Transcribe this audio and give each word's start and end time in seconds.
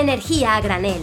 Energía 0.00 0.56
a 0.56 0.60
granel. 0.60 1.00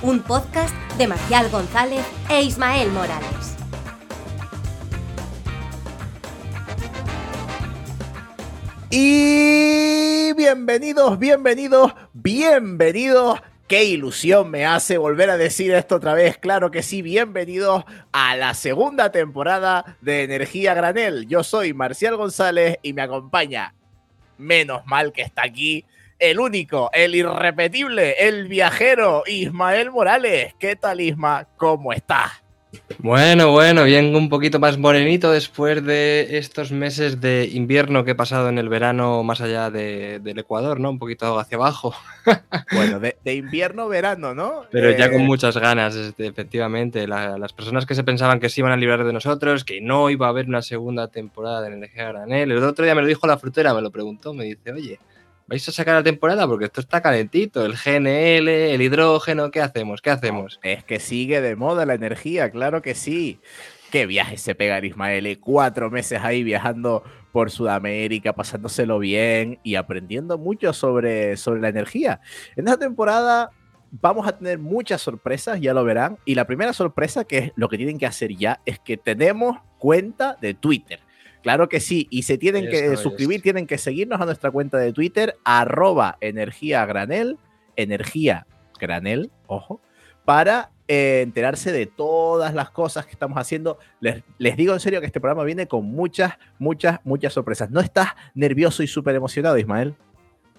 Un 0.00 0.20
podcast 0.20 0.74
de 0.96 1.06
Marcial 1.06 1.50
González 1.50 2.06
e 2.30 2.40
Ismael 2.40 2.90
Morales. 2.90 3.54
Y 8.88 10.32
bienvenidos, 10.32 11.18
bienvenidos, 11.18 11.92
bienvenidos. 12.14 13.38
Qué 13.66 13.84
ilusión 13.84 14.50
me 14.50 14.64
hace 14.64 14.96
volver 14.96 15.28
a 15.28 15.36
decir 15.36 15.74
esto 15.74 15.96
otra 15.96 16.14
vez. 16.14 16.38
Claro 16.38 16.70
que 16.70 16.82
sí, 16.82 17.02
bienvenidos 17.02 17.84
a 18.12 18.34
la 18.36 18.54
segunda 18.54 19.12
temporada 19.12 19.98
de 20.00 20.22
Energía 20.22 20.72
Granel. 20.72 21.26
Yo 21.28 21.44
soy 21.44 21.74
Marcial 21.74 22.16
González 22.16 22.78
y 22.82 22.94
me 22.94 23.02
acompaña, 23.02 23.74
menos 24.38 24.86
mal 24.86 25.12
que 25.12 25.22
está 25.22 25.42
aquí, 25.42 25.84
el 26.18 26.40
único, 26.40 26.90
el 26.92 27.14
irrepetible, 27.14 28.26
el 28.26 28.48
viajero, 28.48 29.22
Ismael 29.26 29.90
Morales. 29.90 30.54
¿Qué 30.58 30.74
tal, 30.74 31.00
Isma? 31.00 31.46
¿Cómo 31.56 31.92
estás? 31.92 32.42
Bueno, 32.98 33.52
bueno, 33.52 33.84
bien 33.84 34.14
un 34.14 34.28
poquito 34.28 34.58
más 34.58 34.76
morenito 34.76 35.30
después 35.30 35.84
de 35.84 36.36
estos 36.38 36.72
meses 36.72 37.20
de 37.20 37.48
invierno 37.52 38.04
que 38.04 38.10
he 38.10 38.14
pasado 38.14 38.48
en 38.48 38.58
el 38.58 38.68
verano 38.68 39.22
más 39.22 39.40
allá 39.40 39.70
de- 39.70 40.18
del 40.20 40.38
Ecuador, 40.40 40.78
¿no? 40.80 40.90
Un 40.90 40.98
poquito 40.98 41.38
hacia 41.38 41.56
abajo. 41.56 41.94
Bueno, 42.72 43.00
de, 43.00 43.16
de 43.24 43.34
invierno, 43.36 43.88
verano, 43.88 44.34
¿no? 44.34 44.62
Pero 44.70 44.90
ya 44.90 45.06
Eh, 45.06 45.12
con 45.12 45.24
muchas 45.24 45.56
ganas, 45.56 45.94
este, 45.96 46.26
efectivamente. 46.26 47.06
La- 47.06 47.38
las 47.38 47.52
personas 47.54 47.86
que 47.86 47.94
se 47.94 48.04
pensaban 48.04 48.40
que 48.40 48.50
se 48.50 48.60
iban 48.60 48.72
a 48.72 48.76
librar 48.76 49.04
de 49.04 49.12
nosotros, 49.14 49.64
que 49.64 49.80
no 49.80 50.10
iba 50.10 50.26
a 50.26 50.30
haber 50.30 50.46
una 50.46 50.60
segunda 50.60 51.08
temporada 51.08 51.62
de 51.62 51.68
Energía 51.74 52.08
Granel. 52.08 52.50
El 52.52 52.62
otro 52.62 52.84
día 52.84 52.94
me 52.94 53.00
lo 53.00 53.06
dijo 53.06 53.26
la 53.26 53.38
frutera, 53.38 53.72
me 53.72 53.80
lo 53.80 53.90
preguntó, 53.90 54.34
me 54.34 54.44
dice, 54.44 54.72
oye, 54.72 54.98
¿vais 55.48 55.66
a 55.66 55.72
sacar 55.72 55.94
la 55.94 56.02
temporada? 56.02 56.46
Porque 56.46 56.66
esto 56.66 56.80
está 56.80 57.00
calentito, 57.00 57.64
el 57.64 57.72
GNL, 57.72 58.48
el 58.48 58.82
hidrógeno, 58.82 59.50
¿qué 59.50 59.62
hacemos? 59.62 60.02
¿Qué 60.02 60.10
hacemos? 60.10 60.60
Es 60.62 60.84
que 60.84 61.00
sigue 61.00 61.40
de 61.40 61.56
moda 61.56 61.86
la 61.86 61.94
energía, 61.94 62.50
claro 62.50 62.82
que 62.82 62.94
sí. 62.94 63.40
Qué 63.90 64.04
viaje 64.04 64.36
se 64.36 64.54
pega 64.54 64.76
el 64.76 64.84
Ismael, 64.84 65.26
eh, 65.26 65.40
cuatro 65.40 65.90
meses 65.90 66.20
ahí 66.22 66.42
viajando 66.42 67.02
por 67.32 67.50
Sudamérica, 67.50 68.34
pasándoselo 68.34 68.98
bien 68.98 69.58
y 69.62 69.76
aprendiendo 69.76 70.36
mucho 70.36 70.74
sobre, 70.74 71.38
sobre 71.38 71.62
la 71.62 71.70
energía. 71.70 72.20
En 72.54 72.68
esta 72.68 72.80
temporada 72.80 73.50
vamos 73.90 74.28
a 74.28 74.36
tener 74.36 74.58
muchas 74.58 75.00
sorpresas, 75.00 75.58
ya 75.62 75.72
lo 75.72 75.82
verán. 75.84 76.18
Y 76.26 76.34
la 76.34 76.46
primera 76.46 76.74
sorpresa, 76.74 77.24
que 77.24 77.38
es 77.38 77.52
lo 77.56 77.70
que 77.70 77.78
tienen 77.78 77.98
que 77.98 78.04
hacer 78.04 78.36
ya, 78.36 78.60
es 78.66 78.78
que 78.78 78.98
tenemos 78.98 79.56
cuenta 79.78 80.36
de 80.42 80.52
Twitter. 80.52 81.00
Claro 81.42 81.68
que 81.68 81.80
sí, 81.80 82.06
y 82.10 82.22
se 82.22 82.36
tienen 82.36 82.68
que 82.68 82.96
suscribir, 82.96 83.42
tienen 83.42 83.66
que 83.66 83.78
seguirnos 83.78 84.20
a 84.20 84.26
nuestra 84.26 84.50
cuenta 84.50 84.78
de 84.78 84.92
Twitter, 84.92 85.36
arroba 85.44 86.18
energía 86.20 86.84
granel, 86.84 87.38
energía 87.76 88.46
granel, 88.80 89.30
ojo, 89.46 89.80
para 90.24 90.70
eh, 90.88 91.20
enterarse 91.22 91.70
de 91.70 91.86
todas 91.86 92.54
las 92.54 92.70
cosas 92.70 93.06
que 93.06 93.12
estamos 93.12 93.38
haciendo. 93.38 93.78
Les, 94.00 94.22
les 94.38 94.56
digo 94.56 94.74
en 94.74 94.80
serio 94.80 95.00
que 95.00 95.06
este 95.06 95.20
programa 95.20 95.44
viene 95.44 95.68
con 95.68 95.84
muchas, 95.84 96.34
muchas, 96.58 96.98
muchas 97.04 97.32
sorpresas. 97.32 97.70
¿No 97.70 97.80
estás 97.80 98.08
nervioso 98.34 98.82
y 98.82 98.86
súper 98.86 99.14
emocionado, 99.14 99.58
Ismael? 99.58 99.94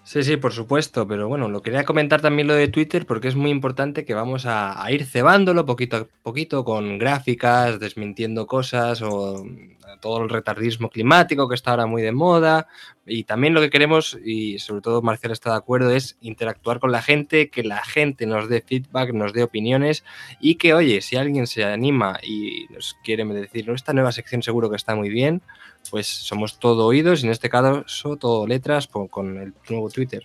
Sí, 0.10 0.24
sí, 0.24 0.38
por 0.38 0.54
supuesto, 0.54 1.08
pero 1.08 1.28
bueno, 1.28 1.50
lo 1.50 1.62
quería 1.62 1.84
comentar 1.86 2.20
también 2.20 2.48
lo 2.48 2.56
de 2.56 2.68
Twitter 2.68 3.06
porque 3.06 3.28
es 3.28 3.36
muy 3.36 3.52
importante 3.52 4.06
que 4.06 4.16
vamos 4.16 4.48
a, 4.48 4.84
ir 4.92 5.06
cebándolo 5.06 5.68
poquito 5.68 5.98
a 5.98 6.08
poquito 6.24 6.64
con 6.66 6.98
gráficas, 6.98 7.80
desmintiendo 7.80 8.48
cosas 8.48 9.04
o 9.04 9.46
mm, 9.46 10.00
todo 10.02 10.24
el 10.24 10.30
retardismo 10.30 10.90
climático 10.90 11.48
que 11.48 11.54
está 11.54 11.70
ahora 11.70 11.86
muy 11.86 12.02
de 12.02 12.12
moda. 12.12 12.68
Y 13.06 13.26
también 13.26 13.54
lo 13.54 13.62
que 13.62 13.70
queremos, 13.70 14.18
y 14.26 14.58
sobre 14.58 14.82
todo 14.82 15.04
Marcial 15.04 15.32
está 15.32 15.52
de 15.52 15.58
acuerdo, 15.58 15.92
es 15.92 16.18
interactuar 16.22 16.80
con 16.80 16.92
la 16.92 17.04
gente, 17.04 17.52
que 17.52 17.64
la 17.64 17.84
gente 17.84 18.26
nos 18.26 18.50
dé 18.50 18.62
feedback, 18.62 19.14
nos 19.14 19.32
dé 19.32 19.44
opiniones 19.44 20.04
y 20.40 20.56
que, 20.56 20.74
oye, 20.74 21.02
si 21.02 21.18
alguien 21.18 21.46
se 21.46 21.66
anima 21.66 22.20
y 22.24 22.66
nos 22.72 22.98
quiere 23.04 23.26
decir, 23.26 23.70
esta 23.70 23.94
nueva 23.94 24.12
sección 24.12 24.42
seguro 24.42 24.72
que 24.72 24.76
está 24.76 24.96
muy 24.96 25.10
bien, 25.10 25.44
pues 25.90 26.08
somos 26.08 26.60
todo 26.60 26.86
oídos 26.86 27.24
y 27.24 27.26
en 27.28 27.32
este 27.32 27.50
caso 27.50 27.84
todo 28.18 28.46
letras 28.48 28.88
por- 28.88 29.10
con 29.10 29.38
el 29.38 29.54
nuevo 29.70 29.90
Twitter. 29.90 30.24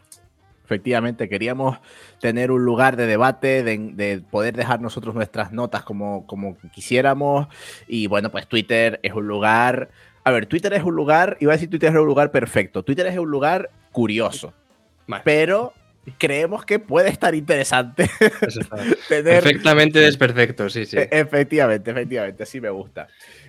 Efectivamente, 0.65 1.29
queríamos 1.29 1.79
tener 2.21 2.51
un 2.51 2.65
lugar 2.65 2.97
de 2.97 3.07
debate, 3.07 3.63
de, 3.63 3.77
de 3.93 4.21
poder 4.31 4.57
dejar 4.57 4.81
nosotros 4.81 5.15
nuestras 5.15 5.53
notas 5.53 5.83
como, 5.83 6.27
como 6.27 6.57
quisiéramos. 6.73 7.49
Y 7.87 8.07
bueno, 8.07 8.31
pues 8.31 8.47
Twitter 8.49 8.99
es 9.03 9.13
un 9.13 9.27
lugar. 9.27 9.91
A 10.25 10.31
ver, 10.31 10.47
Twitter 10.47 10.73
es 10.73 10.83
un 10.83 10.95
lugar, 10.97 11.37
iba 11.41 11.53
a 11.53 11.57
decir 11.57 11.69
Twitter 11.69 11.91
es 11.93 11.99
un 12.01 12.07
lugar 12.07 12.31
perfecto. 12.31 12.83
Twitter 12.83 13.07
es 13.07 13.19
un 13.19 13.31
lugar 13.31 13.71
curioso, 13.93 14.55
Vale, 15.07 15.23
pero 15.23 15.75
creemos 16.17 16.65
que 16.65 16.79
puede 16.79 17.11
estar 17.11 17.35
interesante 17.35 18.09
tener. 19.09 19.43
perfectamente 19.43 19.99
desperfecto, 20.01 20.71
sí, 20.71 20.87
sí. 20.87 20.97
E- 20.97 21.09
Efectivamente, 21.11 21.91
efectivamente, 21.91 22.43
así 22.43 22.59
me 22.61 22.71
gusta. 22.71 23.07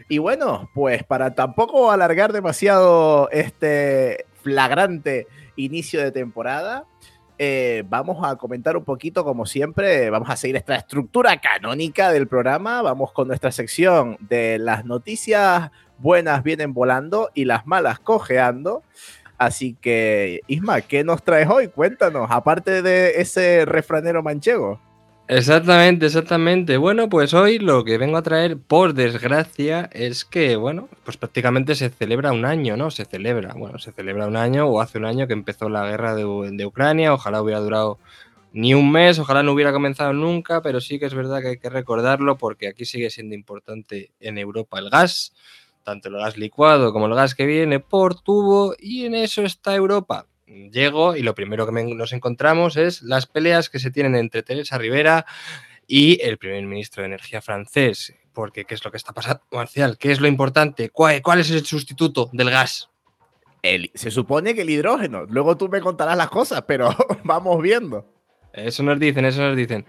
Y 0.07 0.19
bueno, 0.19 0.69
pues 0.73 1.03
para 1.03 1.33
tampoco 1.33 1.91
alargar 1.91 2.31
demasiado 2.31 3.29
este 3.31 4.25
flagrante 4.43 5.27
inicio 5.55 6.01
de 6.01 6.11
temporada, 6.11 6.85
eh, 7.37 7.83
vamos 7.89 8.23
a 8.23 8.35
comentar 8.35 8.77
un 8.77 8.85
poquito, 8.85 9.23
como 9.23 9.45
siempre, 9.45 10.09
vamos 10.09 10.29
a 10.29 10.35
seguir 10.37 10.55
esta 10.55 10.75
estructura 10.75 11.41
canónica 11.41 12.11
del 12.11 12.27
programa, 12.27 12.81
vamos 12.81 13.11
con 13.11 13.27
nuestra 13.27 13.51
sección 13.51 14.17
de 14.21 14.59
las 14.59 14.85
noticias 14.85 15.71
buenas 15.97 16.43
vienen 16.43 16.73
volando 16.73 17.29
y 17.33 17.45
las 17.45 17.65
malas 17.65 17.99
cojeando. 17.99 18.83
Así 19.37 19.75
que, 19.81 20.41
Isma, 20.47 20.81
¿qué 20.81 21.03
nos 21.03 21.23
traes 21.23 21.49
hoy? 21.49 21.67
Cuéntanos, 21.67 22.27
aparte 22.31 22.81
de 22.81 23.19
ese 23.21 23.65
refranero 23.65 24.23
manchego. 24.23 24.79
Exactamente, 25.27 26.05
exactamente. 26.05 26.77
Bueno, 26.77 27.09
pues 27.09 27.33
hoy 27.33 27.57
lo 27.57 27.83
que 27.83 27.97
vengo 27.97 28.17
a 28.17 28.21
traer, 28.21 28.59
por 28.59 28.93
desgracia, 28.93 29.89
es 29.91 30.23
que, 30.23 30.55
bueno, 30.55 30.87
pues 31.03 31.17
prácticamente 31.17 31.73
se 31.73 31.89
celebra 31.89 32.31
un 32.31 32.45
año, 32.45 32.77
¿no? 32.77 32.91
Se 32.91 33.05
celebra, 33.05 33.55
bueno, 33.55 33.79
se 33.79 33.91
celebra 33.91 34.27
un 34.27 34.37
año 34.37 34.67
o 34.67 34.81
hace 34.81 34.99
un 34.99 35.05
año 35.05 35.25
que 35.25 35.33
empezó 35.33 35.67
la 35.67 35.89
guerra 35.89 36.13
de, 36.13 36.65
Ucrania. 36.65 37.11
Ojalá 37.11 37.41
hubiera 37.41 37.59
durado 37.59 37.97
ni 38.53 38.75
un 38.75 38.91
mes, 38.91 39.17
ojalá 39.17 39.41
no 39.41 39.53
hubiera 39.53 39.73
comenzado 39.73 40.13
nunca, 40.13 40.61
pero 40.61 40.79
sí 40.79 40.99
que 40.99 41.07
es 41.07 41.15
verdad 41.15 41.41
que 41.41 41.47
hay 41.49 41.57
que 41.57 41.69
recordarlo 41.69 42.37
porque 42.37 42.67
aquí 42.67 42.85
sigue 42.85 43.09
siendo 43.09 43.33
importante 43.33 44.11
en 44.19 44.37
Europa 44.37 44.77
el 44.79 44.91
gas, 44.91 45.33
tanto 45.83 46.09
el 46.09 46.17
gas 46.17 46.37
licuado 46.37 46.93
como 46.93 47.07
el 47.07 47.15
gas 47.15 47.33
que 47.35 47.47
viene 47.47 47.79
por 47.79 48.21
tubo, 48.21 48.75
y 48.79 49.05
en 49.05 49.15
eso 49.15 49.41
está 49.41 49.75
Europa. 49.75 50.27
Llego 50.47 51.15
y 51.15 51.23
lo 51.23 51.33
primero 51.35 51.65
que 51.65 51.71
me- 51.71 51.83
nos 51.95 52.13
encontramos 52.13 52.77
es 52.77 53.01
las 53.01 53.25
peleas 53.25 53.69
que 53.69 53.79
se 53.79 53.89
tienen 53.91 54.15
entre 54.15 54.43
Teresa 54.43 54.77
Rivera 54.77 55.25
y 55.87 56.21
el 56.21 56.37
primer 56.37 56.63
ministro 56.65 57.01
de 57.01 57.07
Energía 57.07 57.41
francés. 57.41 58.13
Porque, 58.33 58.65
¿qué 58.65 58.75
es 58.75 58.83
lo 58.83 58.91
que 58.91 58.97
está 58.97 59.13
pasando, 59.13 59.41
Marcial? 59.51 59.97
¿Qué 59.97 60.11
es 60.11 60.19
lo 60.19 60.27
importante? 60.27 60.89
¿Cuál, 60.89 61.21
cuál 61.21 61.39
es 61.39 61.49
el 61.51 61.65
sustituto 61.65 62.29
del 62.33 62.49
gas? 62.51 62.89
El- 63.63 63.89
se 63.95 64.11
supone 64.11 64.53
que 64.53 64.61
el 64.61 64.69
hidrógeno. 64.69 65.25
Luego 65.27 65.57
tú 65.57 65.67
me 65.69 65.81
contarás 65.81 66.17
las 66.17 66.29
cosas, 66.29 66.63
pero 66.67 66.89
vamos 67.23 67.61
viendo. 67.61 68.05
Eso 68.53 68.83
nos 68.83 68.99
dicen, 68.99 69.25
eso 69.25 69.41
nos 69.41 69.57
dicen. 69.57 69.85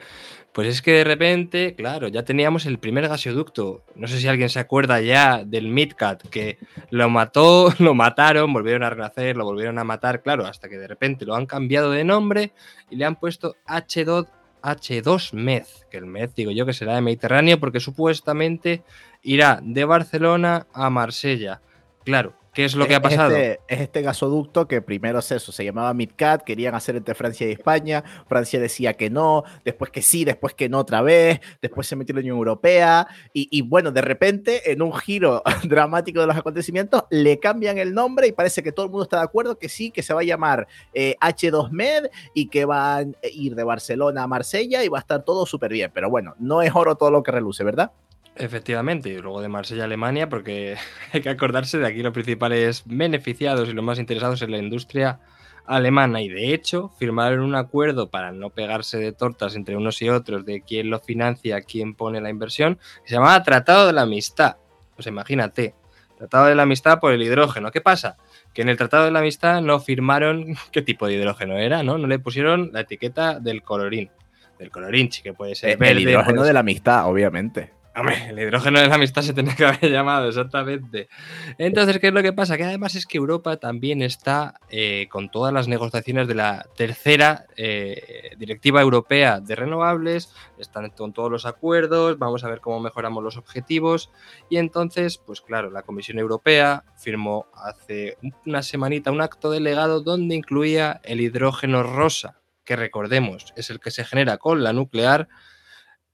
Pues 0.56 0.68
es 0.68 0.80
que 0.80 0.92
de 0.92 1.04
repente, 1.04 1.74
claro, 1.74 2.08
ya 2.08 2.24
teníamos 2.24 2.64
el 2.64 2.78
primer 2.78 3.06
gasoducto. 3.08 3.84
No 3.94 4.08
sé 4.08 4.18
si 4.18 4.26
alguien 4.26 4.48
se 4.48 4.58
acuerda 4.58 5.02
ya 5.02 5.44
del 5.44 5.68
Midcat, 5.68 6.26
que 6.30 6.56
lo 6.88 7.10
mató, 7.10 7.74
lo 7.78 7.92
mataron, 7.92 8.54
volvieron 8.54 8.82
a 8.82 8.88
renacer, 8.88 9.36
lo 9.36 9.44
volvieron 9.44 9.78
a 9.78 9.84
matar, 9.84 10.22
claro, 10.22 10.46
hasta 10.46 10.70
que 10.70 10.78
de 10.78 10.88
repente 10.88 11.26
lo 11.26 11.34
han 11.34 11.44
cambiado 11.44 11.90
de 11.90 12.04
nombre 12.04 12.54
y 12.88 12.96
le 12.96 13.04
han 13.04 13.16
puesto 13.16 13.56
H2, 13.66 14.28
H2 14.62 15.34
Med, 15.34 15.66
que 15.90 15.98
el 15.98 16.06
Med 16.06 16.30
digo 16.34 16.50
yo 16.52 16.64
que 16.64 16.72
será 16.72 16.94
de 16.94 17.02
Mediterráneo 17.02 17.60
porque 17.60 17.78
supuestamente 17.78 18.82
irá 19.20 19.60
de 19.62 19.84
Barcelona 19.84 20.68
a 20.72 20.88
Marsella. 20.88 21.60
Claro, 22.02 22.32
¿qué 22.56 22.64
es 22.64 22.74
lo 22.74 22.86
que 22.86 22.94
ha 22.94 22.96
Es 22.96 23.02
pasado? 23.02 23.36
Este, 23.36 23.60
es 23.68 23.80
este 23.82 24.00
gasoducto 24.00 24.66
que 24.66 24.80
primero 24.80 25.18
es 25.18 25.30
eso, 25.30 25.52
se 25.52 25.62
llamaba 25.62 25.92
MidCat, 25.92 26.42
querían 26.42 26.74
hacer 26.74 26.96
entre 26.96 27.14
Francia 27.14 27.46
y 27.46 27.52
España, 27.52 28.02
Francia 28.26 28.58
decía 28.58 28.94
que 28.94 29.10
no, 29.10 29.44
después 29.62 29.90
que 29.90 30.00
sí, 30.00 30.24
después 30.24 30.54
que 30.54 30.70
no 30.70 30.78
otra 30.78 31.02
vez, 31.02 31.40
después 31.60 31.86
se 31.86 31.96
metió 31.96 32.14
la 32.14 32.22
Unión 32.22 32.38
Europea 32.38 33.06
y, 33.34 33.46
y 33.50 33.60
bueno, 33.60 33.92
de 33.92 34.00
repente 34.00 34.72
en 34.72 34.80
un 34.80 34.94
giro 34.94 35.42
dramático 35.64 36.18
de 36.20 36.26
los 36.26 36.36
acontecimientos 36.36 37.04
le 37.10 37.38
cambian 37.38 37.76
el 37.76 37.92
nombre 37.92 38.26
y 38.26 38.32
parece 38.32 38.62
que 38.62 38.72
todo 38.72 38.86
el 38.86 38.90
mundo 38.90 39.02
está 39.02 39.18
de 39.18 39.24
acuerdo 39.24 39.58
que 39.58 39.68
sí, 39.68 39.90
que 39.90 40.02
se 40.02 40.14
va 40.14 40.22
a 40.22 40.24
llamar 40.24 40.66
eh, 40.94 41.14
H2Med 41.20 42.08
y 42.32 42.48
que 42.48 42.64
va 42.64 42.96
a 42.96 43.04
ir 43.34 43.54
de 43.54 43.64
Barcelona 43.64 44.22
a 44.22 44.26
Marsella 44.26 44.82
y 44.82 44.88
va 44.88 44.96
a 44.96 45.02
estar 45.02 45.22
todo 45.26 45.44
súper 45.44 45.72
bien, 45.72 45.90
pero 45.92 46.08
bueno, 46.08 46.34
no 46.38 46.62
es 46.62 46.74
oro 46.74 46.94
todo 46.94 47.10
lo 47.10 47.22
que 47.22 47.32
reluce, 47.32 47.64
¿verdad? 47.64 47.92
Efectivamente, 48.36 49.08
y 49.08 49.18
luego 49.18 49.40
de 49.40 49.48
Marsella 49.48 49.84
Alemania, 49.84 50.28
porque 50.28 50.76
hay 51.12 51.20
que 51.20 51.28
acordarse 51.28 51.78
de 51.78 51.86
aquí 51.86 52.02
los 52.02 52.12
principales 52.12 52.82
beneficiados 52.84 53.68
y 53.68 53.72
los 53.72 53.84
más 53.84 53.98
interesados 53.98 54.42
en 54.42 54.50
la 54.50 54.58
industria 54.58 55.20
alemana. 55.64 56.20
Y 56.20 56.28
de 56.28 56.54
hecho, 56.54 56.92
firmaron 56.98 57.40
un 57.40 57.54
acuerdo 57.54 58.10
para 58.10 58.32
no 58.32 58.50
pegarse 58.50 58.98
de 58.98 59.12
tortas 59.12 59.56
entre 59.56 59.76
unos 59.76 60.00
y 60.02 60.08
otros 60.08 60.44
de 60.44 60.62
quién 60.62 60.90
lo 60.90 61.00
financia, 61.00 61.62
quién 61.62 61.94
pone 61.94 62.20
la 62.20 62.30
inversión, 62.30 62.76
que 63.02 63.08
se 63.08 63.14
llamaba 63.14 63.42
Tratado 63.42 63.86
de 63.86 63.92
la 63.92 64.02
Amistad. 64.02 64.56
Pues 64.94 65.06
imagínate, 65.06 65.74
Tratado 66.18 66.46
de 66.46 66.54
la 66.54 66.62
Amistad 66.62 67.00
por 67.00 67.12
el 67.12 67.22
hidrógeno. 67.22 67.70
¿Qué 67.70 67.80
pasa? 67.80 68.16
que 68.56 68.62
en 68.62 68.70
el 68.70 68.78
Tratado 68.78 69.04
de 69.04 69.10
la 69.10 69.18
Amistad 69.18 69.60
no 69.60 69.80
firmaron 69.80 70.56
qué 70.72 70.80
tipo 70.80 71.06
de 71.06 71.12
hidrógeno 71.12 71.58
era, 71.58 71.82
¿no? 71.82 71.98
No 71.98 72.06
le 72.06 72.18
pusieron 72.18 72.70
la 72.72 72.80
etiqueta 72.80 73.38
del 73.38 73.62
colorín. 73.62 74.10
Del 74.58 74.70
colorinchi, 74.70 75.20
que 75.20 75.34
puede 75.34 75.54
ser 75.54 75.76
verde. 75.76 75.92
El 75.92 76.08
hidrógeno 76.08 76.42
de 76.42 76.54
la 76.54 76.60
amistad, 76.60 77.06
obviamente. 77.06 77.75
Hombre, 77.98 78.28
el 78.28 78.38
hidrógeno 78.38 78.78
de 78.78 78.88
la 78.88 78.96
amistad 78.96 79.22
se 79.22 79.32
tenía 79.32 79.56
que 79.56 79.64
haber 79.64 79.90
llamado, 79.90 80.28
exactamente. 80.28 81.08
Entonces, 81.56 81.98
¿qué 81.98 82.08
es 82.08 82.12
lo 82.12 82.22
que 82.22 82.34
pasa? 82.34 82.58
Que 82.58 82.64
además 82.64 82.94
es 82.94 83.06
que 83.06 83.16
Europa 83.16 83.56
también 83.56 84.02
está 84.02 84.60
eh, 84.68 85.08
con 85.10 85.30
todas 85.30 85.50
las 85.50 85.66
negociaciones 85.66 86.28
de 86.28 86.34
la 86.34 86.66
tercera 86.76 87.46
eh, 87.56 88.32
directiva 88.36 88.82
europea 88.82 89.40
de 89.40 89.56
renovables, 89.56 90.30
están 90.58 90.90
con 90.90 91.14
todos 91.14 91.30
los 91.30 91.46
acuerdos, 91.46 92.18
vamos 92.18 92.44
a 92.44 92.50
ver 92.50 92.60
cómo 92.60 92.80
mejoramos 92.80 93.24
los 93.24 93.38
objetivos. 93.38 94.10
Y 94.50 94.58
entonces, 94.58 95.16
pues 95.16 95.40
claro, 95.40 95.70
la 95.70 95.80
Comisión 95.80 96.18
Europea 96.18 96.84
firmó 96.98 97.46
hace 97.54 98.18
una 98.44 98.62
semanita 98.62 99.10
un 99.10 99.22
acto 99.22 99.50
delegado 99.50 100.02
donde 100.02 100.34
incluía 100.34 101.00
el 101.02 101.22
hidrógeno 101.22 101.82
rosa, 101.82 102.42
que 102.62 102.76
recordemos 102.76 103.54
es 103.56 103.70
el 103.70 103.80
que 103.80 103.90
se 103.90 104.04
genera 104.04 104.36
con 104.36 104.62
la 104.62 104.74
nuclear 104.74 105.28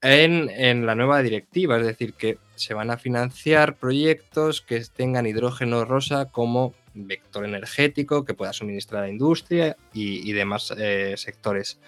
en, 0.03 0.85
la 0.85 0.95
nueva 0.95 1.21
directiva, 1.21 1.77
es 1.77 1.85
decir, 1.85 2.13
que 2.13 2.37
se 2.55 2.73
van 2.73 2.91
a 2.91 2.97
financiar 2.97 3.75
proyectos 3.75 4.61
que 4.61 4.83
tengan 4.93 5.25
hidrógeno 5.25 5.85
rosa 5.85 6.25
como 6.25 6.73
vector 6.93 7.45
energético 7.45 8.25
que 8.25 8.33
pueda 8.33 8.53
suministrar 8.53 9.03
a 9.03 9.07
la 9.07 9.11
industria 9.11 9.77
y, 9.93 10.31
demás 10.33 10.73
eh, 10.77 11.15
sectores. 11.17 11.79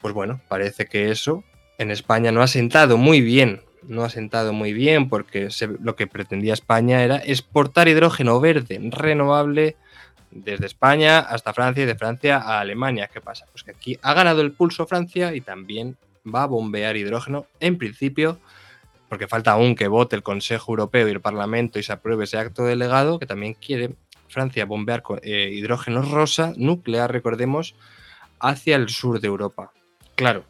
Pues 0.00 0.14
bueno, 0.14 0.40
parece 0.48 0.86
que 0.86 1.10
eso 1.10 1.42
en 1.78 1.90
España 1.90 2.30
no 2.30 2.42
ha 2.42 2.46
sentado 2.46 2.96
muy 2.96 3.20
bien, 3.20 3.62
no 3.82 4.04
ha 4.04 4.10
sentado 4.10 4.52
muy 4.52 4.72
bien 4.72 5.08
porque 5.08 5.48
lo 5.80 5.96
que 5.96 6.06
pretendía 6.06 6.54
España 6.54 7.02
era 7.02 7.16
exportar 7.16 7.88
hidrógeno 7.88 8.40
verde 8.40 8.78
renovable 8.90 9.76
desde 10.30 10.66
España 10.66 11.18
hasta 11.18 11.52
Francia 11.52 11.82
y 11.82 11.86
de 11.86 11.96
Francia 11.96 12.36
a 12.36 12.60
Alemania. 12.60 13.10
¿Qué 13.12 13.20
pasa? 13.20 13.46
Pues 13.50 13.64
que 13.64 13.72
aquí 13.72 13.98
ha 14.02 14.14
ganado 14.14 14.42
el 14.42 14.52
pulso 14.52 14.86
Francia 14.86 15.34
y 15.34 15.40
también 15.40 15.96
va 16.34 16.44
a 16.44 16.46
bombear 16.46 16.96
hidrógeno, 16.96 17.46
en 17.60 17.78
principio, 17.78 18.38
porque 19.08 19.26
falta 19.26 19.52
aún 19.52 19.74
que 19.74 19.88
vote 19.88 20.16
el 20.16 20.22
Consejo 20.22 20.72
Europeo 20.72 21.08
y 21.08 21.10
el 21.10 21.20
Parlamento 21.20 21.78
y 21.78 21.82
se 21.82 21.92
apruebe 21.92 22.24
ese 22.24 22.38
acto 22.38 22.64
delegado, 22.64 23.18
que 23.18 23.26
también 23.26 23.54
quiere 23.54 23.94
Francia 24.28 24.66
bombear 24.66 25.02
eh, 25.22 25.50
hidrógeno 25.52 26.02
rosa, 26.02 26.52
nuclear, 26.56 27.10
recordemos, 27.10 27.74
hacia 28.40 28.76
el 28.76 28.88
sur 28.88 29.20
de 29.20 29.28
Europa. 29.28 29.72
Claro. 30.14 30.44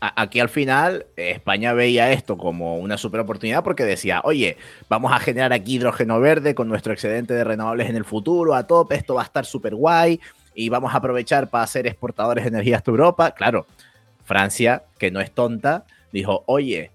Aquí 0.00 0.40
al 0.40 0.48
final 0.48 1.06
España 1.14 1.74
veía 1.74 2.10
esto 2.10 2.36
como 2.36 2.76
una 2.78 2.98
super 2.98 3.20
oportunidad 3.20 3.62
porque 3.62 3.84
decía, 3.84 4.20
oye, 4.24 4.56
vamos 4.88 5.12
a 5.12 5.20
generar 5.20 5.52
aquí 5.52 5.76
hidrógeno 5.76 6.18
verde 6.18 6.56
con 6.56 6.66
nuestro 6.66 6.92
excedente 6.92 7.34
de 7.34 7.44
renovables 7.44 7.88
en 7.88 7.94
el 7.94 8.04
futuro 8.04 8.56
a 8.56 8.66
tope, 8.66 8.96
esto 8.96 9.14
va 9.14 9.22
a 9.22 9.26
estar 9.26 9.46
súper 9.46 9.76
guay 9.76 10.18
y 10.56 10.70
vamos 10.70 10.92
a 10.92 10.96
aprovechar 10.96 11.48
para 11.50 11.64
ser 11.68 11.86
exportadores 11.86 12.42
de 12.42 12.48
energía 12.48 12.78
hasta 12.78 12.90
Europa. 12.90 13.30
Claro, 13.30 13.64
Francia, 14.32 14.84
que 14.98 15.10
no 15.10 15.20
es 15.20 15.30
tonta, 15.30 15.84
dijo, 16.10 16.42
oye, 16.46 16.90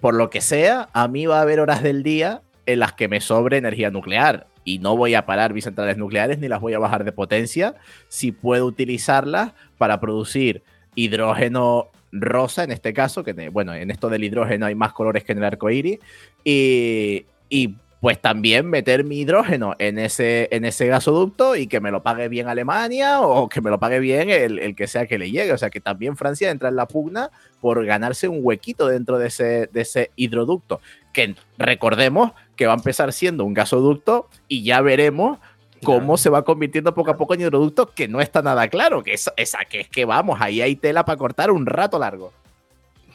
por 0.00 0.14
lo 0.14 0.30
que 0.30 0.40
sea, 0.40 0.88
a 0.92 1.08
mí 1.08 1.26
va 1.26 1.38
a 1.38 1.42
haber 1.42 1.58
horas 1.58 1.82
del 1.82 2.04
día 2.04 2.40
en 2.66 2.78
las 2.78 2.92
que 2.92 3.08
me 3.08 3.20
sobre 3.20 3.56
energía 3.56 3.90
nuclear 3.90 4.46
y 4.64 4.78
no 4.78 4.96
voy 4.96 5.14
a 5.14 5.26
parar 5.26 5.52
mis 5.54 5.64
centrales 5.64 5.96
nucleares 5.96 6.38
ni 6.38 6.46
las 6.46 6.60
voy 6.60 6.74
a 6.74 6.78
bajar 6.78 7.02
de 7.02 7.10
potencia. 7.10 7.74
Si 8.06 8.30
puedo 8.30 8.64
utilizarlas 8.64 9.54
para 9.76 9.98
producir 9.98 10.62
hidrógeno 10.94 11.88
rosa 12.12 12.62
en 12.62 12.70
este 12.70 12.92
caso, 12.92 13.24
que 13.24 13.48
bueno, 13.48 13.74
en 13.74 13.90
esto 13.90 14.08
del 14.08 14.22
hidrógeno 14.22 14.66
hay 14.66 14.76
más 14.76 14.92
colores 14.92 15.24
que 15.24 15.32
en 15.32 15.38
el 15.38 15.44
arco 15.44 15.68
iris, 15.68 15.98
y, 16.44 17.26
y 17.48 17.74
pues 18.00 18.18
también 18.18 18.66
meter 18.66 19.04
mi 19.04 19.20
hidrógeno 19.20 19.74
en 19.78 19.98
ese, 19.98 20.48
en 20.52 20.64
ese 20.64 20.86
gasoducto 20.86 21.54
y 21.54 21.66
que 21.66 21.80
me 21.80 21.90
lo 21.90 22.02
pague 22.02 22.28
bien 22.28 22.48
Alemania 22.48 23.20
o 23.20 23.48
que 23.50 23.60
me 23.60 23.68
lo 23.68 23.78
pague 23.78 24.00
bien 24.00 24.30
el, 24.30 24.74
que 24.74 24.86
sea 24.86 25.06
que 25.06 25.18
le 25.18 25.30
llegue. 25.30 25.52
O 25.52 25.58
sea 25.58 25.68
que 25.68 25.80
también 25.80 26.16
Francia 26.16 26.50
entra 26.50 26.70
en 26.70 26.76
la 26.76 26.88
pugna 26.88 27.30
por 27.60 27.84
ganarse 27.84 28.26
un 28.26 28.38
huequito 28.40 28.88
dentro 28.88 29.18
de 29.18 29.28
ese, 29.28 29.68
de 29.70 29.82
ese 29.82 30.10
hidroducto. 30.16 30.80
Que 31.12 31.34
recordemos 31.58 32.32
que 32.56 32.66
va 32.66 32.72
a 32.72 32.76
empezar 32.76 33.12
siendo 33.12 33.44
un 33.44 33.52
gasoducto 33.52 34.30
y 34.48 34.62
ya 34.62 34.80
veremos 34.80 35.38
cómo 35.84 36.16
se 36.16 36.30
va 36.30 36.42
convirtiendo 36.42 36.94
poco 36.94 37.10
a 37.10 37.16
poco 37.18 37.34
en 37.34 37.42
hidroducto, 37.42 37.92
que 37.92 38.08
no 38.08 38.20
está 38.20 38.40
nada 38.40 38.68
claro, 38.68 39.02
que 39.02 39.14
es, 39.14 39.30
esa, 39.36 39.64
que 39.64 39.80
es 39.80 39.88
que 39.88 40.04
vamos, 40.04 40.40
ahí 40.40 40.60
hay 40.60 40.76
tela 40.76 41.04
para 41.04 41.18
cortar 41.18 41.50
un 41.50 41.66
rato 41.66 41.98
largo. 41.98 42.32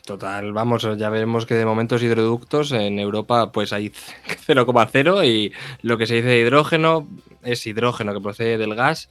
Total, 0.06 0.54
vamos, 0.54 0.88
ya 0.98 1.10
veremos 1.10 1.48
que 1.48 1.56
de 1.56 1.66
momentos 1.66 2.04
hidroductos 2.04 2.72
en 2.72 3.00
Europa 3.00 3.52
pues 3.52 3.74
hay 3.74 3.90
0,0 4.48 5.26
y 5.26 5.52
lo 5.82 5.98
que 5.98 6.06
se 6.06 6.16
dice 6.16 6.28
de 6.28 6.40
hidrógeno 6.42 7.08
es 7.42 7.66
hidrógeno 7.66 8.14
que 8.14 8.22
procede 8.22 8.60
del 8.60 8.76
gas 8.76 9.10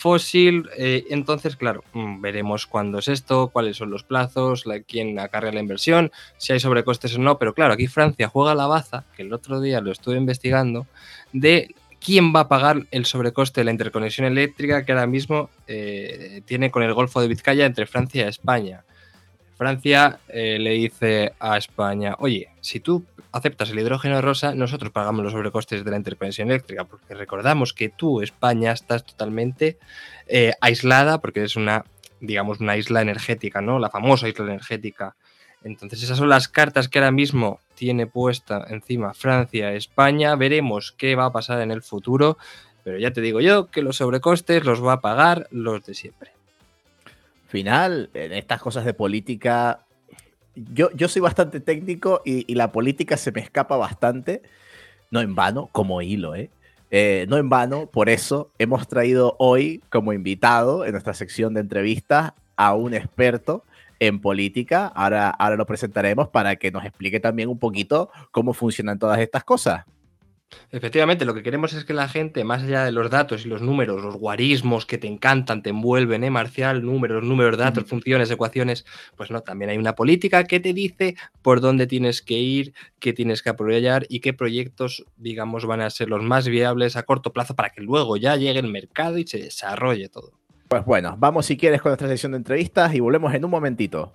fósil. 0.00 0.70
Eh, 0.78 1.04
entonces, 1.10 1.56
claro, 1.56 1.84
mm, 1.92 2.22
veremos 2.22 2.66
cuándo 2.66 2.98
es 2.98 3.08
esto, 3.08 3.48
cuáles 3.48 3.76
son 3.76 3.90
los 3.90 4.02
plazos, 4.02 4.64
quién 4.88 5.18
acarrea 5.18 5.52
la 5.52 5.60
inversión, 5.60 6.10
si 6.38 6.54
hay 6.54 6.60
sobrecostes 6.60 7.14
o 7.16 7.18
no. 7.18 7.38
Pero 7.38 7.52
claro, 7.52 7.74
aquí 7.74 7.86
Francia 7.86 8.28
juega 8.28 8.54
la 8.54 8.66
baza, 8.66 9.04
que 9.14 9.22
el 9.22 9.32
otro 9.34 9.60
día 9.60 9.82
lo 9.82 9.92
estuve 9.92 10.16
investigando, 10.16 10.86
de 11.34 11.74
quién 12.00 12.34
va 12.34 12.40
a 12.40 12.48
pagar 12.48 12.86
el 12.90 13.04
sobrecoste 13.04 13.60
de 13.60 13.66
la 13.66 13.72
interconexión 13.72 14.26
eléctrica 14.26 14.86
que 14.86 14.92
ahora 14.92 15.06
mismo 15.06 15.50
eh, 15.66 16.40
tiene 16.46 16.70
con 16.70 16.82
el 16.82 16.94
Golfo 16.94 17.20
de 17.20 17.28
Vizcaya 17.28 17.66
entre 17.66 17.84
Francia 17.84 18.24
y 18.24 18.28
España. 18.28 18.84
Francia 19.60 20.20
eh, 20.28 20.56
le 20.58 20.70
dice 20.70 21.34
a 21.38 21.58
España, 21.58 22.16
oye, 22.18 22.48
si 22.62 22.80
tú 22.80 23.04
aceptas 23.30 23.68
el 23.68 23.78
hidrógeno 23.78 24.22
rosa, 24.22 24.54
nosotros 24.54 24.90
pagamos 24.90 25.22
los 25.22 25.34
sobrecostes 25.34 25.84
de 25.84 25.90
la 25.90 25.98
interconexión 25.98 26.48
eléctrica, 26.48 26.84
porque 26.84 27.14
recordamos 27.14 27.74
que 27.74 27.90
tú, 27.90 28.22
España, 28.22 28.72
estás 28.72 29.04
totalmente 29.04 29.76
eh, 30.28 30.54
aislada, 30.62 31.20
porque 31.20 31.44
es 31.44 31.56
una, 31.56 31.84
digamos, 32.22 32.60
una 32.60 32.78
isla 32.78 33.02
energética, 33.02 33.60
¿no? 33.60 33.78
La 33.78 33.90
famosa 33.90 34.30
isla 34.30 34.46
energética. 34.46 35.14
Entonces, 35.62 36.02
esas 36.02 36.16
son 36.16 36.30
las 36.30 36.48
cartas 36.48 36.88
que 36.88 36.98
ahora 36.98 37.10
mismo 37.10 37.60
tiene 37.74 38.06
puesta 38.06 38.64
encima 38.70 39.12
Francia, 39.12 39.74
España. 39.74 40.36
Veremos 40.36 40.92
qué 40.92 41.16
va 41.16 41.26
a 41.26 41.32
pasar 41.32 41.60
en 41.60 41.70
el 41.70 41.82
futuro, 41.82 42.38
pero 42.82 42.98
ya 42.98 43.12
te 43.12 43.20
digo 43.20 43.42
yo 43.42 43.70
que 43.70 43.82
los 43.82 43.98
sobrecostes 43.98 44.64
los 44.64 44.82
va 44.82 44.94
a 44.94 45.00
pagar 45.02 45.48
los 45.50 45.84
de 45.84 45.92
siempre 45.92 46.39
final, 47.50 48.10
en 48.14 48.32
estas 48.32 48.62
cosas 48.62 48.84
de 48.84 48.94
política, 48.94 49.84
yo, 50.54 50.90
yo 50.92 51.08
soy 51.08 51.20
bastante 51.20 51.60
técnico 51.60 52.22
y, 52.24 52.54
la 52.54 52.72
política 52.72 53.16
se 53.16 53.32
me 53.32 53.40
escapa 53.40 53.76
bastante, 53.76 54.42
no 55.10 55.20
en 55.20 55.34
vano, 55.34 55.68
como 55.72 56.00
hilo, 56.00 56.34
¿eh? 56.36 56.50
¿eh? 56.90 57.26
no 57.28 57.36
en 57.38 57.48
vano, 57.48 57.86
por 57.86 58.08
eso 58.08 58.52
hemos 58.58 58.86
traído 58.86 59.34
hoy 59.38 59.82
como 59.90 60.12
invitado 60.12 60.84
en 60.84 60.92
nuestra 60.92 61.12
sección 61.12 61.52
de 61.54 61.60
entrevistas 61.60 62.32
a 62.56 62.74
un 62.74 62.94
experto 62.94 63.64
en 63.98 64.20
política. 64.20 64.86
Ahora, 64.86 65.30
ahora 65.30 65.56
lo 65.56 65.66
presentaremos 65.66 66.28
para 66.28 66.56
que 66.56 66.70
nos 66.70 66.84
explique 66.84 67.18
también 67.18 67.48
un 67.48 67.58
poquito 67.58 68.10
cómo 68.30 68.52
funcionan 68.52 68.98
todas 68.98 69.18
estas 69.18 69.42
cosas. 69.44 69.84
Efectivamente, 70.72 71.24
lo 71.24 71.34
que 71.34 71.42
queremos 71.42 71.72
es 71.72 71.84
que 71.84 71.94
la 71.94 72.08
gente, 72.08 72.44
más 72.44 72.62
allá 72.62 72.84
de 72.84 72.92
los 72.92 73.10
datos 73.10 73.44
y 73.44 73.48
los 73.48 73.62
números, 73.62 74.02
los 74.02 74.16
guarismos 74.16 74.86
que 74.86 74.98
te 74.98 75.06
encantan, 75.06 75.62
te 75.62 75.70
envuelven, 75.70 76.24
¿eh, 76.24 76.30
Marcial? 76.30 76.84
Números, 76.84 77.24
números, 77.24 77.58
datos, 77.58 77.84
funciones, 77.84 78.30
ecuaciones. 78.30 78.84
Pues 79.16 79.30
no, 79.30 79.40
también 79.40 79.70
hay 79.70 79.78
una 79.78 79.94
política 79.94 80.44
que 80.44 80.60
te 80.60 80.72
dice 80.72 81.16
por 81.42 81.60
dónde 81.60 81.86
tienes 81.86 82.22
que 82.22 82.34
ir, 82.34 82.74
qué 82.98 83.12
tienes 83.12 83.42
que 83.42 83.50
apoyar 83.50 84.06
y 84.08 84.20
qué 84.20 84.32
proyectos, 84.32 85.04
digamos, 85.16 85.66
van 85.66 85.80
a 85.80 85.90
ser 85.90 86.08
los 86.08 86.22
más 86.22 86.48
viables 86.48 86.96
a 86.96 87.02
corto 87.02 87.32
plazo 87.32 87.54
para 87.54 87.70
que 87.70 87.80
luego 87.80 88.16
ya 88.16 88.36
llegue 88.36 88.60
el 88.60 88.68
mercado 88.68 89.18
y 89.18 89.26
se 89.26 89.38
desarrolle 89.38 90.08
todo. 90.08 90.32
Pues 90.68 90.84
bueno, 90.84 91.16
vamos 91.18 91.46
si 91.46 91.56
quieres 91.56 91.82
con 91.82 91.90
nuestra 91.90 92.08
sesión 92.08 92.32
de 92.32 92.38
entrevistas 92.38 92.94
y 92.94 93.00
volvemos 93.00 93.34
en 93.34 93.44
un 93.44 93.50
momentito. 93.50 94.12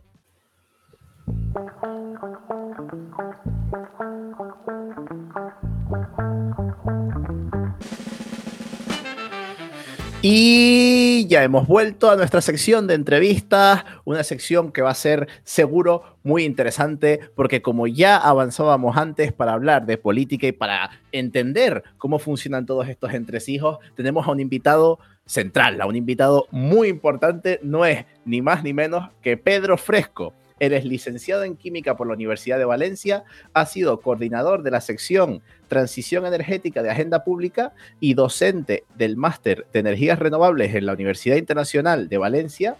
Y 10.27 11.27
ya 11.27 11.43
hemos 11.43 11.67
vuelto 11.67 12.09
a 12.09 12.15
nuestra 12.15 12.41
sección 12.41 12.87
de 12.87 12.95
entrevistas, 12.95 13.85
una 14.05 14.23
sección 14.23 14.71
que 14.71 14.81
va 14.81 14.89
a 14.89 14.95
ser 14.95 15.27
seguro 15.43 16.17
muy 16.23 16.45
interesante 16.45 17.19
porque 17.35 17.61
como 17.61 17.85
ya 17.85 18.17
avanzábamos 18.17 18.97
antes 18.97 19.31
para 19.31 19.53
hablar 19.53 19.85
de 19.85 19.99
política 19.99 20.47
y 20.47 20.51
para 20.51 20.89
entender 21.11 21.83
cómo 21.99 22.17
funcionan 22.17 22.65
todos 22.65 22.87
estos 22.89 23.13
entresijos, 23.13 23.77
tenemos 23.93 24.27
a 24.27 24.31
un 24.31 24.39
invitado 24.39 24.97
central, 25.27 25.79
a 25.79 25.85
un 25.85 25.95
invitado 25.95 26.47
muy 26.49 26.87
importante, 26.87 27.59
no 27.61 27.85
es 27.85 28.07
ni 28.25 28.41
más 28.41 28.63
ni 28.63 28.73
menos 28.73 29.11
que 29.21 29.37
Pedro 29.37 29.77
Fresco. 29.77 30.33
Eres 30.59 30.85
licenciado 30.85 31.43
en 31.43 31.57
Química 31.57 31.97
por 31.97 32.07
la 32.07 32.13
Universidad 32.13 32.57
de 32.57 32.65
Valencia, 32.65 33.25
ha 33.53 33.65
sido 33.65 33.99
coordinador 33.99 34.63
de 34.63 34.71
la 34.71 34.81
sección 34.81 35.41
Transición 35.67 36.25
Energética 36.25 36.81
de 36.81 36.89
Agenda 36.89 37.23
Pública 37.23 37.73
y 37.99 38.13
docente 38.13 38.85
del 38.95 39.17
Máster 39.17 39.65
de 39.73 39.79
Energías 39.79 40.19
Renovables 40.19 40.73
en 40.73 40.85
la 40.85 40.93
Universidad 40.93 41.35
Internacional 41.35 42.07
de 42.07 42.17
Valencia. 42.17 42.77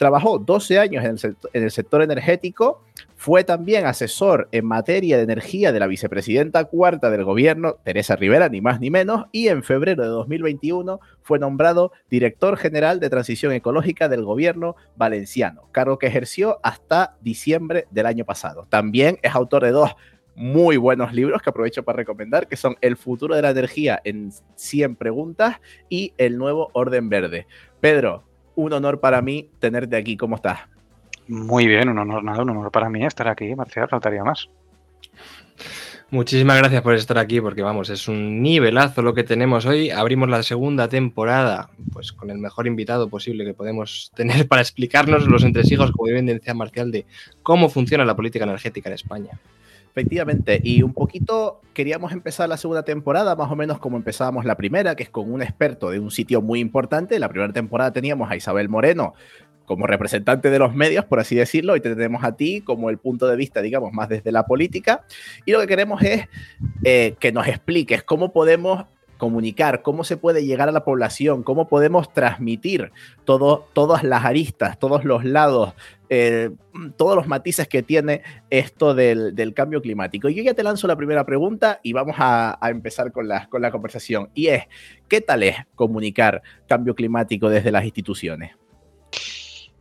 Trabajó 0.00 0.38
12 0.38 0.78
años 0.78 1.04
en 1.04 1.18
el, 1.52 1.70
sector, 1.70 2.00
energético, 2.00 2.82
fue 3.16 3.44
también 3.44 3.84
asesor 3.84 4.48
en 4.50 4.64
materia 4.64 5.18
de 5.18 5.24
energía 5.24 5.72
de 5.72 5.78
la 5.78 5.86
vicepresidenta 5.86 6.64
cuarta 6.64 7.10
del 7.10 7.22
gobierno, 7.22 7.74
Teresa 7.84 8.16
Rivera, 8.16 8.48
ni 8.48 8.62
más 8.62 8.80
ni 8.80 8.88
menos, 8.88 9.26
y 9.30 9.48
en 9.48 9.62
febrero 9.62 10.02
de 10.02 10.08
2021 10.08 11.00
fue 11.20 11.38
nombrado 11.38 11.92
director 12.08 12.56
general 12.56 12.98
de 12.98 13.10
transición 13.10 13.52
ecológica 13.52 14.08
del 14.08 14.24
gobierno 14.24 14.74
valenciano, 14.96 15.68
cargo 15.70 15.98
que 15.98 16.06
ejerció 16.06 16.60
hasta 16.62 17.18
diciembre 17.20 17.86
del 17.90 18.06
año 18.06 18.24
pasado. 18.24 18.66
También 18.70 19.18
es 19.20 19.34
autor 19.34 19.64
de 19.64 19.72
dos 19.72 19.90
muy 20.34 20.78
buenos 20.78 21.12
libros 21.12 21.42
que 21.42 21.50
aprovecho 21.50 21.82
para 21.82 21.98
recomendar, 21.98 22.48
que 22.48 22.56
son 22.56 22.74
El 22.80 22.96
futuro 22.96 23.36
de 23.36 23.42
la 23.42 23.50
energía 23.50 24.00
en 24.04 24.32
100 24.54 24.96
preguntas 24.96 25.60
y 25.90 26.14
El 26.16 26.38
nuevo 26.38 26.70
orden 26.72 27.10
verde. 27.10 27.46
Pedro, 27.82 28.24
un 28.54 28.72
honor 28.72 29.00
para 29.00 29.22
mí 29.22 29.50
tenerte 29.58 29.96
aquí. 29.96 30.16
¿Cómo 30.16 30.36
estás? 30.36 30.60
Muy 31.28 31.66
bien, 31.66 31.88
un 31.88 31.98
honor, 31.98 32.24
nada, 32.24 32.42
un 32.42 32.50
honor 32.50 32.70
para 32.70 32.90
mí 32.90 33.04
estar 33.04 33.28
aquí, 33.28 33.54
Marcial, 33.54 33.88
faltaría 33.88 34.24
más. 34.24 34.48
Muchísimas 36.12 36.58
gracias 36.58 36.82
por 36.82 36.94
estar 36.96 37.18
aquí, 37.18 37.40
porque 37.40 37.62
vamos, 37.62 37.88
es 37.88 38.08
un 38.08 38.42
nivelazo 38.42 39.00
lo 39.00 39.14
que 39.14 39.22
tenemos 39.22 39.64
hoy. 39.64 39.90
Abrimos 39.90 40.28
la 40.28 40.42
segunda 40.42 40.88
temporada, 40.88 41.70
pues 41.92 42.10
con 42.10 42.30
el 42.30 42.38
mejor 42.38 42.66
invitado 42.66 43.08
posible 43.08 43.44
que 43.44 43.54
podemos 43.54 44.10
tener 44.16 44.48
para 44.48 44.60
explicarnos 44.60 45.28
los 45.28 45.44
entresijos, 45.44 45.92
como 45.92 46.10
bien 46.10 46.26
decía 46.26 46.52
Marcial, 46.52 46.90
de 46.90 47.06
cómo 47.44 47.68
funciona 47.68 48.04
la 48.04 48.16
política 48.16 48.44
energética 48.44 48.88
en 48.88 48.94
España. 48.96 49.40
Efectivamente, 49.90 50.60
y 50.62 50.82
un 50.82 50.94
poquito 50.94 51.60
queríamos 51.74 52.12
empezar 52.12 52.48
la 52.48 52.56
segunda 52.56 52.84
temporada, 52.84 53.34
más 53.34 53.50
o 53.50 53.56
menos 53.56 53.78
como 53.78 53.96
empezábamos 53.96 54.44
la 54.44 54.56
primera, 54.56 54.94
que 54.94 55.02
es 55.02 55.10
con 55.10 55.32
un 55.32 55.42
experto 55.42 55.90
de 55.90 55.98
un 55.98 56.10
sitio 56.10 56.42
muy 56.42 56.60
importante. 56.60 57.18
La 57.18 57.28
primera 57.28 57.52
temporada 57.52 57.92
teníamos 57.92 58.30
a 58.30 58.36
Isabel 58.36 58.68
Moreno 58.68 59.14
como 59.70 59.86
representante 59.86 60.50
de 60.50 60.58
los 60.58 60.74
medios, 60.74 61.04
por 61.04 61.20
así 61.20 61.36
decirlo, 61.36 61.76
y 61.76 61.80
te 61.80 61.94
tenemos 61.94 62.24
a 62.24 62.34
ti 62.34 62.60
como 62.60 62.90
el 62.90 62.98
punto 62.98 63.28
de 63.28 63.36
vista, 63.36 63.62
digamos, 63.62 63.92
más 63.92 64.08
desde 64.08 64.32
la 64.32 64.44
política. 64.44 65.04
Y 65.44 65.52
lo 65.52 65.60
que 65.60 65.68
queremos 65.68 66.02
es 66.02 66.26
eh, 66.82 67.14
que 67.20 67.30
nos 67.30 67.46
expliques 67.46 68.02
cómo 68.02 68.32
podemos 68.32 68.86
comunicar, 69.16 69.82
cómo 69.82 70.02
se 70.02 70.16
puede 70.16 70.44
llegar 70.44 70.68
a 70.68 70.72
la 70.72 70.82
población, 70.82 71.44
cómo 71.44 71.68
podemos 71.68 72.12
transmitir 72.12 72.90
todo, 73.24 73.68
todas 73.72 74.02
las 74.02 74.24
aristas, 74.24 74.78
todos 74.78 75.04
los 75.04 75.24
lados, 75.24 75.74
eh, 76.12 76.50
todos 76.96 77.14
los 77.14 77.28
matices 77.28 77.68
que 77.68 77.84
tiene 77.84 78.22
esto 78.50 78.94
del, 78.94 79.54
cambio 79.54 79.80
climático. 79.80 80.28
Y 80.28 80.34
yo 80.34 80.42
ya 80.42 80.54
te 80.54 80.64
lanzo 80.64 80.88
la 80.88 80.96
primera 80.96 81.24
pregunta 81.24 81.78
y 81.84 81.92
vamos 81.92 82.16
a, 82.18 82.58
empezar 82.64 83.12
con 83.12 83.28
la, 83.28 83.48
con 83.48 83.62
la 83.62 83.70
conversación. 83.70 84.28
Y 84.34 84.48
es, 84.48 84.64
¿qué 85.08 85.20
tal 85.20 85.44
es 85.44 85.56
comunicar 85.76 86.42
cambio 86.66 86.96
climático 86.96 87.48
desde 87.48 87.70
las 87.70 87.84
instituciones? 87.84 88.56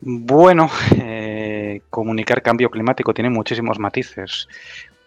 Bueno, 0.02 0.70
eh, 1.02 1.82
comunicar 1.90 2.44
cambio 2.44 2.70
climático 2.70 3.12
tiene 3.12 3.32
muchísimos 3.32 3.80
matices 3.80 4.48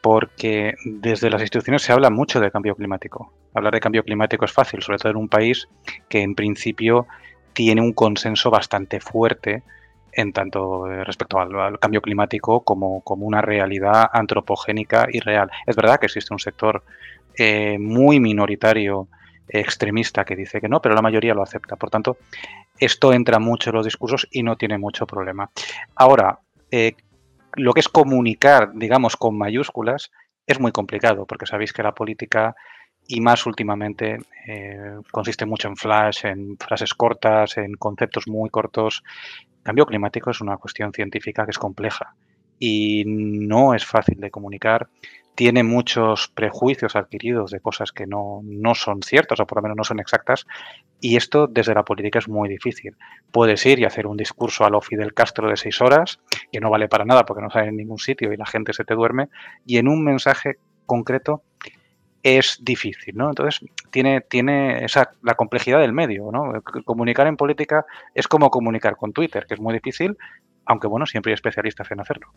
porque 0.01 0.75
desde 0.85 1.31
las 1.31 1.41
instituciones 1.41 1.83
se 1.83 1.93
habla 1.93 2.11
mucho 2.11 2.41
de 2.41 2.51
cambio 2.51 2.75
climático. 2.75 3.33
Hablar 3.55 3.75
de 3.75 3.81
cambio 3.81 4.03
climático 4.03 4.45
es 4.45 4.53
fácil, 4.53 4.83
sobre 4.83 4.99
todo 4.99 5.13
en 5.13 5.19
un 5.19 5.29
país 5.29 5.69
que 6.09 6.21
en 6.23 6.35
principio 6.35 7.07
tiene 7.53 7.81
un 7.81 7.93
consenso 7.93 8.51
bastante 8.51 8.99
fuerte 8.99 9.63
en 10.13 10.33
tanto 10.33 10.87
respecto 11.05 11.39
al, 11.39 11.79
cambio 11.79 12.03
climático 12.03 12.63
como, 12.65 13.01
como, 13.03 13.27
una 13.27 13.41
realidad 13.41 14.09
antropogénica 14.13 15.07
y 15.11 15.21
real. 15.21 15.51
Es 15.67 15.77
verdad 15.77 15.99
que 15.99 16.07
existe 16.07 16.35
un 16.35 16.39
sector 16.39 16.85
eh, 17.37 17.79
muy 17.79 18.21
minoritario 18.21 19.09
extremista 19.49 20.25
que 20.25 20.37
dice 20.37 20.61
que 20.61 20.69
no, 20.69 20.81
pero 20.81 20.95
la 20.95 21.03
mayoría 21.03 21.35
lo 21.35 21.43
acepta. 21.43 21.77
Por 21.77 21.91
tanto, 21.91 22.19
esto 22.79 23.13
entra 23.13 23.39
mucho 23.39 23.71
en 23.71 23.77
los 23.77 23.85
discursos 23.85 24.27
y 24.31 24.43
no 24.43 24.57
tiene 24.57 24.79
mucho 24.79 25.07
problema. 25.07 25.51
Ahora, 25.95 26.39
eh, 26.71 26.95
lo 27.55 27.73
que 27.73 27.81
es 27.81 27.89
comunicar, 27.89 28.73
digamos, 28.75 29.17
con 29.17 29.37
mayúsculas, 29.37 30.11
es 30.47 30.59
muy 30.59 30.73
complicado, 30.73 31.27
porque 31.27 31.47
sabéis 31.47 31.73
que 31.73 31.83
la 31.83 31.93
política, 31.93 32.55
y 33.07 33.21
más 33.21 33.47
últimamente, 33.47 34.19
eh, 34.47 34.97
consiste 35.11 35.47
mucho 35.47 35.69
en 35.69 35.77
flash, 35.77 36.25
en 36.27 36.57
frases 36.59 36.95
cortas, 36.95 37.57
en 37.59 37.75
conceptos 37.75 38.27
muy 38.27 38.51
cortos. 38.51 39.03
Cambio 39.63 39.87
climático 39.87 40.31
es 40.31 40.41
una 40.41 40.57
cuestión 40.57 40.93
científica 40.93 41.45
que 41.45 41.51
es 41.51 41.59
compleja 41.59 42.15
y 42.59 43.05
no 43.07 43.75
es 43.75 43.85
fácil 43.85 44.21
de 44.21 44.31
comunicar 44.31 44.89
tiene 45.35 45.63
muchos 45.63 46.29
prejuicios 46.29 46.95
adquiridos 46.95 47.51
de 47.51 47.61
cosas 47.61 47.93
que 47.93 48.07
no, 48.07 48.43
son 48.75 49.03
ciertas 49.03 49.41
o 49.41 49.47
por 49.47 49.59
lo 49.59 49.63
menos 49.63 49.77
no 49.77 49.85
son 49.85 50.01
exactas 50.01 50.47
y 51.01 51.17
esto 51.17 51.47
desde 51.47 51.75
la 51.75 51.85
política 51.85 52.19
es 52.19 52.29
muy 52.29 52.49
difícil. 52.49 52.97
Puedes 53.31 53.65
ir 53.67 53.79
y 53.79 53.85
hacer 53.85 54.07
un 54.07 54.17
discurso 54.17 54.65
a 54.65 54.71
lo 54.71 54.81
Fidel 54.81 55.15
Castro 55.15 55.49
de 55.49 55.57
seis 55.57 55.81
horas 55.81 56.21
que 56.51 56.61
no 56.61 56.71
vale 56.71 56.89
para 56.89 57.05
nada 57.05 57.25
porque 57.25 57.43
no 57.43 57.51
sale 57.51 57.69
en 57.69 57.77
ningún 57.77 57.99
sitio 57.99 58.33
y 58.33 58.37
la 58.37 58.47
gente 58.47 58.73
se 58.73 58.85
te 58.85 58.95
duerme 58.95 59.29
y 59.67 59.79
en 59.79 59.89
un 59.89 60.05
mensaje 60.05 60.57
concreto 60.87 61.43
es 62.23 62.59
difícil, 62.63 63.17
¿no? 63.17 63.29
Entonces 63.29 63.69
tiene, 63.91 64.21
tiene 64.21 64.85
esa, 64.85 65.13
la 65.23 65.35
complejidad 65.35 65.81
del 65.81 65.93
medio, 65.93 66.31
¿no? 66.31 66.63
Comunicar 66.85 67.27
en 67.27 67.37
política 67.37 67.85
es 68.15 68.29
como 68.29 68.51
comunicar 68.51 68.97
con 68.97 69.13
Twitter, 69.13 69.47
que 69.47 69.55
es 69.55 69.61
muy 69.61 69.75
difícil, 69.75 70.17
aunque 70.65 70.87
bueno, 70.87 71.07
siempre 71.07 71.31
hay 71.31 71.35
especialistas 71.35 71.91
en 71.91 72.01
hacerlo. 72.01 72.33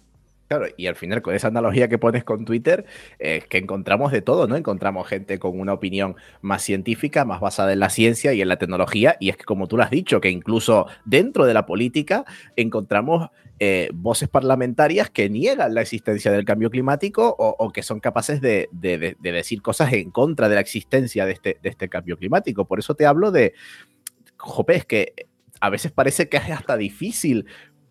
Claro, 0.48 0.68
y 0.78 0.86
al 0.86 0.96
final 0.96 1.24
con 1.24 1.34
esa 1.34 1.48
analogía 1.48 1.88
que 1.88 1.98
pones 1.98 2.24
con 2.24 2.46
Twitter, 2.46 2.86
es 3.18 3.48
que 3.48 3.58
encontramos 3.58 4.12
de 4.12 4.22
todo, 4.22 4.48
¿no? 4.48 4.56
Encontramos 4.56 5.08
gente 5.08 5.40
con 5.40 5.60
una 5.60 5.74
opinión 5.74 6.16
más 6.42 6.62
científica, 6.62 7.26
más 7.26 7.40
basada 7.40 7.74
en 7.74 7.80
la 7.80 7.90
ciencia 7.90 8.32
y 8.34 8.42
en 8.42 8.50
la 8.50 8.58
tecnología, 8.58 9.18
y 9.20 9.30
es 9.30 9.38
que 9.38 9.44
como 9.44 9.68
tú 9.68 9.78
lo 9.78 9.84
has 9.84 9.90
dicho, 9.90 10.22
que 10.22 10.30
incluso 10.30 10.86
dentro 11.04 11.46
de 11.46 11.56
la 11.56 11.66
política 11.66 12.26
encontramos 12.56 13.30
eh, 13.58 13.90
voces 13.94 14.30
parlamentarias 14.30 15.10
que 15.10 15.30
niegan 15.30 15.74
la 15.74 15.82
existencia 15.82 16.30
del 16.32 16.46
cambio 16.46 16.70
climático 16.70 17.36
o, 17.38 17.72
que 17.72 17.82
son 17.82 18.00
capaces 18.00 18.40
de, 18.40 18.70
decir 19.20 19.62
cosas 19.64 19.94
en 19.94 20.12
contra 20.12 20.48
de 20.48 20.56
la 20.56 20.62
existencia 20.62 21.26
de 21.26 21.32
este, 21.32 21.58
de 21.64 21.70
este 21.70 21.90
cambio 21.90 22.18
climático. 22.18 22.66
Por 22.66 22.80
eso 22.80 22.94
te 22.94 23.06
hablo 23.06 23.32
de, 23.32 23.54
jope, 24.38 24.76
es 24.76 24.86
que 24.86 25.14
a 25.62 25.70
veces 25.70 25.92
parece 25.92 26.30
que 26.30 26.38
es 26.38 26.52
hasta 26.52 26.78
difícil 26.78 27.46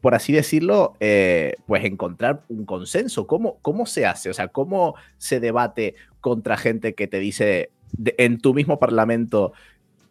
por 0.05 0.15
así 0.15 0.35
decirlo, 0.35 0.97
eh, 1.01 1.55
pues 1.65 1.83
encontrar 1.83 2.43
un 2.51 2.67
consenso. 2.67 3.27
¿Cómo, 3.27 3.57
¿Cómo 3.63 3.87
se 3.87 4.05
hace? 4.05 4.29
O 4.29 4.35
sea, 4.35 4.49
¿cómo 4.49 4.97
se 5.17 5.41
debate 5.41 5.95
contra 6.21 6.59
gente 6.59 6.95
que 6.95 7.07
te 7.07 7.19
dice 7.19 7.71
en 8.19 8.39
tu 8.39 8.53
mismo 8.53 8.79
parlamento 8.79 9.55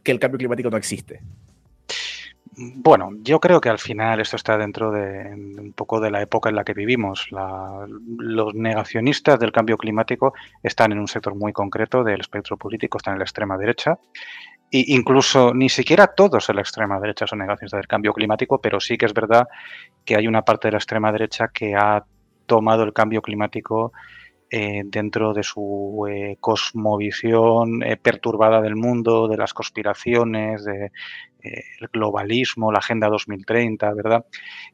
que 0.02 0.12
el 0.12 0.18
cambio 0.18 0.40
climático 0.40 0.72
no 0.72 0.78
existe? 0.78 1.22
Bueno, 2.56 3.12
yo 3.22 3.40
creo 3.40 3.62
que 3.62 3.70
al 3.70 3.78
final 3.78 4.20
esto 4.20 4.36
está 4.36 4.58
dentro 4.58 4.92
de 4.92 5.32
un 5.60 5.74
poco 5.74 6.00
de 6.00 6.10
la 6.10 6.24
época 6.24 6.50
en 6.50 6.56
la 6.56 6.64
que 6.64 6.74
vivimos. 6.74 7.28
los 7.30 8.56
negacionistas 8.56 9.40
del 9.40 9.52
cambio 9.52 9.78
climático 9.78 10.34
están 10.64 10.92
en 10.92 10.98
un 10.98 11.08
sector 11.08 11.36
muy 11.36 11.54
concreto 11.54 12.04
del 12.04 12.22
espectro 12.22 12.58
político, 12.58 12.98
están 12.98 13.14
en 13.14 13.20
la 13.20 13.26
extrema 13.26 13.60
derecha 13.60 14.00
incluso 14.74 15.54
ni 15.54 15.70
siquiera 15.70 16.08
todos 16.08 16.50
en 16.50 16.56
la 16.56 16.62
extrema 16.62 17.00
derecha 17.00 17.28
son 17.28 17.40
negacionistas 17.40 17.80
del 17.80 17.88
cambio 17.88 18.14
climático, 18.14 18.60
pero 18.60 18.80
sí 18.80 18.98
que 18.98 19.06
es 19.06 19.14
verdad 19.14 19.48
que 20.04 20.16
hay 20.16 20.28
una 20.28 20.42
parte 20.42 20.68
de 20.68 20.74
la 20.74 20.78
extrema 20.80 21.12
derecha 21.12 21.50
que 21.54 21.76
ha 21.76 22.04
tomado 22.46 22.84
el 22.84 22.94
cambio 22.94 23.22
climático 23.22 23.94
eh, 24.56 24.84
dentro 24.86 25.34
de 25.34 25.42
su 25.42 26.06
eh, 26.08 26.38
cosmovisión 26.40 27.82
eh, 27.82 27.98
perturbada 27.98 28.62
del 28.62 28.76
mundo, 28.76 29.28
de 29.28 29.36
las 29.36 29.52
conspiraciones, 29.52 30.64
del 30.64 30.92
globalismo, 31.92 32.72
la 32.72 32.78
Agenda 32.78 33.10
2030, 33.10 33.92
¿verdad? 33.96 34.26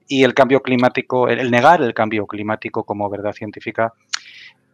Y 0.05 0.23
el 0.23 0.33
cambio 0.33 0.61
climático, 0.61 1.29
el, 1.29 1.49
negar 1.49 1.81
el 1.81 1.93
cambio 1.93 2.27
climático 2.27 2.83
como 2.83 3.09
verdad 3.09 3.31
científica 3.31 3.93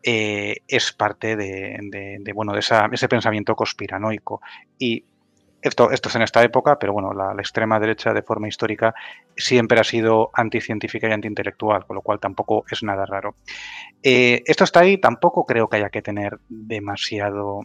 es 0.01 0.91
parte 0.91 1.35
de, 1.35 2.31
bueno, 2.33 2.53
de 2.53 2.59
ese 2.59 3.07
pensamiento 3.07 3.55
conspiranoico. 3.55 4.41
Y 4.79 5.05
esto, 5.67 5.91
esto 5.91 6.09
es 6.09 6.15
en 6.15 6.21
esta 6.21 6.43
época, 6.43 6.77
pero 6.77 6.93
bueno, 6.93 7.11
la, 7.13 7.33
extrema 7.39 7.79
derecha 7.79 8.13
de 8.13 8.21
forma 8.21 8.47
histórica 8.47 8.93
siempre 9.35 9.79
ha 9.79 9.83
sido 9.83 10.29
anticientífica 10.33 11.09
y 11.09 11.11
antiintelectual, 11.11 11.85
con 11.85 11.95
lo 11.95 12.01
cual 12.01 12.19
tampoco 12.19 12.65
es 12.69 12.83
nada 12.83 13.05
raro. 13.05 13.35
Eh, 14.03 14.43
esto 14.45 14.63
está 14.63 14.81
ahí, 14.81 14.97
tampoco 14.97 15.45
creo 15.45 15.67
que 15.67 15.77
haya 15.77 15.89
que 15.89 16.01
tener 16.01 16.39
demasiado... 16.47 17.61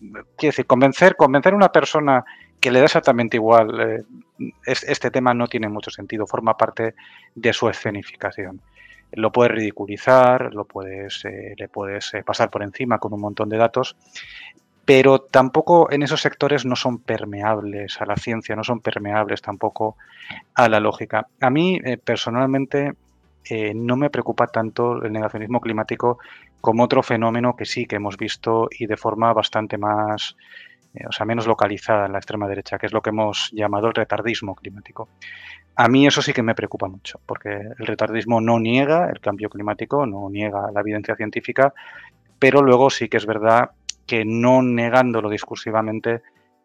Quiero 0.00 0.50
decir, 0.50 0.66
convencer, 0.66 1.14
convencer 1.14 1.52
a 1.52 1.56
una 1.56 1.70
persona 1.70 2.24
que 2.58 2.70
le 2.70 2.80
da 2.80 2.86
exactamente 2.86 3.36
igual, 3.36 3.80
eh, 3.80 4.52
este 4.64 5.10
tema 5.10 5.34
no 5.34 5.46
tiene 5.46 5.68
mucho 5.68 5.90
sentido, 5.90 6.26
forma 6.26 6.56
parte 6.56 6.94
de 7.34 7.52
su 7.52 7.68
escenificación 7.68 8.60
lo 9.14 9.30
puedes 9.30 9.52
ridiculizar, 9.52 10.54
lo 10.54 10.64
puedes, 10.64 11.22
eh, 11.26 11.54
le 11.58 11.68
puedes 11.68 12.12
pasar 12.24 12.48
por 12.48 12.62
encima 12.62 12.98
con 12.98 13.12
un 13.12 13.20
montón 13.20 13.50
de 13.50 13.58
datos, 13.58 13.94
pero 14.84 15.20
tampoco 15.20 15.90
en 15.92 16.02
esos 16.02 16.20
sectores 16.20 16.64
no 16.64 16.76
son 16.76 16.98
permeables 16.98 18.00
a 18.00 18.06
la 18.06 18.16
ciencia, 18.16 18.56
no 18.56 18.64
son 18.64 18.80
permeables 18.80 19.40
tampoco 19.40 19.96
a 20.54 20.68
la 20.68 20.80
lógica. 20.80 21.28
A 21.40 21.50
mí 21.50 21.80
eh, 21.84 21.98
personalmente 21.98 22.92
eh, 23.48 23.72
no 23.74 23.96
me 23.96 24.10
preocupa 24.10 24.46
tanto 24.46 25.02
el 25.02 25.12
negacionismo 25.12 25.60
climático 25.60 26.18
como 26.60 26.84
otro 26.84 27.02
fenómeno 27.02 27.56
que 27.56 27.64
sí 27.64 27.86
que 27.86 27.96
hemos 27.96 28.16
visto 28.16 28.68
y 28.70 28.86
de 28.86 28.96
forma 28.96 29.32
bastante 29.32 29.78
más, 29.78 30.36
eh, 30.94 31.04
o 31.08 31.12
sea, 31.12 31.26
menos 31.26 31.46
localizada 31.46 32.06
en 32.06 32.12
la 32.12 32.18
extrema 32.18 32.48
derecha, 32.48 32.78
que 32.78 32.86
es 32.86 32.92
lo 32.92 33.02
que 33.02 33.10
hemos 33.10 33.50
llamado 33.52 33.88
el 33.88 33.94
retardismo 33.94 34.54
climático. 34.54 35.08
A 35.74 35.88
mí 35.88 36.06
eso 36.06 36.22
sí 36.22 36.32
que 36.32 36.42
me 36.42 36.54
preocupa 36.54 36.88
mucho, 36.88 37.20
porque 37.24 37.50
el 37.50 37.86
retardismo 37.86 38.40
no 38.40 38.58
niega 38.58 39.08
el 39.08 39.20
cambio 39.20 39.48
climático, 39.48 40.06
no 40.06 40.28
niega 40.28 40.70
la 40.72 40.80
evidencia 40.80 41.16
científica, 41.16 41.72
pero 42.38 42.60
luego 42.60 42.90
sí 42.90 43.08
que 43.08 43.16
es 43.16 43.26
verdad 43.26 43.70
que 44.12 44.26
no 44.26 44.60
negándolo 44.60 45.30
discursivamente 45.30 46.20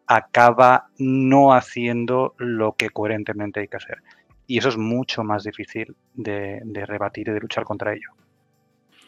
acaba 0.06 0.88
no 0.98 1.54
haciendo 1.54 2.34
lo 2.36 2.74
que 2.74 2.90
coherentemente 2.90 3.60
hay 3.60 3.68
que 3.68 3.78
hacer. 3.78 4.02
Y 4.46 4.58
eso 4.58 4.68
es 4.68 4.76
mucho 4.76 5.24
más 5.24 5.44
difícil 5.44 5.96
de, 6.12 6.60
de 6.62 6.84
rebatir 6.84 7.26
y 7.28 7.32
de 7.32 7.40
luchar 7.40 7.64
contra 7.64 7.94
ello. 7.94 8.10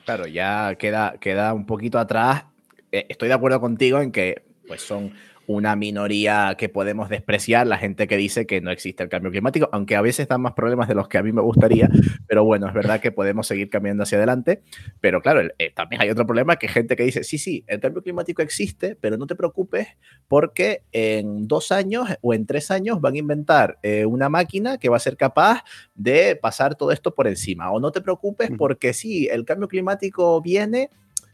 Claro, 0.07 0.27
ya 0.27 0.75
queda, 0.77 1.19
queda 1.21 1.53
un 1.53 1.67
poquito 1.67 1.99
atrás. 1.99 2.47
Eh, 2.91 3.05
estoy 3.11 3.29
de 3.29 3.35
acuerdo 3.35 3.61
contigo 3.61 4.01
en 4.01 4.11
que 4.11 4.43
pues 4.67 4.81
son 4.81 5.13
una 5.51 5.75
minoría 5.75 6.55
que 6.57 6.69
podemos 6.69 7.09
despreciar, 7.09 7.67
la 7.67 7.77
gente 7.77 8.07
que 8.07 8.17
dice 8.17 8.47
que 8.47 8.61
no 8.61 8.71
existe 8.71 9.03
el 9.03 9.09
cambio 9.09 9.33
climático, 9.33 9.69
aunque 9.73 9.97
a 9.97 10.01
veces 10.01 10.29
dan 10.29 10.43
más 10.43 10.53
problemas 10.53 10.87
de 10.87 10.95
los 10.95 11.09
que 11.09 11.19
a 11.19 11.25
mí 11.25 11.33
me 11.33 11.43
gustaría, 11.43 11.89
pero 12.29 12.45
bueno, 12.45 12.69
es 12.69 12.73
verdad 12.75 13.01
que 13.01 13.11
podemos 13.11 13.49
seguir 13.49 13.69
cambiando 13.69 14.05
hacia 14.05 14.19
adelante, 14.19 14.63
pero 15.01 15.21
claro, 15.21 15.41
eh, 15.59 15.73
también 15.75 16.03
hay 16.03 16.11
otro 16.11 16.25
problema 16.25 16.55
que 16.55 16.69
gente 16.69 16.95
que 16.95 17.03
dice, 17.03 17.25
sí, 17.25 17.37
sí, 17.37 17.65
el 17.67 17.81
cambio 17.81 18.01
climático 18.01 18.43
existe, 18.43 18.97
pero 19.01 19.17
no 19.17 19.27
te 19.27 19.35
preocupes 19.35 19.89
porque 20.29 20.85
en 20.93 21.49
dos 21.49 21.73
años 21.73 22.09
o 22.21 22.33
en 22.33 22.47
tres 22.47 22.71
años 22.71 23.01
van 23.01 23.15
a 23.15 23.19
inventar 23.19 23.79
eh, 23.83 24.07
una 24.07 24.29
máquina 24.29 24.79
que 24.79 24.89
va 24.89 24.99
a 24.99 25.01
ser 25.01 25.17
capaz 25.17 25.65
de 25.97 26.37
pasar 26.37 26.77
todo 26.77 26.93
esto 26.93 27.13
por 27.13 27.27
encima, 27.27 27.73
o 27.73 27.81
no 27.81 27.91
te 27.91 28.01
preocupes 28.01 28.51
porque 28.57 28.93
sí, 28.93 29.27
el 29.27 29.45
cambio 29.45 29.67
climático 29.67 30.41
viene 30.41 30.91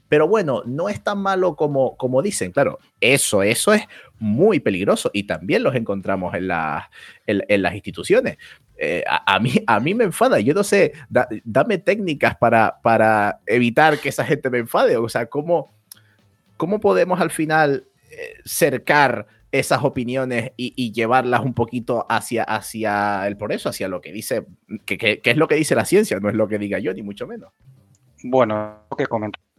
pero 0.08 0.28
bueno, 0.28 0.62
no 0.66 0.88
es 0.88 1.02
tan 1.02 1.18
malo 1.18 1.56
como, 1.56 1.96
como 1.96 2.22
dicen. 2.22 2.52
Claro, 2.52 2.78
eso, 3.00 3.42
eso 3.42 3.74
es 3.74 3.82
muy 4.18 4.60
peligroso 4.60 5.10
y 5.12 5.24
también 5.24 5.62
los 5.62 5.74
encontramos 5.74 6.34
en, 6.34 6.50
en, 7.26 7.62
las 7.62 7.74
instituciones. 7.74 8.38
Eh, 8.78 9.04
a, 9.06 9.38
mí, 9.40 9.52
a 9.66 9.80
mí 9.80 9.94
me 9.94 10.04
enfada. 10.04 10.38
Yo 10.40 10.54
no 10.54 10.64
sé, 10.64 10.92
dame 11.44 11.78
técnicas 11.78 12.36
para, 12.36 12.80
para 12.82 13.40
evitar 13.46 13.98
que 13.98 14.10
esa 14.10 14.24
gente 14.24 14.50
me 14.50 14.58
enfade. 14.58 14.96
O 14.96 15.08
sea, 15.08 15.26
¿cómo, 15.26 15.74
cómo 16.56 16.80
podemos 16.80 17.20
al 17.20 17.30
final 17.30 17.88
eh, 18.10 18.34
cercar 18.44 19.26
esas 19.52 19.84
opiniones 19.84 20.52
y, 20.56 20.92
llevarlas 20.92 21.40
un 21.40 21.54
poquito 21.54 22.06
hacia, 22.08 22.42
hacia 22.42 23.26
el 23.26 23.36
progreso, 23.36 23.70
hacia 23.70 23.88
lo 23.88 24.00
que 24.00 24.12
dice, 24.12 24.46
que, 24.84 24.98
que, 24.98 25.20
es 25.22 25.36
lo 25.36 25.48
que 25.48 25.54
dice 25.54 25.74
la 25.74 25.84
ciencia, 25.84 26.18
no 26.20 26.28
es 26.28 26.34
lo 26.34 26.48
que 26.48 26.58
diga 26.58 26.78
yo, 26.78 26.92
ni 26.92 27.02
mucho 27.02 27.26
menos. 27.26 27.52
Bueno, 28.22 28.80
lo 28.90 28.96
que 28.96 29.06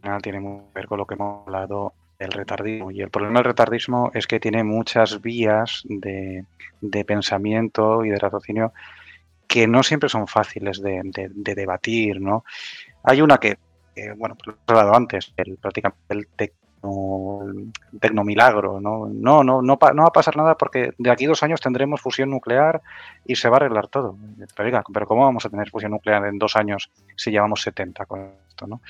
comento 0.07 0.23
tiene 0.23 0.41
que 0.41 0.61
ver 0.73 0.87
con 0.87 0.97
lo 0.97 1.05
que 1.05 1.15
hemos 1.15 1.45
hablado 1.45 1.93
del 2.19 2.31
retardismo. 2.31 2.91
Y 2.91 3.01
el 3.01 3.09
problema 3.09 3.39
del 3.39 3.45
retardismo 3.45 4.11
es 4.13 4.27
que 4.27 4.39
tiene 4.39 4.63
muchas 4.63 5.21
vías 5.21 5.83
de, 5.87 6.45
pensamiento 7.05 8.03
y 8.03 8.09
de 8.09 8.19
raciocinio 8.19 8.73
que 9.47 9.67
no 9.67 9.83
siempre 9.83 10.09
son 10.09 10.27
fáciles 10.27 10.81
de, 10.81 11.29
debatir, 11.33 12.19
¿no? 12.19 12.43
Hay 13.03 13.21
una 13.21 13.37
que, 13.37 13.57
bueno, 14.17 14.35
pues 14.35 14.57
lo 14.67 14.75
he 14.75 14.79
hablado 14.79 14.95
antes, 14.95 15.33
el, 15.37 15.57
prácticamente 15.57 16.13
el 16.13 16.27
tecno, 16.27 16.57
tecnomilagro, 17.99 18.79
¿no? 18.79 19.07
No, 19.07 19.43
no, 19.43 19.61
no, 19.61 19.77
no 19.77 19.77
va 19.77 20.07
a 20.07 20.11
pasar 20.11 20.35
nada 20.35 20.55
porque 20.55 20.93
de 20.97 21.11
aquí 21.11 21.25
dos 21.25 21.43
años 21.43 21.61
tendremos 21.61 22.01
fusión 22.01 22.29
nuclear 22.29 22.81
y 23.25 23.35
se 23.35 23.49
va 23.49 23.55
a 23.55 23.59
arreglar 23.59 23.87
todo. 23.87 24.17
Pero, 24.55 24.83
pero 24.93 25.07
¿cómo 25.07 25.23
vamos 25.23 25.45
a 25.45 25.49
tener 25.49 25.69
fusión 25.69 25.91
nuclear 25.91 26.25
en 26.25 26.37
dos 26.37 26.55
años 26.55 26.91
si 27.15 27.31
llevamos 27.31 27.61
70 27.61 28.05
con 28.05 28.31
esto, 28.47 28.67
¿no? 28.67 28.81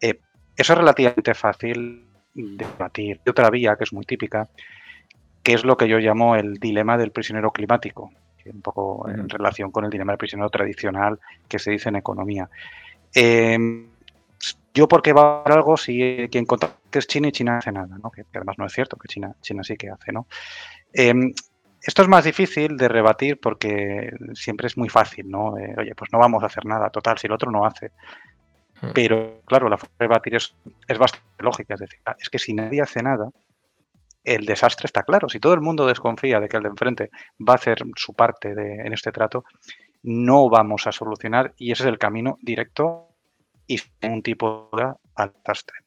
Eh, 0.00 0.18
eso 0.56 0.72
es 0.72 0.78
relativamente 0.78 1.34
fácil 1.34 2.06
de 2.34 2.64
debatir. 2.64 3.20
Y 3.24 3.30
otra 3.30 3.50
vía 3.50 3.76
que 3.76 3.84
es 3.84 3.92
muy 3.92 4.04
típica, 4.04 4.48
que 5.42 5.54
es 5.54 5.64
lo 5.64 5.76
que 5.76 5.88
yo 5.88 5.98
llamo 5.98 6.36
el 6.36 6.54
dilema 6.54 6.96
del 6.96 7.10
prisionero 7.10 7.50
climático, 7.50 8.10
un 8.46 8.62
poco 8.62 9.08
en 9.08 9.28
relación 9.28 9.70
con 9.70 9.84
el 9.84 9.90
dilema 9.90 10.12
del 10.12 10.18
prisionero 10.18 10.50
tradicional 10.50 11.18
que 11.48 11.58
se 11.58 11.70
dice 11.70 11.88
en 11.88 11.96
economía. 11.96 12.48
Em, 13.14 13.88
yo 14.74 14.88
por 14.88 15.02
qué 15.02 15.12
va 15.12 15.42
a 15.42 15.54
algo 15.54 15.76
si 15.76 16.28
quien 16.30 16.44
contra 16.44 16.70
que 16.90 16.98
es 16.98 17.06
China 17.06 17.28
y 17.28 17.32
China 17.32 17.58
hace 17.58 17.72
nada, 17.72 17.96
¿no? 18.02 18.10
que, 18.10 18.24
además 18.34 18.56
no 18.58 18.66
es 18.66 18.72
cierto, 18.72 18.96
que 18.96 19.08
China, 19.08 19.34
China 19.40 19.62
sí 19.62 19.76
que 19.76 19.90
hace. 19.90 20.12
¿no? 20.12 20.26
Em, 20.92 21.32
esto 21.80 22.02
es 22.02 22.08
más 22.08 22.24
difícil 22.24 22.76
de 22.76 22.88
rebatir 22.88 23.38
porque 23.38 24.10
siempre 24.32 24.68
es 24.68 24.76
muy 24.76 24.88
fácil, 24.88 25.28
¿no? 25.28 25.58
Eh, 25.58 25.74
oye, 25.76 25.94
pues 25.94 26.10
no 26.12 26.18
vamos 26.18 26.42
a 26.42 26.46
hacer 26.46 26.64
nada, 26.64 26.88
total, 26.88 27.18
si 27.18 27.26
el 27.26 27.32
otro 27.32 27.50
no 27.50 27.66
hace. 27.66 27.92
Hmm. 28.80 28.90
Pero 28.94 29.42
claro, 29.46 29.68
la 29.68 29.78
forma 29.78 29.96
de 29.98 30.06
batir 30.06 30.34
es, 30.34 30.54
bastante 30.98 31.26
lógica. 31.42 31.74
Es 31.74 31.80
decir, 31.80 32.00
ah, 32.06 32.16
es 32.18 32.28
que 32.28 32.38
si 32.38 32.54
nadie 32.54 32.82
hace 32.82 33.02
nada, 33.02 33.30
el 34.24 34.46
desastre 34.46 34.86
está 34.86 35.02
claro. 35.02 35.28
Si 35.28 35.40
todo 35.40 35.54
el 35.54 35.60
mundo 35.60 35.86
desconfía 35.86 36.40
de 36.40 36.48
que 36.48 36.56
el 36.56 36.62
de 36.62 36.68
enfrente 36.70 37.10
va 37.40 37.54
a 37.54 37.56
hacer 37.56 37.78
su 37.96 38.14
parte 38.14 38.50
en 38.50 38.92
este 38.92 39.12
trato, 39.12 39.44
no 40.02 40.48
vamos 40.48 40.86
a 40.86 40.92
solucionar 40.92 41.54
y 41.56 41.72
ese 41.72 41.84
es 41.84 41.88
el 41.88 41.98
camino 41.98 42.38
directo 42.42 43.08
y 43.66 43.78
sin 43.78 44.12
un 44.12 44.22
tipo 44.22 44.68
de 44.72 44.92
al 45.14 45.32
desastre. 45.32 45.78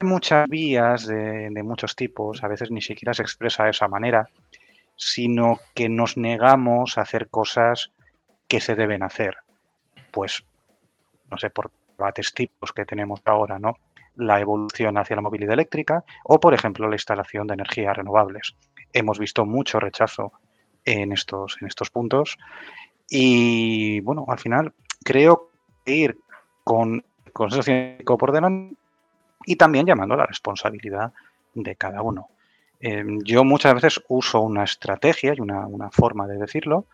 Hay 0.00 0.08
muchas 0.08 0.48
vías 0.48 1.06
de, 1.06 1.48
de, 1.50 1.62
muchos 1.62 1.96
tipos, 1.96 2.42
a 2.42 2.48
veces 2.48 2.70
ni 2.70 2.80
siquiera 2.80 3.14
se 3.14 3.22
expresa 3.22 3.64
de 3.64 3.70
esa 3.70 3.88
manera, 3.88 4.28
sino 4.96 5.60
que 5.74 5.88
nos 5.88 6.16
negamos 6.16 6.98
a 6.98 7.02
hacer 7.02 7.28
cosas 7.28 7.92
que 8.48 8.60
se 8.60 8.74
deben 8.74 9.02
hacer. 9.02 9.36
Pues, 10.10 10.44
no 11.30 11.36
sé, 11.38 11.50
por 11.50 11.70
debates 11.98 12.32
tipos 12.32 12.72
que 12.72 12.84
tenemos 12.84 13.20
ahora, 13.24 13.58
¿no? 13.58 13.76
La 14.16 14.40
evolución 14.40 14.96
hacia 14.96 15.16
la 15.16 15.22
movilidad 15.22 15.52
eléctrica 15.54 16.04
o, 16.24 16.40
por 16.40 16.54
ejemplo, 16.54 16.88
la 16.88 16.94
instalación 16.94 17.46
de 17.46 17.54
energías 17.54 17.96
renovables. 17.96 18.54
Hemos 18.92 19.18
visto 19.18 19.44
mucho 19.44 19.80
rechazo 19.80 20.32
en 20.84 21.12
estos, 21.12 21.58
en 21.60 21.66
estos 21.66 21.90
puntos 21.90 22.38
y, 23.10 24.00
bueno, 24.00 24.24
al 24.28 24.38
final 24.38 24.72
creo 25.04 25.50
que 25.84 25.92
ir 25.92 26.18
con 26.64 27.04
consenso 27.32 27.62
científico 27.62 28.16
por 28.16 28.32
delante 28.32 28.76
y 29.44 29.56
también 29.56 29.86
llamando 29.86 30.14
a 30.14 30.18
la 30.18 30.26
responsabilidad 30.26 31.12
de 31.54 31.76
cada 31.76 32.02
uno. 32.02 32.28
Em, 32.80 33.20
yo 33.22 33.44
muchas 33.44 33.74
veces 33.74 34.02
uso 34.08 34.40
una 34.40 34.64
estrategia 34.64 35.34
y 35.36 35.40
una, 35.40 35.90
forma 35.90 36.26
de 36.26 36.38
decirlo, 36.38 36.86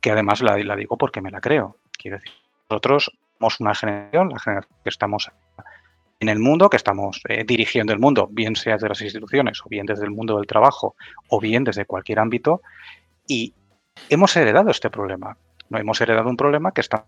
que 0.00 0.10
además 0.10 0.42
la, 0.42 0.56
la, 0.58 0.76
digo 0.76 0.96
porque 0.96 1.20
me 1.20 1.30
la 1.30 1.40
creo. 1.40 1.76
Quiero 1.92 2.18
decir, 2.18 2.32
nosotros 2.68 3.12
somos 3.40 3.60
una 3.60 3.74
generación, 3.74 4.28
la 4.28 4.38
generación 4.38 4.76
que 4.84 4.90
estamos 4.90 5.30
en 6.20 6.28
el 6.28 6.38
mundo, 6.38 6.68
que 6.68 6.76
estamos 6.76 7.22
eh, 7.28 7.44
dirigiendo 7.44 7.92
el 7.92 7.98
mundo, 7.98 8.28
bien 8.30 8.54
sea 8.54 8.74
desde 8.74 8.88
las 8.88 9.00
instituciones 9.00 9.60
o 9.64 9.68
bien 9.68 9.86
desde 9.86 10.04
el 10.04 10.10
mundo 10.10 10.36
del 10.36 10.46
trabajo 10.46 10.94
o 11.28 11.40
bien 11.40 11.64
desde 11.64 11.86
cualquier 11.86 12.18
ámbito, 12.18 12.60
y 13.26 13.54
hemos 14.10 14.36
heredado 14.36 14.70
este 14.70 14.90
problema. 14.90 15.36
No 15.70 15.78
hemos 15.78 16.00
heredado 16.00 16.28
un 16.28 16.36
problema 16.36 16.72
que 16.72 16.82
está 16.82 17.06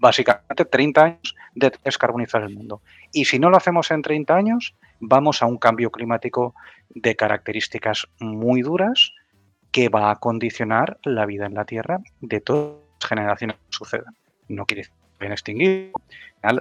básicamente 0.00 0.64
30 0.64 1.04
años 1.04 1.36
de 1.54 1.72
descarbonizar 1.84 2.42
el 2.42 2.54
mundo. 2.54 2.80
Y 3.12 3.26
si 3.26 3.38
no 3.38 3.50
lo 3.50 3.58
hacemos 3.58 3.90
en 3.90 4.00
30 4.00 4.34
años, 4.34 4.74
vamos 4.98 5.42
a 5.42 5.46
un 5.46 5.58
cambio 5.58 5.90
climático 5.90 6.54
de 6.88 7.14
características 7.14 8.08
muy 8.18 8.62
duras 8.62 9.12
que 9.70 9.88
va 9.88 10.10
a 10.10 10.16
condicionar 10.16 10.98
la 11.04 11.26
vida 11.26 11.46
en 11.46 11.54
la 11.54 11.64
Tierra 11.64 12.00
de 12.20 12.40
todas 12.40 12.78
las 13.00 13.08
generaciones 13.08 13.56
que 13.56 13.62
sucedan 13.70 14.14
no 14.52 14.66
quiere 14.66 14.88
extinguir. 15.20 15.92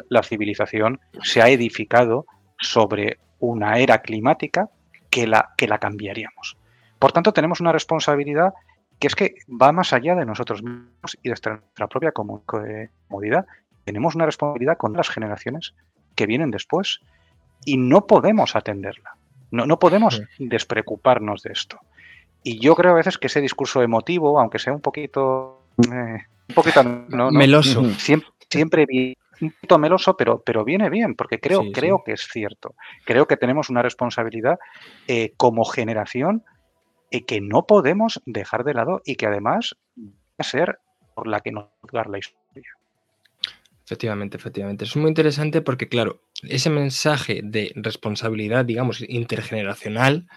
La 0.10 0.24
civilización 0.24 1.00
se 1.24 1.42
ha 1.42 1.50
edificado 1.50 2.26
sobre 2.60 3.18
una 3.40 3.80
era 3.80 4.02
climática 4.02 4.70
que 5.10 5.28
la, 5.28 5.54
que 5.58 5.68
la 5.68 5.80
cambiaríamos. 5.80 6.58
Por 7.00 7.12
tanto, 7.12 7.34
tenemos 7.34 7.60
una 7.60 7.72
responsabilidad 7.72 8.54
que 9.00 9.08
es 9.08 9.16
que 9.16 9.36
va 9.50 9.72
más 9.72 9.94
allá 9.94 10.14
de 10.16 10.26
nosotros 10.26 10.62
mismos 10.62 11.18
y 11.24 11.24
de 11.24 11.30
nuestra 11.30 11.88
propia 11.90 12.12
comodidad. 12.12 13.48
Tenemos 13.84 14.14
una 14.14 14.28
responsabilidad 14.28 14.78
con 14.78 14.94
las 14.94 15.10
generaciones 15.10 15.74
que 16.14 16.28
vienen 16.28 16.52
después 16.52 17.00
y 17.66 17.78
no 17.78 18.06
podemos 18.06 18.56
atenderla. 18.56 19.18
No, 19.50 19.66
no 19.66 19.80
podemos 19.80 20.22
despreocuparnos 20.38 21.42
de 21.42 21.52
esto. 21.52 21.80
Y 22.44 22.60
yo 22.60 22.76
creo 22.76 22.92
a 22.92 22.96
veces 22.96 23.18
que 23.18 23.28
ese 23.28 23.42
discurso 23.42 23.82
emotivo, 23.82 24.40
aunque 24.40 24.60
sea 24.60 24.74
un 24.74 24.82
poquito 24.82 25.64
eh, 25.92 26.20
un 26.52 26.56
poquito 26.56 26.84
meloso. 27.32 27.84
Siempre, 27.98 28.30
siempre 28.50 28.86
un 29.42 29.52
poquito 29.52 29.80
meloso, 29.80 30.16
pero, 30.16 30.44
pero 30.44 30.64
viene 30.64 30.90
bien, 30.90 31.16
porque 31.16 31.40
creo, 31.40 31.72
creo 31.74 32.04
que 32.06 32.14
es 32.14 32.28
cierto. 32.32 32.76
Creo 33.06 33.28
que 33.28 33.38
tenemos 33.38 33.70
una 33.70 33.82
responsabilidad 33.82 34.60
eh, 35.08 35.34
como 35.38 35.66
generación 35.66 36.44
eh, 37.10 37.26
que 37.26 37.42
no 37.42 37.66
podemos 37.66 38.22
dejar 38.26 38.64
de 38.64 38.74
lado 38.74 39.02
y 39.06 39.16
que 39.16 39.26
además 39.26 39.76
va 39.98 40.12
a 40.38 40.44
ser 40.44 40.80
por 41.16 41.28
la 41.28 41.40
que 41.40 41.52
nos 41.52 41.66
va 41.96 42.04
la 42.06 42.20
historia. 42.20 42.70
Efectivamente, 43.86 44.38
efectivamente. 44.38 44.86
Es 44.86 44.96
muy 44.96 45.10
interesante 45.10 45.62
porque, 45.62 45.90
claro, 45.90 46.22
ese 46.44 46.70
mensaje 46.70 47.42
de 47.44 47.74
responsabilidad, 47.76 48.64
digamos, 48.64 49.02
intergeneracional, 49.02 50.28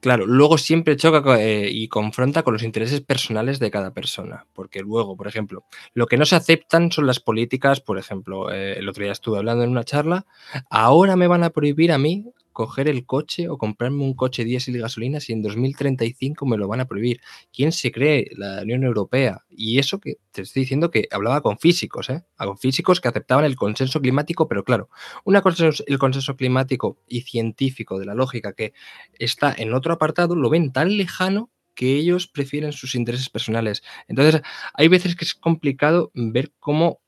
Claro, 0.00 0.26
luego 0.26 0.58
siempre 0.58 0.96
choca 0.96 1.40
eh, 1.40 1.68
y 1.72 1.88
confronta 1.88 2.44
con 2.44 2.52
los 2.52 2.62
intereses 2.62 3.00
personales 3.00 3.58
de 3.58 3.70
cada 3.72 3.92
persona, 3.92 4.46
porque 4.52 4.80
luego, 4.80 5.16
por 5.16 5.26
ejemplo, 5.26 5.64
lo 5.92 6.06
que 6.06 6.16
no 6.16 6.24
se 6.24 6.36
aceptan 6.36 6.92
son 6.92 7.06
las 7.08 7.18
políticas, 7.18 7.80
por 7.80 7.98
ejemplo, 7.98 8.52
eh, 8.52 8.78
el 8.78 8.88
otro 8.88 9.02
día 9.02 9.10
estuve 9.12 9.38
hablando 9.38 9.64
en 9.64 9.70
una 9.70 9.82
charla, 9.82 10.24
ahora 10.70 11.16
me 11.16 11.26
van 11.26 11.42
a 11.42 11.50
prohibir 11.50 11.90
a 11.90 11.98
mí 11.98 12.24
coger 12.58 12.88
el 12.88 13.06
coche 13.06 13.48
o 13.48 13.56
comprarme 13.56 14.02
un 14.02 14.14
coche 14.14 14.44
diésel 14.44 14.74
y 14.74 14.80
gasolina 14.80 15.20
si 15.20 15.32
en 15.32 15.42
2035 15.42 16.44
me 16.44 16.56
lo 16.56 16.66
van 16.66 16.80
a 16.80 16.88
prohibir? 16.88 17.20
¿Quién 17.52 17.70
se 17.70 17.92
cree? 17.92 18.32
La 18.36 18.62
Unión 18.62 18.82
Europea. 18.82 19.44
Y 19.48 19.78
eso 19.78 20.00
que 20.00 20.16
te 20.32 20.42
estoy 20.42 20.62
diciendo 20.62 20.90
que 20.90 21.06
hablaba 21.12 21.40
con 21.40 21.56
físicos, 21.60 22.10
¿eh? 22.10 22.24
Con 22.36 22.58
físicos 22.58 23.00
que 23.00 23.06
aceptaban 23.06 23.44
el 23.44 23.54
consenso 23.54 24.00
climático, 24.00 24.48
pero 24.48 24.64
claro, 24.64 24.90
una 25.24 25.40
cosa 25.40 25.68
es 25.68 25.84
el 25.86 26.00
consenso 26.00 26.36
climático 26.36 26.98
y 27.06 27.20
científico 27.20 27.96
de 27.96 28.06
la 28.06 28.14
lógica 28.14 28.52
que 28.52 28.72
está 29.20 29.54
en 29.56 29.72
otro 29.72 29.92
apartado, 29.92 30.34
lo 30.34 30.50
ven 30.50 30.72
tan 30.72 30.96
lejano 30.96 31.52
que 31.76 31.94
ellos 31.94 32.26
prefieren 32.26 32.72
sus 32.72 32.96
intereses 32.96 33.30
personales. 33.30 33.84
Entonces, 34.08 34.42
hay 34.74 34.88
veces 34.88 35.14
que 35.14 35.24
es 35.24 35.36
complicado 35.36 36.10
ver 36.12 36.52
cómo 36.58 37.02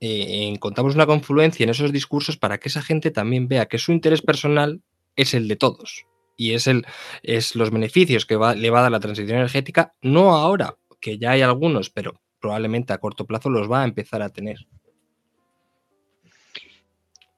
eh, 0.00 0.48
encontramos 0.52 0.94
una 0.94 1.06
confluencia 1.06 1.64
en 1.64 1.70
esos 1.70 1.92
discursos 1.92 2.36
para 2.36 2.58
que 2.58 2.68
esa 2.68 2.82
gente 2.82 3.10
también 3.10 3.48
vea 3.48 3.66
que 3.66 3.78
su 3.78 3.92
interés 3.92 4.22
personal 4.22 4.82
es 5.16 5.34
el 5.34 5.48
de 5.48 5.56
todos 5.56 6.06
y 6.36 6.52
es, 6.52 6.66
el, 6.66 6.86
es 7.22 7.56
los 7.56 7.70
beneficios 7.70 8.26
que 8.26 8.34
le 8.34 8.70
va 8.70 8.78
a 8.78 8.82
dar 8.82 8.92
la 8.92 9.00
transición 9.00 9.38
energética, 9.38 9.94
no 10.02 10.36
ahora, 10.36 10.76
que 11.00 11.18
ya 11.18 11.30
hay 11.32 11.42
algunos, 11.42 11.90
pero 11.90 12.20
probablemente 12.40 12.92
a 12.92 12.98
corto 12.98 13.24
plazo 13.24 13.50
los 13.50 13.70
va 13.70 13.82
a 13.82 13.84
empezar 13.84 14.22
a 14.22 14.28
tener. 14.28 14.66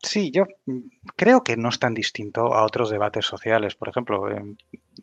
Sí, 0.03 0.31
yo 0.31 0.47
creo 1.17 1.43
que 1.43 1.57
no 1.57 1.69
es 1.69 1.79
tan 1.79 1.93
distinto 1.95 2.55
a 2.55 2.65
otros 2.65 2.91
debates 2.91 3.27
sociales. 3.27 3.75
Por 3.75 3.89
ejemplo, 3.89 4.31
em, 4.31 4.57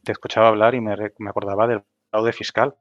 te 0.04 0.12
escuchaba 0.12 0.48
hablar 0.48 0.74
y 0.74 0.82
me, 0.82 0.94
acordaba 1.28 1.68
del 1.68 1.84
fraude 2.10 2.34
fiscal, 2.34 2.76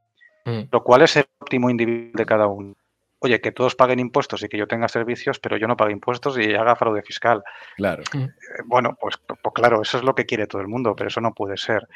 mm. 0.44 0.62
lo 0.70 0.84
cual 0.84 1.02
es 1.02 1.16
el 1.16 1.26
óptimo 1.38 1.70
individuo 1.70 2.12
de 2.14 2.26
cada 2.26 2.46
uno. 2.46 2.76
Oye, 3.24 3.40
que 3.40 3.52
todos 3.52 3.74
paguen 3.74 4.00
impuestos 4.00 4.42
y 4.42 4.48
que 4.50 4.58
yo 4.58 4.66
tenga 4.66 4.86
servicios, 4.86 5.38
pero 5.40 5.56
yo 5.56 5.66
no 5.66 5.78
pague 5.78 5.92
impuestos 5.92 6.36
y 6.38 6.52
haga 6.52 6.76
fraude 6.76 7.02
fiscal. 7.02 7.42
Claro. 7.74 8.02
Mm. 8.12 8.24
Eh, 8.24 8.30
bueno, 8.66 8.98
pues, 9.00 9.16
pues, 9.16 9.54
claro, 9.54 9.80
eso 9.80 9.96
es 9.96 10.04
lo 10.04 10.14
que 10.14 10.26
quiere 10.26 10.46
todo 10.46 10.60
el 10.60 10.68
mundo, 10.68 10.94
pero 10.94 11.08
eso 11.08 11.22
no 11.22 11.32
puede 11.32 11.56
ser. 11.56 11.88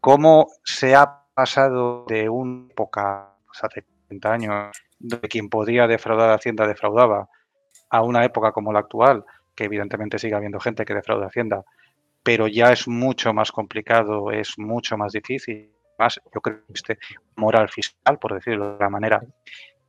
¿Cómo 0.00 0.48
se 0.64 0.94
ha 0.94 1.20
pasado 1.34 2.06
de 2.08 2.30
una 2.30 2.70
época, 2.70 3.28
pues 3.44 3.62
hace 3.62 3.84
30 4.08 4.32
años, 4.32 4.82
de 4.98 5.20
quien 5.20 5.50
podía 5.50 5.86
defraudar 5.86 6.30
a 6.30 6.36
Hacienda 6.36 6.66
defraudaba, 6.66 7.28
a 7.90 8.00
una 8.00 8.24
época 8.24 8.50
como 8.52 8.72
la 8.72 8.78
actual, 8.78 9.26
que 9.54 9.64
evidentemente 9.64 10.18
sigue 10.18 10.34
habiendo 10.34 10.60
gente 10.60 10.86
que 10.86 10.94
defrauda 10.94 11.26
Hacienda, 11.26 11.62
pero 12.22 12.48
ya 12.48 12.72
es 12.72 12.88
mucho 12.88 13.34
más 13.34 13.52
complicado, 13.52 14.30
es 14.30 14.58
mucho 14.58 14.96
más 14.96 15.12
difícil. 15.12 15.70
Más, 15.98 16.18
yo 16.34 16.40
creo 16.40 16.64
que 16.66 16.72
este 16.72 16.98
moral 17.36 17.68
fiscal, 17.68 18.18
por 18.18 18.32
decirlo 18.32 18.70
de 18.70 18.76
una 18.76 18.88
manera 18.88 19.20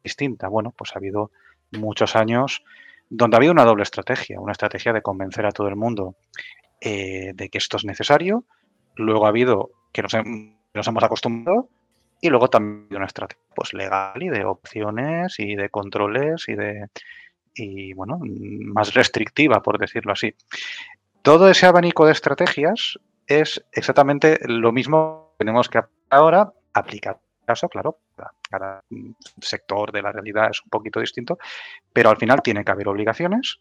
distinta. 0.03 0.47
Bueno, 0.47 0.73
pues 0.77 0.91
ha 0.95 0.99
habido 0.99 1.31
muchos 1.71 2.15
años 2.15 2.63
donde 3.09 3.35
ha 3.35 3.39
habido 3.39 3.51
una 3.51 3.65
doble 3.65 3.83
estrategia, 3.83 4.39
una 4.39 4.53
estrategia 4.53 4.93
de 4.93 5.01
convencer 5.01 5.45
a 5.45 5.51
todo 5.51 5.67
el 5.67 5.75
mundo 5.75 6.15
eh, 6.79 7.33
de 7.35 7.49
que 7.49 7.57
esto 7.57 7.77
es 7.77 7.85
necesario. 7.85 8.45
Luego 8.95 9.25
ha 9.25 9.29
habido 9.29 9.71
que 9.91 10.01
nos, 10.01 10.13
hemos 10.13 11.03
acostumbrado 11.03 11.69
y 12.21 12.29
luego 12.29 12.49
también 12.49 12.95
una 12.95 13.05
estrategia 13.05 13.43
pues, 13.55 13.73
legal 13.73 14.21
y 14.21 14.29
de 14.29 14.45
opciones 14.45 15.39
y 15.39 15.55
de 15.55 15.69
controles 15.69 16.47
y 16.47 16.55
de 16.55 16.87
y 17.53 17.93
bueno, 17.93 18.19
más 18.21 18.93
restrictiva, 18.93 19.61
por 19.61 19.77
decirlo 19.77 20.13
así. 20.13 20.33
Todo 21.21 21.49
ese 21.49 21.65
abanico 21.65 22.05
de 22.05 22.13
estrategias 22.13 22.97
es 23.27 23.63
exactamente 23.71 24.39
lo 24.45 24.71
mismo 24.71 25.35
que 25.37 25.45
tenemos 25.45 25.69
que 25.69 25.81
ahora 26.09 26.53
aplicar. 26.73 27.19
Caso, 27.45 27.67
claro, 27.69 27.97
cada 28.49 28.83
sector 29.41 29.91
de 29.91 30.01
la 30.01 30.11
realidad 30.11 30.49
es 30.51 30.61
un 30.63 30.69
poquito 30.69 30.99
distinto, 30.99 31.37
pero 31.91 32.09
al 32.09 32.17
final 32.17 32.41
tiene 32.41 32.63
que 32.63 32.71
haber 32.71 32.87
obligaciones, 32.87 33.59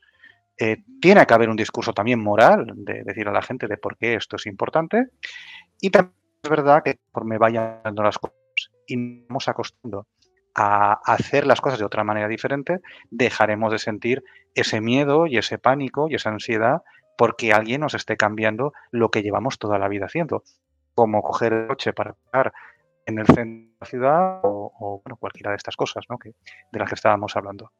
eh, 0.59 0.83
tiene 1.01 1.25
que 1.25 1.35
haber 1.35 1.49
un 1.49 1.57
discurso 1.57 1.93
también 1.93 2.23
moral 2.23 2.67
de 2.77 3.03
decir 3.03 3.27
a 3.29 3.33
la 3.33 3.43
gente 3.43 3.67
de 3.67 3.79
por 3.79 3.97
qué 3.97 4.15
esto 4.15 4.37
es 4.37 4.47
importante 4.47 5.07
y 5.81 5.91
también 5.91 6.15
es 6.43 6.51
verdad 6.51 6.83
que 6.83 6.99
me 7.25 7.39
vayan 7.39 7.81
dando 7.83 8.03
las 8.03 8.19
cosas 8.19 8.37
y 8.87 9.25
vamos 9.27 9.49
acostumbrando 9.49 10.07
a 10.55 11.01
hacer 11.05 11.47
las 11.47 11.61
cosas 11.61 11.79
de 11.79 11.85
otra 11.85 12.05
manera 12.05 12.29
diferente, 12.29 12.81
dejaremos 13.11 13.73
de 13.73 13.79
sentir 13.79 14.25
ese 14.55 14.81
miedo 14.81 15.27
y 15.27 15.39
ese 15.39 15.59
pánico 15.59 16.09
y 16.09 16.17
esa 16.17 16.31
ansiedad 16.31 16.83
porque 17.17 17.53
alguien 17.53 17.83
nos 17.83 17.95
esté 17.95 18.17
cambiando 18.17 18.73
lo 18.91 19.11
que 19.11 19.23
llevamos 19.23 19.59
toda 19.59 19.79
la 19.79 19.89
vida 19.89 20.07
haciendo, 20.07 20.43
como 20.95 21.23
coger 21.23 21.53
el 21.53 21.67
coche 21.69 21.93
para 21.93 22.15
en 23.11 23.19
el 23.19 23.27
centro 23.27 23.43
de 23.45 23.77
la 23.81 23.87
ciudad 23.87 24.41
o, 24.43 25.03
bueno, 25.05 25.17
cualquiera 25.17 25.51
de 25.51 25.57
estas 25.57 25.77
cosas 25.77 26.05
¿no? 26.09 26.19
que, 26.19 26.31
de 26.73 26.79
las 26.79 26.89
que 26.89 26.95
estábamos 26.95 27.37
hablando. 27.37 27.71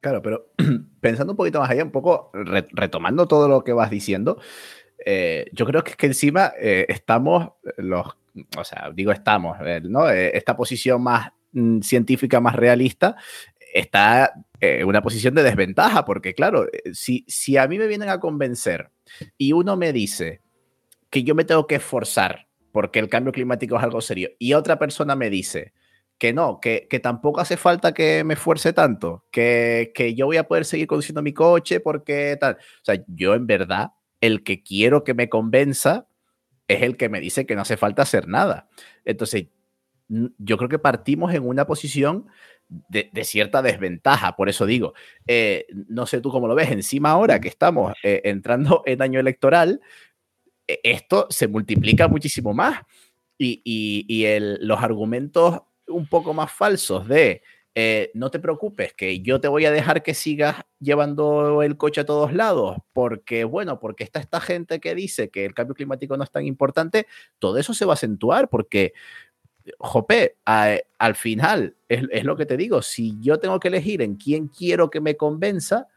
Claro, 0.00 0.20
pero 0.20 0.52
pensando 1.00 1.32
un 1.32 1.36
poquito 1.36 1.60
más 1.60 1.70
allá, 1.70 1.84
un 1.84 1.90
poco 1.90 2.30
retomando 2.34 3.26
todo 3.26 3.48
lo 3.48 3.64
que 3.64 3.72
vas 3.72 3.90
diciendo, 3.90 4.40
eh, 5.04 5.46
yo 5.52 5.66
creo 5.66 5.82
que 5.82 5.94
que 5.94 6.06
encima 6.06 6.52
eh, 6.60 6.86
estamos 6.88 7.52
los, 7.76 8.06
o 8.56 8.64
sea, 8.64 8.90
digo 8.94 9.12
estamos, 9.12 9.58
eh, 9.64 9.80
¿no? 9.82 10.08
esta 10.08 10.56
posición 10.56 11.02
más 11.02 11.32
Mm, 11.52 11.80
científica 11.80 12.40
más 12.40 12.56
realista, 12.56 13.16
está 13.74 14.32
en 14.60 14.86
una 14.86 15.02
posición 15.02 15.34
de 15.34 15.42
desventaja, 15.42 16.04
porque 16.04 16.34
claro, 16.34 16.66
si, 16.92 17.24
si 17.28 17.58
a 17.58 17.68
mí 17.68 17.78
me 17.78 17.86
vienen 17.86 18.08
a 18.08 18.20
convencer 18.20 18.90
y 19.36 19.52
uno 19.52 19.76
me 19.76 19.92
dice 19.92 20.40
que 21.10 21.24
yo 21.24 21.34
me 21.34 21.44
tengo 21.44 21.66
que 21.66 21.74
esforzar 21.74 22.48
porque 22.72 22.98
el 22.98 23.08
cambio 23.08 23.32
climático 23.32 23.76
es 23.76 23.82
algo 23.82 24.00
serio, 24.00 24.30
y 24.38 24.54
otra 24.54 24.78
persona 24.78 25.14
me 25.14 25.30
dice 25.30 25.72
que 26.18 26.32
no, 26.32 26.60
que, 26.60 26.86
que 26.88 27.00
tampoco 27.00 27.40
hace 27.40 27.56
falta 27.56 27.92
que 27.92 28.22
me 28.24 28.34
esfuerce 28.34 28.72
tanto, 28.72 29.24
que, 29.30 29.92
que 29.94 30.14
yo 30.14 30.26
voy 30.26 30.36
a 30.36 30.46
poder 30.46 30.64
seguir 30.64 30.86
conduciendo 30.86 31.20
mi 31.20 31.32
coche 31.32 31.80
porque 31.80 32.36
tal. 32.38 32.58
O 32.60 32.84
sea, 32.84 33.02
yo 33.08 33.34
en 33.34 33.48
verdad, 33.48 33.90
el 34.20 34.44
que 34.44 34.62
quiero 34.62 35.02
que 35.02 35.14
me 35.14 35.28
convenza 35.28 36.06
es 36.68 36.82
el 36.82 36.96
que 36.96 37.08
me 37.08 37.20
dice 37.20 37.44
que 37.44 37.56
no 37.56 37.62
hace 37.62 37.76
falta 37.76 38.02
hacer 38.02 38.28
nada. 38.28 38.68
Entonces, 39.04 39.46
yo 40.08 40.56
creo 40.56 40.68
que 40.68 40.78
partimos 40.78 41.34
en 41.34 41.46
una 41.46 41.66
posición 41.66 42.26
de, 42.68 43.10
cierta 43.24 43.62
desventaja, 43.62 44.36
por 44.36 44.48
eso 44.48 44.66
digo, 44.66 44.94
eh, 45.26 45.66
no 45.88 46.06
sé 46.06 46.20
tú 46.20 46.30
cómo 46.30 46.48
lo 46.48 46.54
ves, 46.54 46.70
encima 46.70 47.10
ahora 47.10 47.40
que 47.40 47.48
estamos 47.48 47.94
eh, 48.02 48.22
entrando 48.24 48.82
en 48.86 49.02
año 49.02 49.20
electoral, 49.20 49.80
esto 50.82 51.26
se 51.30 51.48
multiplica 51.48 52.08
muchísimo 52.08 52.52
más. 52.54 52.80
Y, 53.38 54.24
los 54.60 54.80
argumentos 54.80 55.62
un 55.88 56.06
poco 56.06 56.32
más 56.32 56.52
falsos 56.52 57.08
de 57.08 57.42
eh, 57.74 58.10
no 58.14 58.30
te 58.30 58.38
preocupes, 58.38 58.92
que 58.92 59.20
yo 59.20 59.40
te 59.40 59.48
voy 59.48 59.64
a 59.64 59.72
dejar 59.72 60.02
que 60.02 60.14
sigas 60.14 60.56
llevando 60.78 61.62
el 61.62 61.76
coche 61.76 62.02
a 62.02 62.06
todos 62.06 62.32
lados, 62.34 62.76
porque, 62.92 63.44
bueno, 63.44 63.80
porque 63.80 64.04
está 64.04 64.20
esta 64.20 64.40
gente 64.40 64.78
que 64.78 64.94
dice 64.94 65.30
que 65.30 65.46
el 65.46 65.54
cambio 65.54 65.74
climático 65.74 66.16
no 66.16 66.22
es 66.22 66.30
tan 66.30 66.46
importante, 66.46 67.06
todo 67.38 67.56
eso 67.58 67.72
se 67.72 67.86
va 67.86 67.92
a 67.92 67.94
acentuar 67.94 68.48
porque 68.48 68.92
Jope, 69.78 70.36
al 70.44 71.14
final, 71.14 71.76
es, 71.88 72.24
lo 72.24 72.36
que 72.36 72.46
te 72.46 72.56
digo, 72.56 72.82
si 72.82 73.16
yo 73.20 73.38
tengo 73.38 73.60
que 73.60 73.68
elegir 73.68 74.02
en 74.02 74.16
quién 74.16 74.48
quiero 74.48 74.90
que 74.90 75.00
me 75.00 75.16
convenza, 75.16 75.88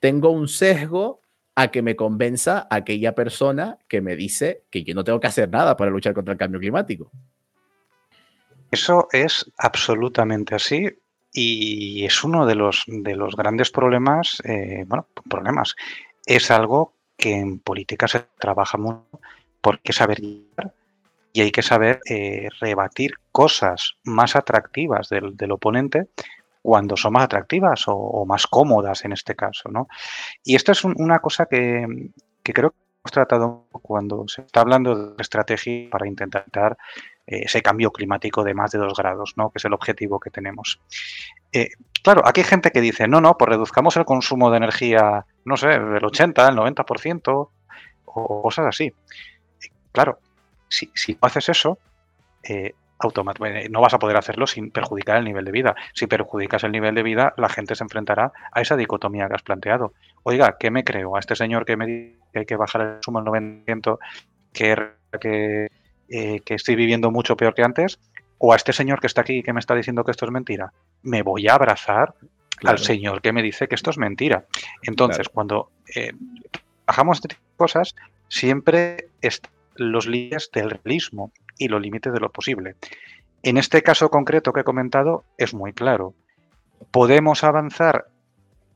tengo 0.00 0.30
un 0.30 0.48
sesgo 0.48 1.20
a 1.56 1.68
que 1.68 1.82
me 1.82 1.96
convenza 1.96 2.66
aquella 2.70 3.14
persona 3.14 3.78
que 3.88 4.00
me 4.00 4.16
dice 4.16 4.64
que 4.70 4.82
yo 4.82 4.94
no 4.94 5.04
tengo 5.04 5.20
que 5.20 5.28
hacer 5.28 5.48
nada 5.50 5.76
para 5.76 5.90
luchar 5.90 6.14
contra 6.14 6.32
el 6.32 6.38
cambio 6.38 6.60
climático. 6.60 7.10
Eso 8.70 9.08
es 9.12 9.50
absolutamente 9.58 10.54
así 10.54 10.88
y 11.32 12.04
es 12.04 12.24
uno 12.24 12.46
de 12.46 12.54
los, 12.54 12.84
de 12.86 13.14
los 13.14 13.36
grandes 13.36 13.70
problemas, 13.70 14.42
eh, 14.44 14.84
bueno, 14.86 15.06
problemas. 15.28 15.76
Es 16.26 16.50
algo 16.50 16.94
que 17.16 17.34
en 17.34 17.60
política 17.60 18.08
se 18.08 18.26
trabaja 18.38 18.78
mucho 18.78 19.04
porque 19.60 19.92
saber 19.92 20.20
y 20.20 21.40
hay 21.40 21.50
que 21.50 21.62
saber 21.62 22.00
eh, 22.08 22.48
rebatir 22.60 23.14
cosas 23.32 23.94
más 24.04 24.36
atractivas 24.36 25.08
del, 25.08 25.50
oponente 25.50 26.06
cuando 26.64 26.96
son 26.96 27.12
más 27.12 27.24
atractivas 27.24 27.84
o, 27.88 28.24
más 28.24 28.46
cómodas 28.46 29.04
en 29.04 29.12
este 29.12 29.36
caso. 29.36 29.68
¿no? 29.70 29.86
Y 30.42 30.56
esto 30.56 30.72
es 30.72 30.82
una 30.82 31.18
cosa 31.18 31.44
que, 31.44 32.08
creo 32.42 32.70
que 32.70 32.76
hemos 33.02 33.12
tratado 33.12 33.66
cuando 33.70 34.26
se 34.28 34.40
está 34.40 34.62
hablando 34.62 35.12
de 35.12 35.20
estrategia 35.20 35.90
para 35.90 36.08
intentar 36.08 36.78
eh, 37.26 37.42
ese 37.44 37.60
cambio 37.60 37.90
climático 37.90 38.42
de 38.42 38.54
más 38.54 38.70
de 38.70 38.78
dos 38.78 38.96
grados, 38.96 39.34
¿no? 39.36 39.50
que 39.50 39.58
es 39.58 39.64
el 39.66 39.74
objetivo 39.74 40.18
que 40.18 40.30
tenemos. 40.30 40.80
Eh, 41.52 41.68
claro, 42.02 42.22
aquí 42.24 42.40
hay 42.40 42.46
gente 42.46 42.70
que 42.70 42.80
dice, 42.80 43.08
no, 43.08 43.20
no, 43.20 43.36
pues 43.36 43.50
reduzcamos 43.50 43.98
el 43.98 44.06
consumo 44.06 44.50
de 44.50 44.56
energía, 44.56 45.26
no 45.44 45.58
sé, 45.58 45.68
del 45.68 46.02
80, 46.02 46.48
el 46.48 46.56
90% 46.56 47.50
o 48.06 48.42
cosas 48.42 48.64
así. 48.68 48.90
Claro, 49.92 50.18
si, 50.66 50.90
si 50.94 51.12
no 51.12 51.18
haces 51.20 51.50
eso, 51.50 51.78
eh, 52.42 52.72
no 53.70 53.80
vas 53.80 53.94
a 53.94 53.98
poder 53.98 54.16
hacerlo 54.16 54.46
sin 54.46 54.70
perjudicar 54.70 55.18
el 55.18 55.24
nivel 55.24 55.44
de 55.44 55.52
vida. 55.52 55.74
Si 55.92 56.06
perjudicas 56.06 56.64
el 56.64 56.72
nivel 56.72 56.94
de 56.94 57.02
vida, 57.02 57.34
la 57.36 57.48
gente 57.48 57.74
se 57.74 57.84
enfrentará 57.84 58.32
a 58.52 58.60
esa 58.60 58.76
dicotomía 58.76 59.28
que 59.28 59.34
has 59.34 59.42
planteado. 59.42 59.92
Oiga, 60.22 60.56
¿qué 60.58 60.70
me 60.70 60.84
creo? 60.84 61.16
¿A 61.16 61.20
este 61.20 61.36
señor 61.36 61.64
que 61.64 61.76
me 61.76 61.86
dice 61.86 62.18
que 62.32 62.38
hay 62.40 62.46
que 62.46 62.56
bajar 62.56 62.80
el 62.80 62.94
consumo 62.94 63.18
al 63.18 63.24
90%, 63.26 63.98
que, 64.52 64.76
que, 65.20 65.68
eh, 66.08 66.40
que 66.40 66.54
estoy 66.54 66.76
viviendo 66.76 67.10
mucho 67.10 67.36
peor 67.36 67.54
que 67.54 67.62
antes? 67.62 67.98
¿O 68.38 68.52
a 68.52 68.56
este 68.56 68.72
señor 68.72 69.00
que 69.00 69.06
está 69.06 69.22
aquí 69.22 69.38
y 69.38 69.42
que 69.42 69.52
me 69.52 69.60
está 69.60 69.74
diciendo 69.74 70.04
que 70.04 70.10
esto 70.10 70.24
es 70.24 70.30
mentira? 70.30 70.72
Me 71.02 71.22
voy 71.22 71.48
a 71.48 71.54
abrazar 71.54 72.14
al 72.64 72.78
señor 72.78 73.20
que 73.20 73.32
me 73.32 73.42
dice 73.42 73.68
que 73.68 73.74
esto 73.74 73.90
es 73.90 73.98
mentira. 73.98 74.46
Entonces, 74.82 75.28
cuando 75.28 75.70
eh, 75.94 76.12
bajamos 76.86 77.18
este 77.18 77.28
de 77.28 77.40
cosas, 77.56 77.94
siempre 78.28 79.08
están 79.20 79.52
los 79.76 80.06
límites 80.06 80.50
del 80.52 80.70
realismo 80.70 81.32
y 81.58 81.68
los 81.68 81.80
límites 81.80 82.12
de 82.12 82.20
lo 82.20 82.30
posible. 82.30 82.76
En 83.42 83.56
este 83.56 83.82
caso 83.82 84.10
concreto 84.10 84.52
que 84.52 84.60
he 84.60 84.64
comentado 84.64 85.24
es 85.36 85.54
muy 85.54 85.72
claro. 85.72 86.14
Podemos 86.90 87.44
avanzar 87.44 88.06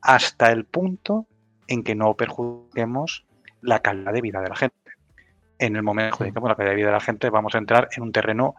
hasta 0.03 0.53
el 0.53 0.65
punto 0.65 1.27
en 1.67 1.83
que 1.83 1.95
no 1.95 2.15
perjudiquemos 2.15 3.25
la 3.61 3.81
calidad 3.81 4.13
de 4.13 4.21
vida 4.21 4.41
de 4.41 4.49
la 4.49 4.57
gente. 4.57 4.77
En 5.59 5.77
el 5.77 5.83
momento 5.83 6.13
que 6.13 6.19
perjudiquemos 6.19 6.51
la 6.51 6.55
calidad 6.55 6.73
de 6.73 6.77
vida 6.77 6.87
de 6.89 6.93
la 6.93 7.01
gente 7.01 7.31
vamos 7.31 7.55
a 7.55 7.59
entrar 7.59 7.89
en 7.97 8.03
un 8.03 8.13
terreno 8.13 8.55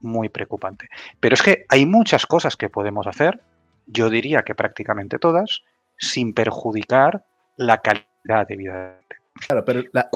muy 0.00 0.28
preocupante. 0.28 0.88
Pero 1.18 1.34
es 1.34 1.42
que 1.42 1.64
hay 1.68 1.86
muchas 1.86 2.26
cosas 2.26 2.56
que 2.56 2.68
podemos 2.68 3.06
hacer, 3.06 3.40
yo 3.86 4.10
diría 4.10 4.42
que 4.42 4.54
prácticamente 4.54 5.18
todas, 5.18 5.62
sin 5.96 6.34
perjudicar 6.34 7.24
la 7.56 7.78
calidad 7.78 8.46
de 8.46 8.56
vida 8.56 8.74
de 8.74 8.80
la 8.80 8.96
gente. 8.98 9.16
Claro, 9.46 9.64
pero 9.64 9.82
la, 9.92 10.08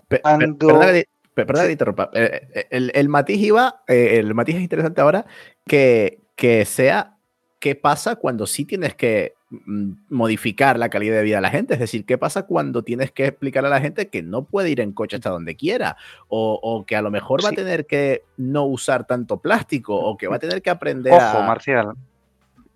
Perdón 1.47 1.67
que 1.67 1.73
interrumpa. 1.73 2.11
Eh, 2.15 2.49
eh, 2.55 2.67
el, 2.71 2.91
el, 2.95 3.09
matiz 3.09 3.39
iba, 3.39 3.83
eh, 3.87 4.19
el 4.19 4.35
matiz 4.35 4.57
es 4.57 4.63
interesante 4.63 5.01
ahora 5.01 5.27
que, 5.67 6.23
que 6.37 6.65
sea 6.65 7.17
qué 7.61 7.75
pasa 7.75 8.17
cuando 8.17 8.47
sí 8.47 8.65
tienes 8.65 8.95
que 8.95 9.35
mm, 9.51 9.93
modificar 10.09 10.79
la 10.79 10.89
calidad 10.89 11.17
de 11.17 11.23
vida 11.23 11.37
de 11.37 11.43
la 11.43 11.51
gente. 11.51 11.75
Es 11.75 11.81
decir, 11.81 12.07
qué 12.07 12.19
pasa 12.19 12.45
cuando 12.45 12.83
tienes 12.83 13.13
que 13.13 13.27
explicar 13.27 13.65
a 13.67 13.69
la 13.69 13.81
gente 13.81 14.09
que 14.09 14.23
no 14.23 14.45
puede 14.45 14.71
ir 14.71 14.81
en 14.81 14.93
coche 14.93 15.17
hasta 15.17 15.31
donde 15.31 15.57
quiera 15.57 15.97
o, 16.29 16.59
o 16.63 16.85
que 16.87 16.97
a 16.97 17.03
lo 17.03 17.11
mejor 17.11 17.45
va 17.45 17.51
a 17.51 17.53
tener 17.53 17.87
que 17.87 18.25
no 18.37 18.65
usar 18.65 19.07
tanto 19.07 19.41
plástico 19.41 19.97
o 19.97 20.17
que 20.17 20.29
va 20.29 20.37
a 20.37 20.41
tener 20.41 20.63
que 20.63 20.71
aprender 20.71 21.13
ojo, 21.13 21.43
Marcial. 21.43 21.95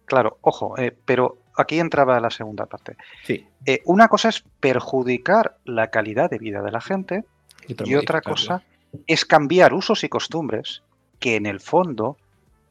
Claro, 0.04 0.38
ojo, 0.42 0.74
pero 1.04 1.38
aquí 1.56 1.78
entraba 1.78 2.20
la 2.20 2.30
segunda 2.30 2.66
parte. 2.66 2.96
Sí. 3.24 3.46
una 3.84 4.08
cosa 4.08 4.28
es 4.28 4.44
perjudicar 4.60 5.56
la 5.64 5.90
calidad 5.90 6.28
de 6.28 6.38
vida 6.38 6.60
de 6.62 6.70
la 6.70 6.80
gente 6.80 7.24
y, 7.68 7.94
otra 7.94 8.20
cosa 8.20 8.62
es 9.06 9.24
cambiar 9.24 9.72
usos 9.74 10.04
y 10.04 10.08
costumbres 10.08 10.82
que 11.18 11.36
en 11.36 11.46
el 11.46 11.60
fondo 11.60 12.16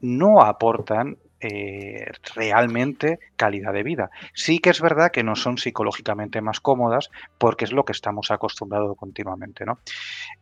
no 0.00 0.42
aportan 0.42 1.16
eh, 1.44 2.06
realmente 2.36 3.18
calidad 3.34 3.72
de 3.72 3.82
vida. 3.82 4.10
Sí 4.32 4.60
que 4.60 4.70
es 4.70 4.80
verdad 4.80 5.10
que 5.10 5.24
no 5.24 5.34
son 5.34 5.58
psicológicamente 5.58 6.40
más 6.40 6.60
cómodas 6.60 7.10
porque 7.36 7.64
es 7.64 7.72
lo 7.72 7.84
que 7.84 7.90
estamos 7.90 8.30
acostumbrados 8.30 8.96
continuamente. 8.96 9.64
¿no? 9.64 9.80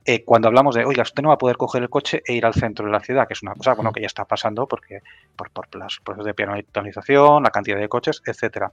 Eh, 0.05 0.25
cuando 0.25 0.49
hablamos 0.49 0.75
de, 0.75 0.85
oiga, 0.85 1.03
usted 1.03 1.23
no 1.23 1.31
va 1.31 1.37
a 1.37 1.39
poder 1.39 1.57
coger 1.57 1.83
el 1.83 1.89
coche 1.89 2.23
e 2.27 2.35
ir 2.35 2.45
al 2.45 2.53
centro 2.53 2.85
de 2.85 2.93
la 2.93 3.01
ciudad, 3.01 3.27
que 3.27 3.33
es 3.33 3.43
una 3.43 3.55
cosa 3.55 3.73
bueno, 3.75 3.93
que 3.93 4.03
ya 4.03 4.09
está 4.09 4.27
pasando 4.27 4.67
porque 4.67 5.01
por, 5.37 5.51
por 5.51 5.75
los 5.75 6.01
procesos 6.01 6.27
de 6.27 6.35
penalización, 6.35 7.45
la 7.45 7.51
cantidad 7.51 7.79
de 7.79 7.89
coches, 7.89 8.23
etcétera. 8.27 8.71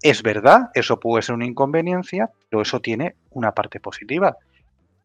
Es 0.00 0.22
verdad, 0.22 0.70
eso 0.74 1.00
puede 1.00 1.22
ser 1.22 1.34
una 1.34 1.46
inconveniencia, 1.46 2.30
pero 2.48 2.62
eso 2.62 2.78
tiene 2.78 3.16
una 3.30 3.50
parte 3.50 3.80
positiva 3.80 4.36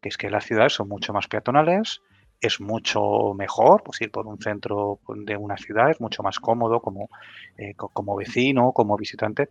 que 0.04 0.10
es 0.10 0.18
que 0.18 0.28
las 0.28 0.44
ciudades 0.44 0.74
son 0.74 0.86
mucho 0.86 1.14
más 1.14 1.28
peatonales, 1.28 2.02
es 2.38 2.60
mucho 2.60 3.32
mejor 3.32 3.82
pues, 3.82 4.02
ir 4.02 4.10
por 4.10 4.26
un 4.26 4.38
centro 4.38 5.00
de 5.08 5.34
una 5.34 5.56
ciudad, 5.56 5.90
es 5.90 5.98
mucho 5.98 6.22
más 6.22 6.38
cómodo 6.38 6.82
como, 6.82 7.08
eh, 7.56 7.72
como 7.74 8.14
vecino, 8.14 8.72
como 8.72 8.98
visitante. 8.98 9.48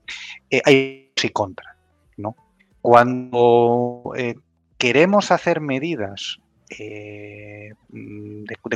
Eh, 0.52 0.62
hay 0.64 1.12
sí 1.16 1.30
contra, 1.30 1.76
¿no? 2.18 2.36
Cuando 2.82 4.12
eh, 4.16 4.36
queremos 4.78 5.32
hacer 5.32 5.60
medidas 5.60 6.38
de, 6.70 7.76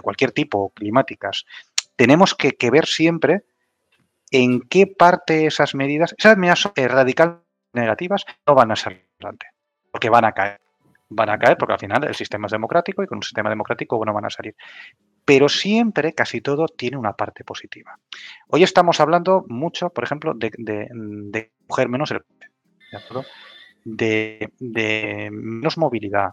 cualquier 0.02 0.32
tipo, 0.32 0.72
climáticas, 0.72 1.46
tenemos 1.96 2.34
que, 2.34 2.54
que, 2.54 2.72
ver 2.72 2.88
siempre 2.88 3.44
en 4.32 4.62
qué 4.62 4.88
parte 4.88 5.46
esas 5.46 5.76
medidas, 5.76 6.16
esas 6.18 6.38
medidas 6.38 6.72
radicalmente 6.76 7.46
negativas, 7.72 8.26
no 8.48 8.56
van 8.56 8.72
a 8.72 8.76
ser 8.76 9.06
adelante, 9.20 9.46
porque 9.92 10.10
van 10.10 10.26
a 10.26 10.32
caer 10.32 10.67
van 11.10 11.30
a 11.30 11.38
caer 11.38 11.58
porque 11.58 11.74
al 11.74 11.80
final 11.80 12.04
el 12.04 12.16
sistema 12.16 12.48
es 12.48 12.52
democrático 12.52 13.04
y 13.04 13.08
con 13.08 13.18
un 13.18 13.24
sistema 13.24 13.50
democrático 13.50 13.98
bueno 13.98 14.14
van 14.14 14.26
a 14.26 14.30
salir. 14.30 14.56
Pero 15.26 15.50
siempre, 15.50 16.14
casi 16.14 16.42
todo, 16.42 16.68
tiene 16.68 16.98
una 16.98 17.14
parte 17.14 17.44
positiva. 17.44 18.00
Hoy 18.48 18.64
estamos 18.64 19.00
hablando 19.00 19.46
mucho, 19.48 19.90
por 19.90 20.04
ejemplo, 20.04 20.34
de, 20.34 20.52
de, 20.58 21.52
coger 21.68 21.90
menos 21.90 22.12
el 22.12 22.24
¿de, 23.84 24.52
de, 24.60 25.30
menos 25.32 25.78
movilidad. 25.78 26.32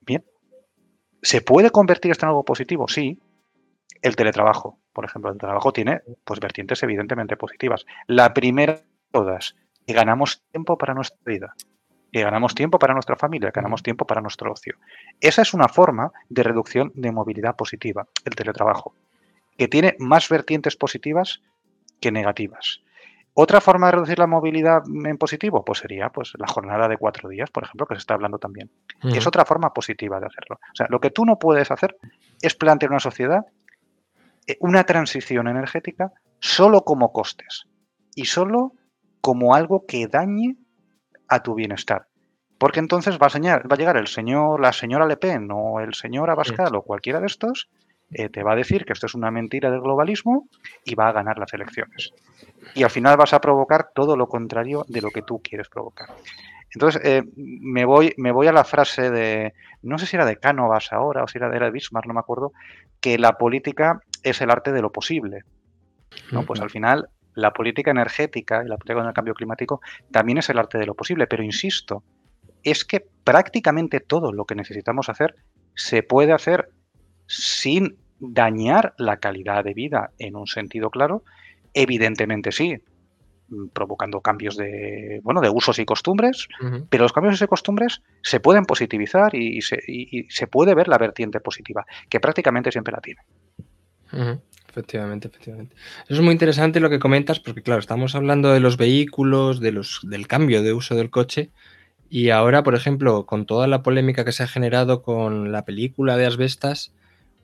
Bien, 0.00 0.24
¿se 1.22 1.40
puede 1.40 1.70
convertir 1.70 2.10
esto 2.10 2.26
en 2.26 2.30
algo 2.30 2.44
positivo? 2.44 2.88
Sí. 2.88 3.20
El 4.00 4.14
teletrabajo, 4.14 4.78
por 4.92 5.04
ejemplo, 5.04 5.32
el 5.32 5.38
trabajo 5.38 5.72
tiene 5.72 6.02
pues 6.24 6.38
vertientes 6.38 6.80
evidentemente 6.84 7.36
positivas. 7.36 7.84
La 8.06 8.32
primera 8.32 8.74
de 8.74 8.84
todas, 9.10 9.56
que 9.84 9.92
ganamos 9.92 10.44
tiempo 10.52 10.78
para 10.78 10.94
nuestra 10.94 11.18
vida 11.24 11.54
que 12.12 12.22
ganamos 12.22 12.54
tiempo 12.54 12.78
para 12.78 12.94
nuestra 12.94 13.16
familia, 13.16 13.50
ganamos 13.52 13.82
tiempo 13.82 14.06
para 14.06 14.20
nuestro 14.20 14.52
ocio. 14.52 14.76
Esa 15.20 15.42
es 15.42 15.54
una 15.54 15.68
forma 15.68 16.12
de 16.28 16.42
reducción 16.42 16.92
de 16.94 17.12
movilidad 17.12 17.56
positiva, 17.56 18.06
el 18.24 18.34
teletrabajo, 18.34 18.94
que 19.56 19.68
tiene 19.68 19.94
más 19.98 20.28
vertientes 20.28 20.76
positivas 20.76 21.42
que 22.00 22.12
negativas. 22.12 22.80
Otra 23.34 23.60
forma 23.60 23.86
de 23.86 23.92
reducir 23.92 24.18
la 24.18 24.26
movilidad 24.26 24.82
en 24.86 25.16
positivo, 25.16 25.64
pues 25.64 25.78
sería 25.78 26.08
pues, 26.08 26.32
la 26.38 26.48
jornada 26.48 26.88
de 26.88 26.96
cuatro 26.96 27.28
días, 27.28 27.50
por 27.50 27.62
ejemplo, 27.62 27.86
que 27.86 27.94
se 27.94 28.00
está 28.00 28.14
hablando 28.14 28.38
también. 28.38 28.70
Es 29.04 29.28
otra 29.28 29.44
forma 29.44 29.72
positiva 29.72 30.18
de 30.18 30.26
hacerlo. 30.26 30.56
O 30.56 30.74
sea, 30.74 30.86
lo 30.90 31.00
que 31.00 31.10
tú 31.10 31.24
no 31.24 31.38
puedes 31.38 31.70
hacer 31.70 31.96
es 32.42 32.56
plantear 32.56 32.90
una 32.90 32.98
sociedad 32.98 33.46
eh, 34.48 34.56
una 34.60 34.84
transición 34.84 35.46
energética 35.46 36.10
solo 36.40 36.82
como 36.82 37.12
costes 37.12 37.66
y 38.14 38.24
solo 38.24 38.72
como 39.20 39.54
algo 39.54 39.84
que 39.86 40.06
dañe 40.08 40.56
a 41.28 41.42
tu 41.42 41.54
bienestar. 41.54 42.06
Porque 42.58 42.80
entonces 42.80 43.18
va 43.18 43.26
a, 43.26 43.58
va 43.58 43.74
a 43.74 43.76
llegar 43.76 43.96
el 43.96 44.08
señor, 44.08 44.60
la 44.60 44.72
señora 44.72 45.06
Le 45.06 45.16
Pen 45.16 45.48
o 45.52 45.80
el 45.80 45.94
señor 45.94 46.30
Abascal 46.30 46.74
o 46.74 46.82
cualquiera 46.82 47.20
de 47.20 47.26
estos, 47.26 47.68
eh, 48.10 48.28
te 48.28 48.42
va 48.42 48.52
a 48.52 48.56
decir 48.56 48.84
que 48.84 48.92
esto 48.92 49.06
es 49.06 49.14
una 49.14 49.30
mentira 49.30 49.70
del 49.70 49.80
globalismo 49.80 50.48
y 50.84 50.94
va 50.94 51.08
a 51.08 51.12
ganar 51.12 51.38
las 51.38 51.52
elecciones. 51.52 52.12
Y 52.74 52.82
al 52.82 52.90
final 52.90 53.16
vas 53.16 53.32
a 53.32 53.40
provocar 53.40 53.90
todo 53.94 54.16
lo 54.16 54.28
contrario 54.28 54.84
de 54.88 55.02
lo 55.02 55.10
que 55.10 55.22
tú 55.22 55.40
quieres 55.42 55.68
provocar. 55.68 56.08
Entonces, 56.74 57.00
eh, 57.04 57.22
me, 57.36 57.84
voy, 57.84 58.14
me 58.16 58.32
voy 58.32 58.46
a 58.46 58.52
la 58.52 58.64
frase 58.64 59.10
de, 59.10 59.54
no 59.82 59.98
sé 59.98 60.06
si 60.06 60.16
era 60.16 60.26
de 60.26 60.36
Cánovas 60.36 60.92
ahora 60.92 61.22
o 61.22 61.28
si 61.28 61.38
era 61.38 61.48
de 61.48 61.70
Bismarck, 61.70 62.06
no 62.06 62.14
me 62.14 62.20
acuerdo, 62.20 62.52
que 63.00 63.18
la 63.18 63.38
política 63.38 64.00
es 64.22 64.40
el 64.40 64.50
arte 64.50 64.72
de 64.72 64.82
lo 64.82 64.90
posible. 64.90 65.44
¿no? 66.32 66.44
Pues 66.44 66.60
al 66.60 66.70
final 66.70 67.08
la 67.34 67.52
política 67.52 67.90
energética 67.90 68.62
y 68.64 68.68
la 68.68 68.76
política 68.76 69.04
del 69.04 69.12
cambio 69.12 69.34
climático 69.34 69.80
también 70.10 70.38
es 70.38 70.48
el 70.50 70.58
arte 70.58 70.78
de 70.78 70.86
lo 70.86 70.94
posible, 70.94 71.26
pero 71.26 71.42
insisto, 71.42 72.02
es 72.62 72.84
que 72.84 73.06
prácticamente 73.24 74.00
todo 74.00 74.32
lo 74.32 74.44
que 74.44 74.54
necesitamos 74.54 75.08
hacer 75.08 75.36
se 75.74 76.02
puede 76.02 76.32
hacer 76.32 76.70
sin 77.26 77.96
dañar 78.18 78.94
la 78.98 79.18
calidad 79.18 79.64
de 79.64 79.74
vida 79.74 80.10
en 80.18 80.36
un 80.36 80.46
sentido 80.46 80.90
claro. 80.90 81.22
Evidentemente 81.74 82.50
sí, 82.50 82.82
provocando 83.72 84.20
cambios 84.20 84.56
de, 84.56 85.20
bueno, 85.22 85.40
de 85.40 85.50
usos 85.50 85.78
y 85.78 85.84
costumbres, 85.84 86.48
pero 86.90 87.04
los 87.04 87.12
cambios 87.12 87.38
de 87.38 87.46
costumbres 87.46 88.02
se 88.22 88.40
pueden 88.40 88.64
positivizar 88.64 89.34
y, 89.34 89.60
se, 89.62 90.46
puede 90.46 90.74
ver 90.74 90.88
la 90.88 90.98
vertiente 90.98 91.40
positiva, 91.40 91.86
que 92.08 92.20
prácticamente 92.20 92.72
siempre 92.72 92.92
la 92.92 93.00
tiene. 93.00 93.20
Efectivamente, 94.68 95.28
efectivamente. 95.28 95.74
Eso 96.04 96.14
es 96.14 96.20
muy 96.20 96.32
interesante 96.32 96.80
lo 96.80 96.90
que 96.90 96.98
comentas, 96.98 97.40
porque 97.40 97.62
claro, 97.62 97.80
estamos 97.80 98.14
hablando 98.14 98.52
de 98.52 98.60
los 98.60 98.76
vehículos, 98.76 99.60
de 99.60 99.72
los, 99.72 100.00
del 100.02 100.26
cambio 100.26 100.62
de 100.62 100.72
uso 100.72 100.94
del 100.94 101.10
coche, 101.10 101.50
y 102.10 102.30
ahora, 102.30 102.62
por 102.62 102.74
ejemplo, 102.74 103.26
con 103.26 103.46
toda 103.46 103.66
la 103.66 103.82
polémica 103.82 104.24
que 104.24 104.32
se 104.32 104.42
ha 104.42 104.46
generado 104.46 105.02
con 105.02 105.52
la 105.52 105.64
película 105.64 106.16
de 106.16 106.26
Asbestas, 106.26 106.92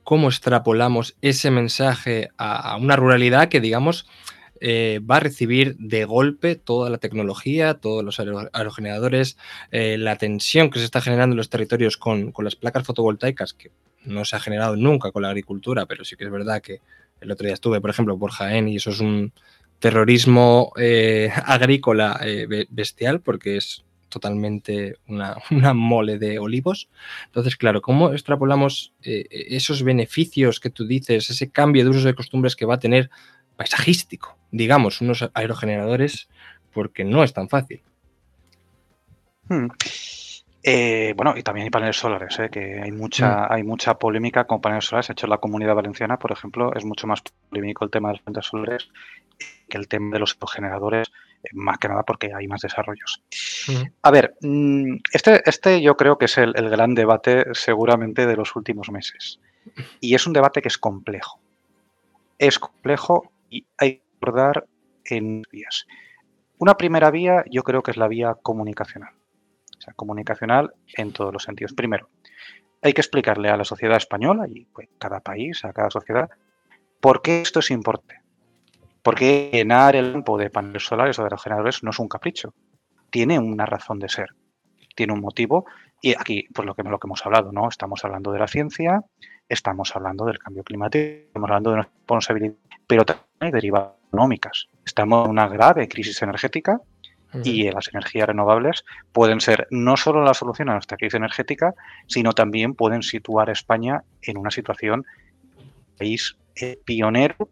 ¿cómo 0.03 0.27
extrapolamos 0.27 1.15
ese 1.21 1.51
mensaje 1.51 2.29
a, 2.37 2.77
una 2.77 2.95
ruralidad 2.95 3.49
que, 3.49 3.59
digamos, 3.59 4.07
eh, 4.61 4.99
va 4.99 5.17
a 5.17 5.19
recibir 5.19 5.75
de 5.77 6.05
golpe 6.05 6.55
toda 6.55 6.89
la 6.89 6.97
tecnología, 6.97 7.75
todos 7.75 8.03
los 8.03 8.19
aerogeneradores, 8.19 9.37
eh, 9.71 9.97
la 9.97 10.17
tensión 10.17 10.69
que 10.69 10.79
se 10.79 10.85
está 10.85 11.01
generando 11.01 11.33
en 11.33 11.37
los 11.37 11.49
territorios 11.49 11.97
con, 11.97 12.31
con 12.31 12.45
las 12.45 12.55
placas 12.55 12.85
fotovoltaicas, 12.85 13.53
que 13.53 13.71
no 14.03 14.25
se 14.25 14.35
ha 14.35 14.39
generado 14.39 14.75
nunca 14.75 15.11
con 15.11 15.23
la 15.23 15.29
agricultura, 15.29 15.85
pero 15.85 16.05
sí 16.05 16.15
que 16.15 16.23
es 16.23 16.31
verdad 16.31 16.61
que 16.61 16.81
el 17.21 17.31
otro 17.31 17.45
día 17.45 17.53
estuve, 17.53 17.81
por 17.81 17.89
ejemplo, 17.89 18.17
por 18.17 18.31
Jaén 18.31 18.67
y 18.67 18.77
eso 18.77 18.91
es 18.91 18.99
un 18.99 19.33
terrorismo 19.79 20.71
eh, 20.77 21.31
agrícola 21.45 22.19
eh, 22.23 22.65
bestial 22.69 23.21
porque 23.21 23.57
es 23.57 23.85
totalmente 24.09 24.95
una, 25.07 25.73
mole 25.73 26.17
de 26.17 26.39
olivos. 26.39 26.89
Entonces, 27.25 27.55
claro, 27.57 27.81
¿cómo 27.81 28.11
extrapolamos 28.13 28.93
eh, 29.03 29.25
esos 29.29 29.83
beneficios 29.83 30.59
que 30.59 30.69
tú 30.69 30.87
dices, 30.87 31.29
ese 31.29 31.49
cambio 31.49 31.83
de 31.83 31.89
usos 31.89 32.03
de 32.03 32.15
costumbres 32.15 32.55
que 32.55 32.65
va 32.65 32.75
a 32.75 32.79
tener 32.79 33.09
paisajístico, 33.57 34.37
digamos, 34.51 35.01
unos 35.01 35.29
aerogeneradores, 35.33 36.29
porque 36.73 37.03
no 37.03 37.23
es 37.23 37.33
tan 37.33 37.49
fácil? 37.49 37.81
Hmm. 39.47 39.67
Eh, 40.67 41.13
bueno, 41.15 41.35
y 41.37 41.43
también 41.43 41.65
hay 41.65 41.69
paneles 41.69 41.95
solares, 41.95 42.39
¿eh? 42.39 42.49
que 42.49 42.81
hay 42.81 42.91
mucha, 42.91 43.43
mm. 43.43 43.47
hay 43.51 43.61
mucha 43.61 43.99
polémica 43.99 44.45
con 44.45 44.61
paneles 44.61 44.85
solares. 44.85 45.09
De 45.09 45.11
hecho, 45.11 45.27
en 45.27 45.29
la 45.29 45.37
comunidad 45.37 45.75
valenciana, 45.75 46.17
por 46.17 46.31
ejemplo, 46.31 46.73
es 46.73 46.83
mucho 46.83 47.05
más 47.05 47.21
polémico 47.51 47.85
el 47.85 47.91
tema 47.91 48.09
de 48.09 48.15
los 48.15 48.23
paneles 48.23 48.45
solares. 48.47 48.89
que 49.69 49.77
el 49.77 49.87
tema 49.87 50.13
de 50.13 50.19
los 50.19 50.35
generadores, 50.51 51.11
eh, 51.43 51.49
más 51.53 51.77
que 51.77 51.87
nada 51.87 52.01
porque 52.01 52.31
hay 52.33 52.47
más 52.47 52.61
desarrollos. 52.61 53.21
A 54.01 54.09
ver, 54.09 54.33
mm, 54.41 54.95
este, 55.13 55.47
este 55.47 55.83
yo 55.83 55.95
creo 55.97 56.17
que 56.17 56.25
es 56.25 56.35
el, 56.39 56.53
gran 56.53 56.95
debate 56.95 57.45
seguramente 57.53 58.25
de 58.25 58.35
los 58.35 58.55
últimos 58.55 58.89
meses. 58.89 59.39
Y 59.99 60.15
es 60.15 60.25
un 60.25 60.33
debate 60.33 60.63
que 60.63 60.69
es 60.69 60.79
complejo. 60.79 61.39
Es 62.39 62.57
complejo 62.57 63.31
y 63.51 63.67
hay 63.77 63.97
que 63.97 64.03
abordar 64.19 64.65
en 65.03 65.43
vías. 65.51 65.85
Una 66.57 66.75
primera 66.75 67.11
vía 67.11 67.43
yo 67.51 67.61
creo 67.61 67.83
que 67.83 67.91
es 67.91 67.97
la 67.97 68.07
vía 68.07 68.35
comunicacional. 68.41 69.13
Comunicacional 69.93 70.73
en 70.95 71.11
todos 71.11 71.33
los 71.33 71.43
sentidos. 71.43 71.73
Primero, 71.73 72.09
hay 72.81 72.93
que 72.93 73.01
explicarle 73.01 73.49
a 73.49 73.57
la 73.57 73.63
sociedad 73.63 73.97
española 73.97 74.47
y 74.47 74.65
pues, 74.65 74.89
cada 74.97 75.19
país, 75.19 75.65
a 75.65 75.73
cada 75.73 75.89
sociedad, 75.89 76.29
por 76.99 77.21
qué 77.21 77.41
esto 77.41 77.59
es 77.59 77.71
importante. 77.71 78.21
Porque 79.01 79.49
llenar 79.53 79.95
el 79.95 80.13
campo 80.13 80.37
de 80.37 80.49
paneles 80.49 80.83
solares 80.83 81.19
o 81.19 81.21
de 81.21 81.27
aerogeneradores 81.27 81.83
no 81.83 81.91
es 81.91 81.99
un 81.99 82.07
capricho. 82.07 82.53
Tiene 83.11 83.37
una 83.37 83.65
razón 83.65 83.99
de 83.99 84.09
ser. 84.09 84.29
Tiene 84.95 85.13
un 85.13 85.21
motivo. 85.21 85.65
Y 86.01 86.15
aquí, 86.19 86.47
pues 86.53 86.65
lo 86.65 86.73
que, 86.73 86.81
hemos 86.81 87.25
hablado, 87.25 87.51
¿no? 87.51 87.69
Estamos 87.69 88.03
hablando 88.03 88.31
de 88.31 88.39
la 88.39 88.47
ciencia, 88.47 89.03
estamos 89.47 89.95
hablando 89.95 90.25
del 90.25 90.39
cambio 90.39 90.63
climático, 90.63 91.27
estamos 91.27 91.49
hablando 91.49 91.69
de 91.71 91.75
nuestra 91.77 91.95
responsabilidad, 91.97 92.55
pero 92.87 93.05
también 93.05 93.27
hay 93.39 93.51
derivadas 93.51 93.93
económicas. 94.07 94.67
Estamos 94.85 95.25
en 95.25 95.31
una 95.31 95.47
grave 95.47 95.87
crisis 95.87 96.21
energética 96.21 96.81
y 97.43 97.69
las 97.69 97.89
energías 97.89 98.27
renovables 98.27 98.85
pueden 99.11 99.41
ser 99.41 99.67
no 99.71 99.97
solo 99.97 100.23
la 100.23 100.33
solución 100.33 100.69
a 100.69 100.73
nuestra 100.73 100.97
crisis 100.97 101.15
energética, 101.15 101.73
sino 102.07 102.33
también 102.33 102.75
pueden 102.75 103.03
situar 103.03 103.49
a 103.49 103.53
España 103.53 104.03
en 104.21 104.37
una 104.37 104.51
situación 104.51 105.05
país 105.97 106.37
eh, 106.55 106.79
pionero, 106.85 107.49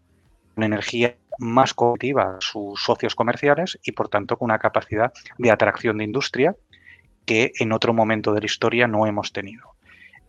con 0.55 0.63
energía 0.63 1.15
más 1.39 1.73
competitiva 1.73 2.37
a 2.37 2.41
sus 2.41 2.81
socios 2.81 3.15
comerciales 3.15 3.79
y 3.83 3.91
por 3.93 4.09
tanto 4.09 4.37
con 4.37 4.45
una 4.45 4.59
capacidad 4.59 5.11
de 5.37 5.51
atracción 5.51 5.97
de 5.97 6.03
industria 6.03 6.55
que 7.25 7.51
en 7.59 7.71
otro 7.71 7.93
momento 7.93 8.33
de 8.33 8.41
la 8.41 8.45
historia 8.45 8.87
no 8.87 9.07
hemos 9.07 9.31
tenido. 9.31 9.75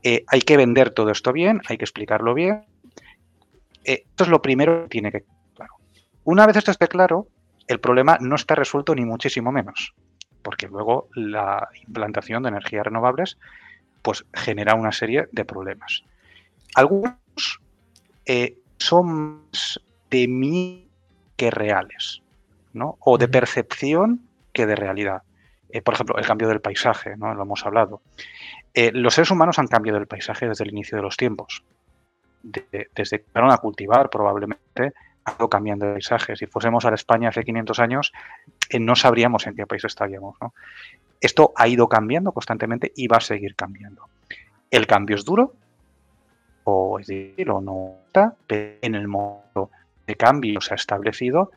Eh, 0.03 0.25
hay 0.29 0.41
que 0.41 0.57
vender 0.57 0.91
todo 0.91 1.11
esto 1.11 1.33
bien, 1.33 1.61
hay 1.69 1.79
que 1.79 1.85
explicarlo 1.85 2.35
bien. 2.35 2.65
Eh, 3.85 4.05
esto 4.07 4.25
es 4.25 4.31
lo 4.31 4.41
primero 4.43 4.83
que 4.83 4.89
tiene 4.89 5.11
que 5.11 5.25
claro. 5.55 5.75
Una 6.25 6.47
vez 6.47 6.57
esto 6.57 6.71
esté 6.71 6.89
claro, 6.89 7.27
el 7.67 7.81
problema 7.81 8.19
no 8.21 8.35
está 8.35 8.55
resuelto 8.55 8.95
ni 8.95 9.05
muchísimo 9.05 9.53
menos, 9.53 9.95
porque 10.43 10.69
luego 10.69 11.09
la 11.15 11.69
implantación 11.87 12.43
de 12.43 12.51
energías 12.51 12.85
renovables 12.85 13.39
pues 14.03 14.25
genera 14.35 14.75
una 14.75 14.93
serie 14.93 15.29
de 15.33 15.45
problemas. 15.47 16.05
Algunos 16.75 17.17
eh, 18.27 18.59
son 18.79 19.47
más 19.51 19.81
de 20.11 20.29
mí 20.29 20.89
que 21.37 21.51
reales, 21.51 22.23
¿no? 22.75 22.97
O 23.01 23.17
de 23.17 23.29
percepción 23.29 24.21
que 24.53 24.67
de 24.67 24.77
realidad. 24.77 25.23
Eh, 25.71 25.81
por 25.81 25.95
ejemplo, 25.95 26.19
el 26.19 26.27
cambio 26.27 26.49
del 26.49 26.61
paisaje, 26.61 27.17
¿no? 27.17 27.35
Lo 27.35 27.43
hemos 27.43 27.65
hablado. 27.65 28.03
Eh, 28.75 28.91
los 28.93 29.15
seres 29.15 29.31
humanos 29.31 29.59
han 29.59 29.69
cambiado 29.69 29.99
el 29.99 30.07
paisaje 30.07 30.49
desde 30.49 30.65
el 30.65 30.71
inicio 30.71 30.97
de 30.97 31.03
los 31.03 31.17
tiempos. 31.17 31.65
desde 32.43 32.89
que 32.93 33.25
empezaron 33.25 33.53
a 33.53 33.57
cultivar, 33.57 34.11
probablemente, 34.11 34.93
ido 35.33 35.49
cambiando 35.49 35.87
el 35.87 35.93
paisaje. 35.93 36.37
Si 36.37 36.47
fuésemos 36.47 36.85
a 36.85 36.91
la 36.91 36.97
España 36.97 37.29
hace 37.29 37.45
500 37.45 37.79
años, 37.81 38.13
eh, 38.69 38.79
no 38.79 38.97
sabríamos 38.97 39.47
en 39.47 39.57
qué 39.57 39.67
país 39.67 39.85
estaríamos. 39.85 40.37
Esto 41.21 41.53
ha 41.57 41.69
ido 41.69 41.89
cambiando 41.89 42.33
constantemente 42.33 42.93
y 42.95 43.09
va 43.09 43.19
a 43.19 43.21
seguir 43.21 43.55
cambiando. 43.55 44.09
El 44.71 44.87
cambio 44.87 45.17
es 45.17 45.25
duro, 45.25 45.55
o 46.65 46.99
es 46.99 47.07
decir, 47.07 47.51
o 47.51 47.61
no 47.61 47.97
está, 48.07 48.35
pero 48.47 48.79
en 48.83 48.95
el 48.95 49.09
modo 49.09 49.71
de 50.07 50.17
cambio 50.17 50.61
se 50.61 50.75
ha 50.75 50.77
establecido 50.77 51.51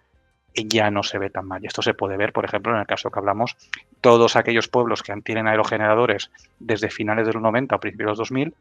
ya 0.65 0.89
no 0.89 1.03
se 1.03 1.19
ve 1.19 1.29
tan 1.29 1.45
mal. 1.45 1.63
Esto 1.65 1.81
se 1.81 1.93
puede 1.93 2.17
ver, 2.17 2.33
por 2.33 2.45
ejemplo, 2.45 2.73
en 2.73 2.79
el 2.79 2.87
caso 2.87 3.11
que 3.11 3.19
hablamos, 3.19 3.55
todos 4.01 4.35
aquellos 4.35 4.67
pueblos 4.67 5.03
que 5.03 5.13
tienen 5.21 5.47
aerogeneradores 5.47 6.31
desde 6.59 6.89
finales 6.89 7.27
de 7.27 7.33
los 7.33 7.41
90 7.41 7.75
o 7.75 7.79
principios 7.79 8.07
de 8.07 8.11
los 8.11 8.17
2000, 8.17 8.55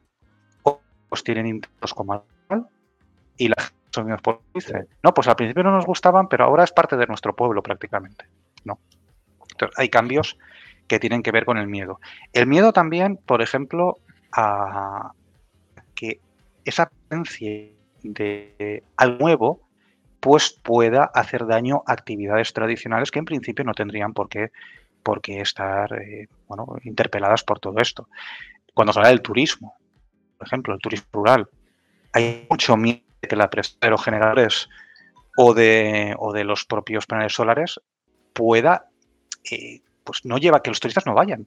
pues 1.09 1.25
tienen 1.25 1.47
intentos 1.47 1.95
como 1.95 2.25
y 3.39 3.49
la 3.49 3.57
no, 4.05 5.15
pues 5.15 5.29
al 5.29 5.37
principio 5.37 5.63
no 5.63 5.73
nos 5.73 5.87
gustaban, 5.87 6.29
pero 6.29 6.45
ahora 6.45 6.65
es 6.65 6.73
parte 6.73 6.97
de 6.97 7.07
nuestro 7.07 7.35
pueblo 7.35 7.63
prácticamente. 7.63 8.27
No. 8.65 8.79
Entonces, 9.51 9.79
hay 9.79 9.89
cambios 9.89 10.39
que 10.87 10.99
tienen 10.99 11.23
que 11.23 11.33
ver 11.33 11.45
con 11.45 11.59
el 11.59 11.67
miedo. 11.67 12.01
El 12.33 12.47
miedo 12.47 12.73
también, 12.73 13.17
por 13.17 13.43
ejemplo, 13.43 13.99
a 14.33 15.13
que 15.95 16.21
esa 16.65 16.91
presencia 17.09 17.71
de 18.03 18.85
al 18.97 19.19
nuevo 19.19 19.61
pues 20.21 20.51
pueda 20.51 21.05
hacer 21.05 21.47
daño 21.47 21.83
a 21.87 21.93
actividades 21.93 22.53
tradicionales 22.53 23.11
que 23.11 23.21
en 23.21 23.25
principio 23.25 23.65
no 23.65 23.75
tendrían 23.75 24.13
por 24.13 24.29
qué, 24.29 24.51
por 25.03 25.21
qué 25.21 25.41
estar 25.41 25.93
eh, 26.03 26.29
bueno, 26.49 26.67
interpeladas 26.83 27.45
por 27.45 27.61
todo 27.61 27.79
esto. 27.79 28.09
Cuando 28.75 28.93
se 28.93 28.99
habla 28.99 29.11
del 29.11 29.23
turismo, 29.23 29.77
por 30.37 30.47
ejemplo, 30.47 30.75
el 30.75 30.81
turismo 30.81 31.07
rural, 31.13 31.49
hay 32.13 32.47
mucho 32.51 32.77
miedo 32.77 33.06
que 33.21 33.37
la 33.37 33.51
presión 33.51 33.79
de 33.81 33.91
los 33.91 34.03
generadores 34.03 34.69
o 35.37 35.55
de, 35.55 36.15
o 36.19 36.33
de 36.33 36.45
los 36.45 36.65
propios 36.65 37.07
paneles 37.07 37.35
solares 37.35 37.81
pueda, 38.33 38.89
eh, 39.51 39.81
pues 40.05 40.25
no 40.25 40.39
lleva 40.39 40.59
a 40.59 40.63
que 40.63 40.71
los 40.71 40.81
turistas 40.81 41.07
no 41.07 41.15
vayan. 41.15 41.47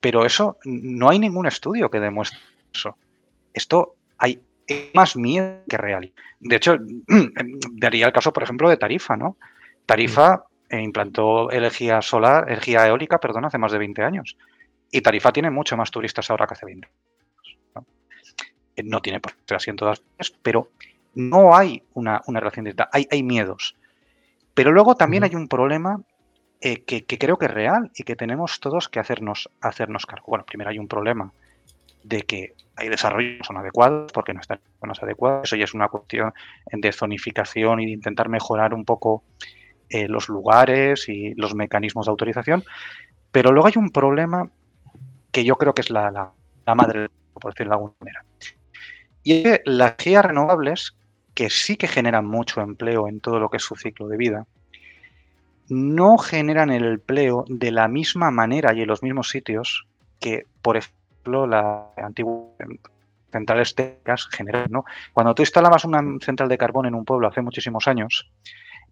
Pero 0.00 0.24
eso, 0.24 0.58
no 0.64 1.08
hay 1.08 1.18
ningún 1.18 1.46
estudio 1.46 1.90
que 1.90 2.00
demuestre 2.00 2.38
eso. 2.72 2.96
Esto 3.54 3.94
hay 4.18 4.40
más 4.94 5.16
miedo 5.16 5.62
que 5.68 5.76
real. 5.76 6.12
De 6.40 6.56
hecho, 6.56 6.76
daría 7.72 8.06
el 8.06 8.12
caso, 8.12 8.32
por 8.32 8.42
ejemplo, 8.42 8.68
de 8.68 8.76
Tarifa, 8.76 9.16
¿no? 9.16 9.36
Tarifa 9.86 10.44
eh, 10.68 10.80
implantó 10.80 11.50
energía 11.50 12.02
solar, 12.02 12.44
energía 12.48 12.86
eólica, 12.86 13.18
perdón, 13.18 13.44
hace 13.44 13.58
más 13.58 13.72
de 13.72 13.78
20 13.78 14.02
años. 14.02 14.36
Y 14.90 15.00
Tarifa 15.00 15.32
tiene 15.32 15.50
mucho 15.50 15.76
más 15.76 15.90
turistas 15.90 16.30
ahora 16.30 16.46
que 16.46 16.54
hace 16.54 16.66
20 16.66 16.86
años 16.86 17.05
no 18.84 19.00
tiene 19.00 19.20
por 19.20 19.32
qué 19.32 19.38
ser 19.46 19.56
así 19.56 19.70
en 19.70 19.76
todas 19.76 20.02
pero 20.42 20.70
no 21.14 21.56
hay 21.56 21.82
una, 21.94 22.22
relación 22.26 22.64
directa, 22.64 22.90
hay, 22.92 23.08
hay, 23.10 23.22
miedos. 23.22 23.74
Pero 24.54 24.70
luego 24.70 24.94
también 24.96 25.24
hay 25.24 25.34
un 25.34 25.48
problema 25.48 26.02
eh, 26.60 26.84
que, 26.84 27.04
creo 27.06 27.38
que 27.38 27.46
es 27.46 27.50
real 27.50 27.90
y 27.94 28.04
que 28.04 28.16
tenemos 28.16 28.60
todos 28.60 28.88
que 28.88 29.00
hacernos, 29.00 29.50
hacernos 29.60 30.06
cargo. 30.06 30.26
Bueno, 30.28 30.44
primero 30.44 30.70
hay 30.70 30.78
un 30.78 30.88
problema 30.88 31.32
de 32.04 32.22
que 32.22 32.54
hay 32.76 32.88
desarrollos 32.88 33.38
no 33.38 33.44
son 33.44 33.56
adecuados 33.56 34.12
porque 34.12 34.34
no 34.34 34.40
están 34.40 34.60
en 34.64 34.80
zonas 34.80 35.02
adecuadas. 35.02 35.44
Eso 35.44 35.56
ya 35.56 35.64
es 35.64 35.74
una 35.74 35.88
cuestión 35.88 36.32
de 36.70 36.92
zonificación 36.92 37.80
y 37.80 37.86
de 37.86 37.92
intentar 37.92 38.28
mejorar 38.28 38.74
un 38.74 38.84
poco 38.84 39.24
eh, 39.88 40.08
los 40.08 40.28
lugares 40.28 41.08
y 41.08 41.34
los 41.34 41.54
mecanismos 41.54 42.06
de 42.06 42.10
autorización. 42.10 42.64
Pero 43.32 43.52
luego 43.52 43.68
hay 43.68 43.74
un 43.76 43.90
problema 43.90 44.50
que 45.32 45.44
yo 45.44 45.56
creo 45.56 45.74
que 45.74 45.82
es 45.82 45.90
la, 45.90 46.10
la, 46.10 46.32
la 46.66 46.74
madre, 46.74 47.08
por 47.32 47.52
decirlo 47.52 47.70
de 47.70 47.74
alguna 47.74 47.94
manera. 48.00 48.24
Y 49.26 49.38
es 49.38 49.42
que 49.42 49.62
las 49.64 49.90
energías 49.90 50.24
renovables, 50.24 50.96
que 51.34 51.50
sí 51.50 51.76
que 51.76 51.88
generan 51.88 52.24
mucho 52.24 52.60
empleo 52.60 53.08
en 53.08 53.18
todo 53.18 53.40
lo 53.40 53.50
que 53.50 53.56
es 53.56 53.64
su 53.64 53.74
ciclo 53.74 54.06
de 54.06 54.16
vida, 54.16 54.46
no 55.68 56.16
generan 56.16 56.70
el 56.70 56.84
empleo 56.84 57.44
de 57.48 57.72
la 57.72 57.88
misma 57.88 58.30
manera 58.30 58.72
y 58.72 58.82
en 58.82 58.86
los 58.86 59.02
mismos 59.02 59.28
sitios 59.28 59.88
que, 60.20 60.46
por 60.62 60.76
ejemplo, 60.76 61.48
la 61.48 61.88
antigua 61.96 62.52
centrales 63.32 63.74
térmicas 63.74 64.28
generan. 64.30 64.68
¿no? 64.70 64.84
Cuando 65.12 65.34
tú 65.34 65.42
instalabas 65.42 65.84
una 65.84 66.04
central 66.20 66.48
de 66.48 66.56
carbón 66.56 66.86
en 66.86 66.94
un 66.94 67.04
pueblo 67.04 67.26
hace 67.26 67.42
muchísimos 67.42 67.88
años, 67.88 68.30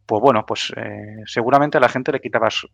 pues 0.04 0.20
bueno, 0.20 0.44
pues 0.44 0.72
eh, 0.76 1.22
seguramente 1.26 1.78
a 1.78 1.80
la 1.80 1.88
gente 1.88 2.10
le 2.10 2.20
quitabas 2.20 2.66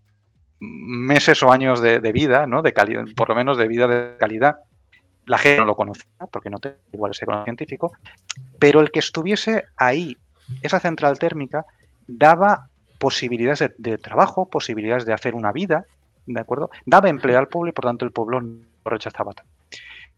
meses 0.61 1.43
o 1.43 1.53
años 1.53 1.83
de, 1.83 2.01
de 2.01 2.13
vida, 2.13 2.47
¿no? 2.47 2.63
De 2.63 2.73
calidad, 2.73 3.05
por 3.15 3.29
lo 3.29 3.35
menos 3.35 3.59
de 3.59 3.69
vida 3.69 3.87
de 3.87 4.17
calidad, 4.17 4.61
la 5.31 5.39
gente 5.39 5.61
no 5.61 5.65
lo 5.65 5.77
conocía 5.77 6.27
porque 6.33 6.51
no 6.51 6.59
tiene 6.59 6.77
igual 6.93 7.13
ese 7.13 7.25
conocimiento 7.25 7.61
científico, 7.61 7.93
pero 8.59 8.81
el 8.81 8.91
que 8.91 8.99
estuviese 8.99 9.65
ahí, 9.77 10.17
esa 10.61 10.81
central 10.81 11.21
térmica, 11.21 11.65
daba 12.09 12.69
posibilidades 12.99 13.73
de, 13.79 13.99
trabajo, 13.99 14.49
posibilidades 14.51 15.07
de 15.07 15.13
hacer 15.13 15.37
una 15.37 15.53
vida, 15.53 15.87
¿de 16.27 16.41
acuerdo? 16.41 16.69
Daba 16.85 17.09
empleo 17.09 17.39
al 17.39 17.47
pueblo 17.47 17.71
y 17.71 17.73
por 17.73 17.85
tanto 17.85 18.05
el 18.05 18.11
pueblo 18.11 18.41
no 18.41 18.59
rechazaba. 18.85 19.33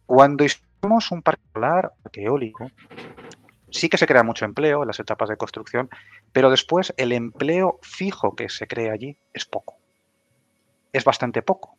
Cuando 0.06 0.44
hicimos 0.44 1.10
un 1.10 1.20
parque 1.20 1.42
solar, 1.52 1.92
eólico, 2.14 2.70
sí 3.70 3.90
que 3.90 3.98
se 3.98 4.06
crea 4.06 4.22
mucho 4.22 4.46
empleo 4.46 4.80
en 4.80 4.86
las 4.86 4.98
etapas 4.98 5.28
de 5.28 5.36
construcción, 5.36 5.90
pero 6.32 6.48
después 6.48 6.94
el 6.96 7.12
empleo 7.12 7.78
fijo 7.82 8.34
que 8.34 8.48
se 8.48 8.66
crea 8.66 8.94
allí 8.94 9.18
es 9.34 9.44
poco. 9.44 9.76
Es 10.90 11.04
bastante 11.04 11.42
poco. 11.42 11.76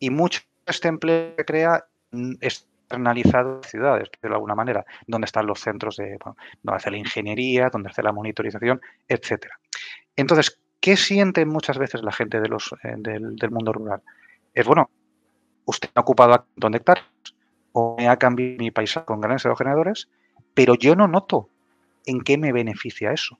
Y 0.00 0.10
mucho 0.10 0.40
de 0.66 0.72
este 0.72 0.88
empleo 0.88 1.36
que 1.36 1.44
crea 1.44 1.84
externalizado 2.40 3.56
en 3.56 3.62
ciudades, 3.62 4.08
de 4.20 4.28
alguna 4.28 4.54
manera, 4.54 4.84
donde 5.06 5.26
están 5.26 5.46
los 5.46 5.60
centros 5.60 5.96
de, 5.96 6.18
donde 6.62 6.76
hace 6.76 6.90
la 6.90 6.98
ingeniería, 6.98 7.70
donde 7.70 7.90
hace 7.90 8.02
la 8.02 8.12
monitorización, 8.12 8.80
etcétera. 9.08 9.58
Entonces, 10.16 10.58
¿qué 10.80 10.96
siente 10.96 11.44
muchas 11.44 11.78
veces 11.78 12.02
la 12.02 12.12
gente 12.12 12.40
de 12.40 12.48
los, 12.48 12.74
eh, 12.82 12.94
del, 12.96 13.50
mundo 13.50 13.72
rural? 13.72 14.02
Es 14.54 14.66
bueno, 14.66 14.90
usted 15.64 15.90
ha 15.94 16.00
ocupado 16.00 16.46
donde 16.56 16.78
hectáreas 16.78 17.06
o 17.72 17.96
me 17.96 18.08
ha 18.08 18.16
cambiado 18.16 18.56
mi 18.58 18.70
paisaje 18.70 19.06
con 19.06 19.20
grandes 19.20 19.46
aerogeneradores, 19.46 20.08
pero 20.54 20.74
yo 20.74 20.96
no 20.96 21.06
noto 21.06 21.48
en 22.06 22.20
qué 22.22 22.36
me 22.36 22.52
beneficia 22.52 23.12
eso. 23.12 23.38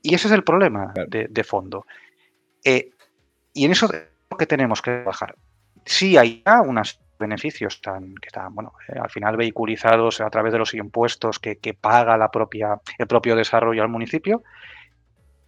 Y 0.00 0.14
ese 0.14 0.28
es 0.28 0.32
el 0.32 0.44
problema 0.44 0.94
de, 1.08 1.44
fondo. 1.44 1.86
Eh, 2.64 2.90
y 3.52 3.66
en 3.66 3.72
eso 3.72 3.86
es 3.86 4.02
lo 4.30 4.36
que 4.36 4.46
tenemos 4.46 4.80
que 4.80 4.90
trabajar. 4.90 5.36
Sí 5.84 6.16
hay 6.16 6.42
unos 6.64 7.00
beneficios 7.18 7.80
tan, 7.80 8.14
que 8.16 8.28
están, 8.28 8.54
bueno, 8.54 8.72
eh, 8.88 8.98
al 9.00 9.10
final 9.10 9.36
vehiculizados 9.36 10.20
a 10.20 10.30
través 10.30 10.52
de 10.52 10.58
los 10.58 10.74
impuestos 10.74 11.38
que, 11.38 11.76
paga 11.80 12.16
la 12.16 12.30
propia, 12.30 12.80
el 12.98 13.06
propio 13.06 13.36
desarrollo 13.36 13.82
al 13.82 13.88
municipio, 13.88 14.42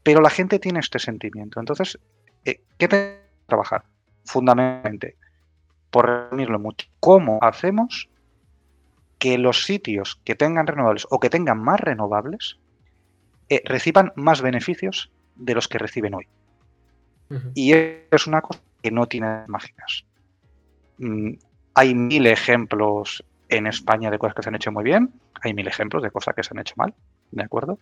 pero 0.03 0.21
la 0.21 0.31
gente 0.31 0.59
tiene 0.59 0.81
este 0.81 0.99
sentimiento. 0.99 1.61
Entonces, 1.61 1.99
eh, 2.45 2.61
¿qué 2.79 2.89
tenemos 2.89 3.19
que 3.19 3.47
trabajar? 3.47 3.85
Fundamentalmente, 4.25 5.17
por 5.91 6.07
reunirlo 6.07 6.59
mucho, 6.59 6.87
¿cómo 7.01 7.39
hacemos 7.43 8.09
que 9.19 9.39
los 9.39 9.65
sitios 9.65 10.21
que 10.25 10.35
tengan 10.35 10.67
renovables 10.67 11.07
o 11.11 11.19
que 11.19 11.31
tengan 11.31 11.59
más 11.59 11.81
renovables 11.81 12.59
eh, 13.49 13.63
reciban 13.65 14.13
más 14.17 14.43
beneficios 14.43 15.11
de 15.37 15.55
los 15.55 15.69
que 15.69 15.79
reciben 15.79 16.15
hoy. 16.15 16.27
Y 17.55 17.73
es 17.73 18.27
una 18.27 18.41
cosa 18.41 18.61
que 18.83 18.91
no 18.91 19.07
tiene 19.07 19.45
mágicas. 19.47 20.05
Mm, 20.99 21.33
hay 21.75 21.95
mil 21.95 22.27
ejemplos 22.27 23.25
en 23.49 23.67
España 23.67 24.11
de 24.11 24.19
cosas 24.19 24.35
que 24.35 24.43
se 24.43 24.49
han 24.49 24.55
hecho 24.57 24.73
muy 24.73 24.85
bien, 24.85 25.13
hay 25.43 25.55
mil 25.55 25.69
ejemplos 25.69 26.03
de 26.03 26.11
cosas 26.11 26.35
que 26.35 26.43
se 26.43 26.51
han 26.53 26.59
hecho 26.59 26.75
mal, 26.77 26.95
¿de 27.31 27.45
acuerdo? 27.45 27.79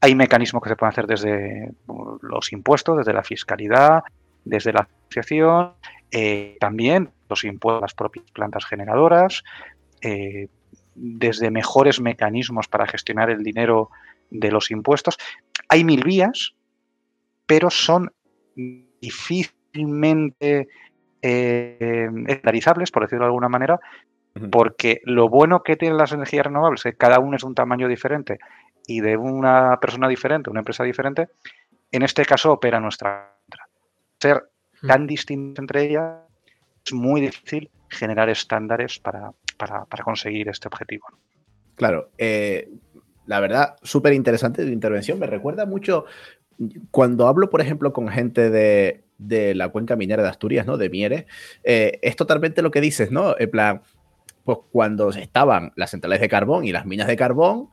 Hay 0.00 0.14
mecanismos 0.14 0.62
que 0.62 0.68
se 0.68 0.76
pueden 0.76 0.92
hacer 0.92 1.06
desde 1.06 1.72
los 2.20 2.52
impuestos, 2.52 2.98
desde 2.98 3.12
la 3.12 3.24
fiscalidad, 3.24 4.02
desde 4.44 4.72
la 4.72 4.88
asociación, 5.08 5.72
eh, 6.10 6.56
también 6.60 7.10
los 7.28 7.44
impuestos 7.44 7.80
a 7.80 7.86
las 7.86 7.94
propias 7.94 8.30
plantas 8.32 8.64
generadoras, 8.66 9.42
eh, 10.02 10.48
desde 10.94 11.50
mejores 11.50 12.00
mecanismos 12.00 12.68
para 12.68 12.86
gestionar 12.86 13.30
el 13.30 13.42
dinero 13.42 13.90
de 14.30 14.50
los 14.50 14.70
impuestos. 14.70 15.16
Hay 15.68 15.84
mil 15.84 16.04
vías, 16.04 16.54
pero 17.46 17.70
son 17.70 18.12
difícilmente 19.00 20.68
eh, 21.22 22.08
por 22.92 23.02
decirlo 23.02 23.24
de 23.24 23.28
alguna 23.28 23.48
manera, 23.48 23.80
porque 24.50 25.00
lo 25.04 25.28
bueno 25.28 25.62
que 25.62 25.76
tienen 25.76 25.98
las 25.98 26.12
energías 26.12 26.46
renovables 26.46 26.80
es 26.80 26.92
que 26.92 26.98
cada 26.98 27.18
uno 27.18 27.36
es 27.36 27.42
de 27.42 27.48
un 27.48 27.54
tamaño 27.54 27.88
diferente 27.88 28.38
y 28.86 29.00
de 29.00 29.16
una 29.16 29.78
persona 29.80 30.08
diferente, 30.08 30.50
una 30.50 30.60
empresa 30.60 30.84
diferente, 30.84 31.28
en 31.92 32.02
este 32.02 32.24
caso 32.24 32.52
opera 32.52 32.80
nuestra 32.80 33.36
Ser 34.20 34.50
tan 34.86 35.06
distintos 35.06 35.62
entre 35.62 35.84
ellas 35.84 36.18
es 36.84 36.92
muy 36.92 37.22
difícil 37.22 37.70
generar 37.88 38.28
estándares 38.28 38.98
para, 38.98 39.32
conseguir 40.04 40.48
este 40.48 40.68
objetivo. 40.68 41.06
Claro, 41.74 42.10
eh, 42.18 42.68
la 43.26 43.40
verdad, 43.40 43.76
súper 43.82 44.12
interesante 44.12 44.64
tu 44.64 44.70
intervención. 44.70 45.18
Me 45.18 45.26
recuerda 45.26 45.64
mucho 45.64 46.04
cuando 46.90 47.28
hablo, 47.28 47.48
por 47.48 47.62
ejemplo, 47.62 47.92
con 47.92 48.08
gente 48.08 48.50
de, 48.50 49.04
la 49.28 49.68
cuenca 49.68 49.96
minera 49.96 50.22
de 50.22 50.28
Asturias, 50.28 50.66
¿no? 50.66 50.76
De 50.76 50.90
Mieres, 50.90 51.26
eh, 51.62 51.98
es 52.02 52.16
totalmente 52.16 52.62
lo 52.62 52.70
que 52.70 52.80
dices, 52.80 53.10
¿no? 53.10 53.34
En 53.38 53.50
plan, 53.50 53.82
pues 54.44 54.58
cuando 54.72 55.10
estaban 55.10 55.72
las 55.76 55.90
centrales 55.90 56.20
de 56.20 56.28
carbón 56.28 56.64
y 56.64 56.72
las 56.72 56.86
minas 56.86 57.06
de 57.06 57.16
carbón, 57.16 57.68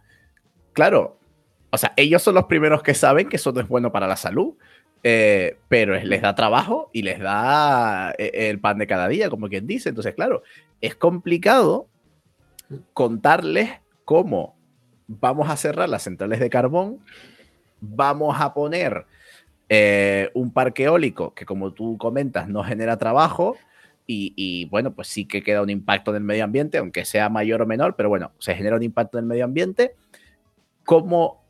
claro, 0.74 1.20
o 1.70 1.78
sea, 1.78 1.94
ellos 1.96 2.22
son 2.22 2.36
los 2.36 2.46
primeros 2.46 2.84
que 2.84 2.94
saben 2.94 3.30
que 3.30 3.38
eso 3.38 3.52
no 3.52 3.62
es 3.62 3.68
bueno 3.68 3.92
para 3.92 4.08
la 4.08 4.16
salud, 4.16 4.56
eh, 5.04 5.58
pero 5.70 5.96
les 5.96 6.22
da 6.22 6.36
trabajo 6.36 6.90
y 6.92 7.04
les 7.04 7.20
da 7.20 8.12
eh, 8.18 8.50
el 8.50 8.60
pan 8.60 8.78
de 8.78 8.88
cada 8.88 9.08
día, 9.08 9.30
como 9.30 9.48
quien 9.48 9.68
dice. 9.68 9.90
Entonces, 9.90 10.16
claro, 10.16 10.44
es 10.82 10.96
complicado 10.96 11.88
contarles 12.94 13.70
cómo 14.06 14.58
vamos 15.08 15.50
a 15.50 15.58
cerrar 15.58 15.88
las 15.90 16.04
centrales 16.04 16.40
de 16.40 16.50
carbón, 16.50 17.00
vamos 17.80 18.36
a 18.40 18.54
poner 18.54 19.06
eh, 19.70 20.30
un 20.34 20.52
parque 20.52 20.86
eólico 20.86 21.34
que, 21.34 21.46
como 21.46 21.74
tú 21.74 21.98
comentas, 21.98 22.48
no 22.48 22.64
genera 22.64 22.98
trabajo. 22.98 23.58
Y, 24.10 24.64
bueno, 24.70 24.94
pues 24.94 25.10
sí 25.10 25.26
que 25.26 25.44
queda 25.44 25.62
un 25.62 25.70
impacto 25.70 26.12
en 26.12 26.18
el 26.18 26.24
medio 26.24 26.46
ambiente, 26.46 26.78
aunque 26.78 27.04
sea 27.04 27.28
mayor 27.28 27.62
o 27.62 27.66
menor, 27.66 27.98
pero 27.98 28.08
bueno, 28.08 28.32
se 28.40 28.56
genera 28.56 28.78
un 28.78 28.84
impacto 28.84 29.18
en 29.18 29.26
el 29.26 29.28
medio 29.28 29.44
ambiente. 29.44 29.96
¿Cómo 30.86 31.44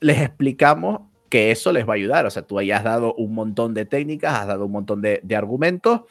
les 0.00 0.20
explicamos 0.20 1.00
que 1.30 1.50
eso 1.50 1.72
les 1.72 1.88
va 1.88 1.94
a 1.94 1.96
ayudar? 1.96 2.26
O 2.26 2.30
sea, 2.30 2.42
tú 2.42 2.58
hayas 2.58 2.84
dado 2.84 3.14
un 3.14 3.32
montón 3.32 3.72
de 3.72 3.86
técnicas, 3.86 4.34
has 4.34 4.46
dado 4.48 4.66
un 4.66 4.72
montón 4.72 5.00
de, 5.00 5.22
argumentos, 5.34 6.02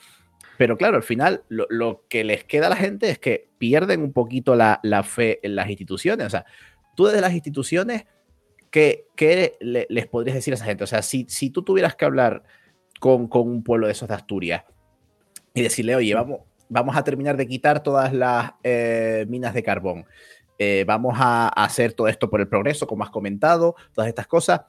pero 0.57 0.77
claro, 0.77 0.97
al 0.97 1.03
final 1.03 1.43
lo, 1.47 2.05
que 2.09 2.23
les 2.23 2.43
queda 2.43 2.67
a 2.67 2.69
la 2.71 2.75
gente 2.75 3.11
es 3.11 3.19
que 3.19 3.51
pierden 3.59 4.01
un 4.01 4.13
poquito 4.13 4.55
la, 4.55 4.79
la 4.81 5.03
fe 5.03 5.39
en 5.43 5.55
las 5.55 5.69
instituciones. 5.69 6.25
O 6.25 6.29
sea, 6.31 6.45
tú 6.95 7.05
desde 7.05 7.21
las 7.21 7.33
instituciones, 7.33 8.05
¿qué, 8.73 9.57
les 9.59 10.07
podrías 10.07 10.35
decir 10.35 10.53
a 10.53 10.55
esa 10.55 10.65
gente? 10.65 10.83
O 10.83 10.87
sea, 10.87 11.01
si, 11.03 11.25
si 11.29 11.51
tú 11.51 11.61
tuvieras 11.63 11.95
que 11.95 12.05
hablar 12.05 12.43
con, 12.99 13.29
un 13.31 13.63
pueblo 13.63 13.87
de 13.87 13.93
esos 13.93 14.09
de 14.09 14.15
Asturias 14.15 14.63
y 15.53 15.61
decirle, 15.61 15.95
oye, 15.95 16.13
vamos, 16.15 16.41
vamos 16.69 16.97
a 16.97 17.03
terminar 17.03 17.37
de 17.37 17.47
quitar 17.47 17.83
todas 17.83 18.11
las 18.13 18.53
eh, 18.63 19.25
minas 19.29 19.53
de 19.53 19.61
carbón, 19.61 20.05
eh, 20.57 20.83
vamos 20.87 21.15
a, 21.17 21.49
hacer 21.49 21.93
todo 21.93 22.07
esto 22.07 22.29
por 22.29 22.41
el 22.41 22.47
progreso, 22.47 22.87
como 22.87 23.03
has 23.03 23.11
comentado, 23.11 23.75
todas 23.93 24.09
estas 24.09 24.25
cosas. 24.27 24.61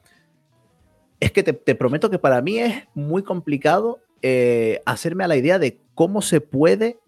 Es 1.19 1.31
que 1.31 1.41
te, 1.41 1.75
prometo 1.75 2.09
que 2.09 2.19
para 2.19 2.41
mí 2.41 2.59
es 2.59 2.83
muy 2.93 3.23
complicado 3.23 3.99
eh, 4.21 4.81
hacerme 4.85 5.23
a 5.23 5.27
la 5.27 5.37
idea 5.37 5.57
de 5.57 5.79
cómo 5.95 6.21
se 6.21 6.41
puede 6.41 6.99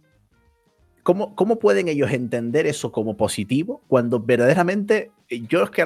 ¿Cómo, 1.04 1.58
pueden 1.58 1.88
ellos 1.88 2.12
entender 2.12 2.68
eso 2.68 2.92
como 2.92 3.16
positivo 3.16 3.82
cuando 3.88 4.20
verdaderamente 4.20 5.14
yo 5.30 5.64
es 5.64 5.70
que 5.70 5.86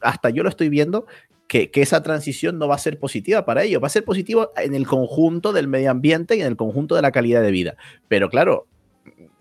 hasta 0.00 0.30
yo 0.30 0.42
lo 0.42 0.48
estoy 0.48 0.68
viendo 0.68 1.06
que, 1.46 1.70
esa 1.74 2.02
transición 2.02 2.58
no 2.58 2.68
va 2.68 2.76
a 2.76 2.78
ser 2.78 2.98
positiva 2.98 3.44
para 3.44 3.64
ellos, 3.64 3.82
va 3.82 3.88
a 3.88 3.90
ser 3.90 4.04
positivo 4.04 4.52
en 4.56 4.74
el 4.74 4.86
conjunto 4.86 5.52
del 5.52 5.68
medio 5.68 5.90
ambiente 5.90 6.36
y 6.36 6.40
en 6.40 6.46
el 6.46 6.56
conjunto 6.56 6.94
de 6.94 7.02
la 7.02 7.10
calidad 7.10 7.42
de 7.42 7.50
vida. 7.50 7.76
Pero 8.08 8.30
claro, 8.30 8.66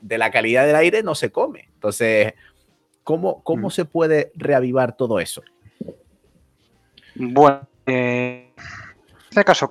de 0.01 0.17
la 0.17 0.31
calidad 0.31 0.65
del 0.65 0.75
aire 0.75 1.03
no 1.03 1.13
se 1.13 1.31
come. 1.31 1.69
Entonces, 1.75 2.33
¿cómo, 3.03 3.43
cómo 3.43 3.67
mm. 3.67 3.71
se 3.71 3.85
puede 3.85 4.31
reavivar 4.35 4.97
todo 4.97 5.19
eso? 5.19 5.43
Bueno, 7.15 7.67
eh, 7.85 8.53
en 8.57 9.29
este 9.29 9.43
caso, 9.43 9.67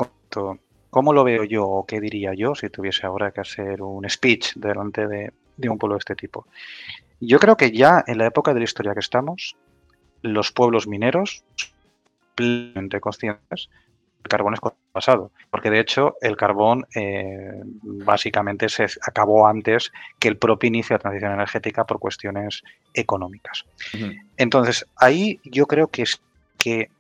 ¿Cómo 0.90 1.12
lo 1.12 1.22
veo 1.22 1.44
yo 1.44 1.66
o 1.66 1.86
qué 1.86 2.00
diría 2.00 2.32
yo 2.34 2.54
si 2.54 2.70
tuviese 2.70 3.06
ahora 3.06 3.30
que 3.30 3.42
hacer 3.42 3.82
un 3.82 4.08
speech 4.08 4.54
delante 4.54 5.06
de, 5.06 5.32
un 5.68 5.78
pueblo 5.78 5.96
de 5.96 5.98
este 5.98 6.16
tipo? 6.16 6.46
Yo 7.20 7.38
creo 7.38 7.56
que 7.56 7.72
ya 7.72 8.04
en 8.06 8.18
la 8.18 8.26
época 8.26 8.54
de 8.54 8.60
la 8.60 8.64
historia 8.64 8.94
que 8.94 9.00
estamos, 9.00 9.56
los 10.22 10.52
pueblos 10.52 10.86
mineros 10.86 11.44
plenamente 12.34 13.00
conscientes 13.00 13.68
el 14.24 14.28
carbón 14.28 14.54
es 14.54 14.60
pasado, 14.92 15.30
porque 15.50 15.70
de 15.70 15.80
hecho 15.80 16.16
el 16.20 16.36
carbón 16.36 16.86
eh, 16.94 17.62
básicamente 17.82 18.68
se 18.68 18.86
acabó 19.02 19.46
antes 19.46 19.92
que 20.18 20.28
el 20.28 20.36
propio 20.36 20.68
inicio 20.68 20.94
de 20.94 20.98
la 20.98 21.02
transición 21.02 21.32
energética 21.32 21.84
por 21.84 21.98
cuestiones 21.98 22.62
económicas. 22.94 23.64
Entonces, 24.36 24.86
ahí 24.96 25.40
yo 25.44 25.66
creo 25.66 25.88
que 25.88 26.02
es 26.02 26.20
que 26.58 26.90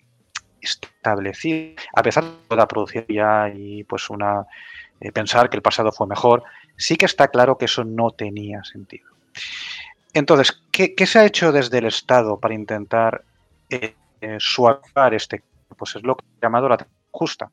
establecido, 0.60 1.74
a 1.94 2.02
pesar 2.02 2.24
de 2.24 2.56
la 2.56 2.66
producción 2.66 3.04
ya 3.08 3.48
y 3.54 3.84
pues 3.84 4.10
una 4.10 4.46
eh, 5.00 5.12
pensar 5.12 5.50
que 5.50 5.56
el 5.56 5.62
pasado 5.62 5.92
fue 5.92 6.06
mejor, 6.06 6.42
sí 6.76 6.96
que 6.96 7.06
está 7.06 7.28
claro 7.28 7.58
que 7.58 7.66
eso 7.66 7.84
no 7.84 8.10
tenía 8.10 8.62
sentido. 8.64 9.08
Entonces, 10.14 10.62
¿qué, 10.72 10.94
se 11.06 11.18
ha 11.18 11.24
hecho 11.24 11.52
desde 11.52 11.78
el 11.78 11.86
Estado 11.86 12.38
para 12.38 12.54
intentar 12.54 13.24
eh, 13.70 13.94
eh, 14.20 14.36
suavizar 14.38 15.14
este? 15.14 15.42
Pues 15.76 15.96
es 15.96 16.02
lo 16.02 16.16
que 16.16 16.24
he 16.24 16.42
llamado 16.42 16.68
la 16.68 16.86
justa. 17.10 17.50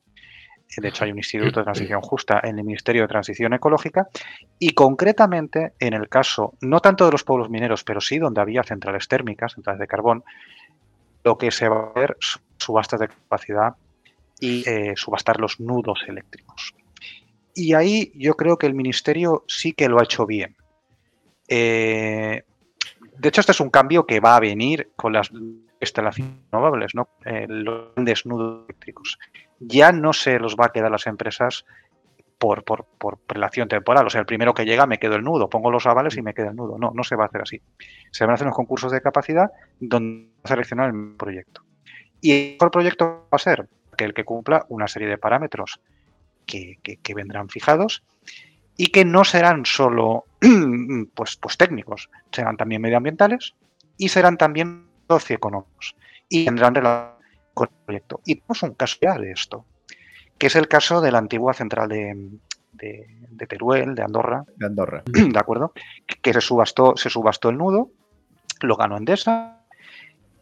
De 0.76 0.88
hecho, 0.88 1.04
hay 1.04 1.12
un 1.12 1.18
Instituto 1.18 1.60
de 1.60 1.64
Transición 1.64 2.00
Justa 2.00 2.40
en 2.42 2.58
el 2.58 2.64
Ministerio 2.64 3.02
de 3.02 3.08
Transición 3.08 3.54
Ecológica 3.54 4.08
y 4.58 4.72
concretamente 4.72 5.72
en 5.78 5.94
el 5.94 6.08
caso, 6.08 6.54
no 6.60 6.80
tanto 6.80 7.06
de 7.06 7.12
los 7.12 7.24
pueblos 7.24 7.48
mineros, 7.48 7.84
pero 7.84 8.00
sí 8.00 8.18
donde 8.18 8.40
había 8.40 8.62
centrales 8.62 9.08
térmicas, 9.08 9.54
centrales 9.54 9.80
de 9.80 9.86
carbón, 9.86 10.24
lo 11.24 11.38
que 11.38 11.50
se 11.50 11.68
va 11.68 11.92
a 11.94 11.98
ver 11.98 12.16
subastas 12.58 13.00
de 13.00 13.08
capacidad 13.08 13.74
y 14.40 14.68
eh, 14.68 14.94
subastar 14.96 15.40
los 15.40 15.60
nudos 15.60 16.04
eléctricos. 16.08 16.74
Y 17.54 17.72
ahí 17.72 18.12
yo 18.14 18.34
creo 18.34 18.58
que 18.58 18.66
el 18.66 18.74
Ministerio 18.74 19.44
sí 19.48 19.72
que 19.72 19.88
lo 19.88 19.98
ha 19.98 20.04
hecho 20.04 20.26
bien. 20.26 20.56
Eh, 21.48 22.42
de 23.18 23.28
hecho, 23.28 23.40
este 23.40 23.52
es 23.52 23.60
un 23.60 23.70
cambio 23.70 24.06
que 24.06 24.20
va 24.20 24.36
a 24.36 24.40
venir 24.40 24.90
con 24.96 25.12
las 25.12 25.30
instalaciones 25.80 26.34
renovables, 26.50 26.94
¿no? 26.94 27.08
Eh, 27.24 27.46
los 27.48 27.94
grandes 27.94 28.26
nudos 28.26 28.64
eléctricos. 28.64 29.18
Ya 29.58 29.92
no 29.92 30.12
se 30.12 30.38
los 30.38 30.56
va 30.56 30.66
a 30.66 30.72
quedar 30.72 30.90
las 30.90 31.06
empresas 31.06 31.64
por, 32.38 32.64
por, 32.64 32.86
relación 33.28 33.68
temporal. 33.68 34.06
O 34.06 34.10
sea, 34.10 34.20
el 34.20 34.26
primero 34.26 34.52
que 34.52 34.64
llega 34.64 34.86
me 34.86 34.98
quedo 34.98 35.16
el 35.16 35.24
nudo, 35.24 35.48
pongo 35.48 35.70
los 35.70 35.86
avales 35.86 36.16
y 36.16 36.22
me 36.22 36.34
queda 36.34 36.50
el 36.50 36.56
nudo. 36.56 36.78
No, 36.78 36.92
no 36.94 37.04
se 37.04 37.16
va 37.16 37.24
a 37.24 37.26
hacer 37.28 37.42
así. 37.42 37.60
Se 38.10 38.24
van 38.24 38.32
a 38.32 38.34
hacer 38.34 38.46
unos 38.46 38.56
concursos 38.56 38.92
de 38.92 39.00
capacidad 39.00 39.50
donde 39.80 40.28
va 40.38 40.42
a 40.44 40.48
seleccionar 40.48 40.90
el 40.90 41.14
proyecto. 41.16 41.62
Y 42.20 42.32
el 42.32 42.52
mejor 42.52 42.70
proyecto 42.70 43.28
va 43.32 43.36
a 43.36 43.38
ser 43.38 43.68
aquel 43.92 44.12
que 44.12 44.24
cumpla 44.24 44.66
una 44.68 44.88
serie 44.88 45.08
de 45.08 45.18
parámetros 45.18 45.80
que, 46.44 46.78
vendrán 47.14 47.48
fijados 47.48 48.02
y 48.76 48.88
que 48.88 49.04
no 49.04 49.24
serán 49.24 49.66
solo 49.66 50.25
pues, 51.14 51.36
pues 51.36 51.56
técnicos, 51.56 52.10
serán 52.30 52.56
también 52.56 52.82
medioambientales 52.82 53.54
y 53.96 54.08
serán 54.08 54.36
también 54.36 54.86
socioeconómicos 55.08 55.96
y 56.28 56.44
tendrán 56.44 56.74
relación 56.74 57.16
con 57.54 57.68
el 57.68 57.84
proyecto. 57.84 58.20
Y 58.24 58.36
tenemos 58.36 58.62
un 58.62 58.74
caso 58.74 58.96
ya 59.00 59.18
de 59.18 59.32
esto, 59.32 59.64
que 60.38 60.48
es 60.48 60.56
el 60.56 60.68
caso 60.68 61.00
de 61.00 61.12
la 61.12 61.18
antigua 61.18 61.54
central 61.54 61.88
de, 61.88 62.38
de, 62.72 63.46
Teruel, 63.46 63.94
de 63.94 64.02
Andorra. 64.02 64.44
De 64.56 64.66
Andorra. 64.66 65.02
¿De 65.06 65.38
acuerdo? 65.38 65.72
Que 66.22 66.32
se 66.32 66.40
subastó, 66.40 66.96
se 66.96 67.10
subastó 67.10 67.48
el 67.48 67.58
nudo, 67.58 67.90
lo 68.60 68.76
ganó 68.76 68.96
Endesa, 68.96 69.62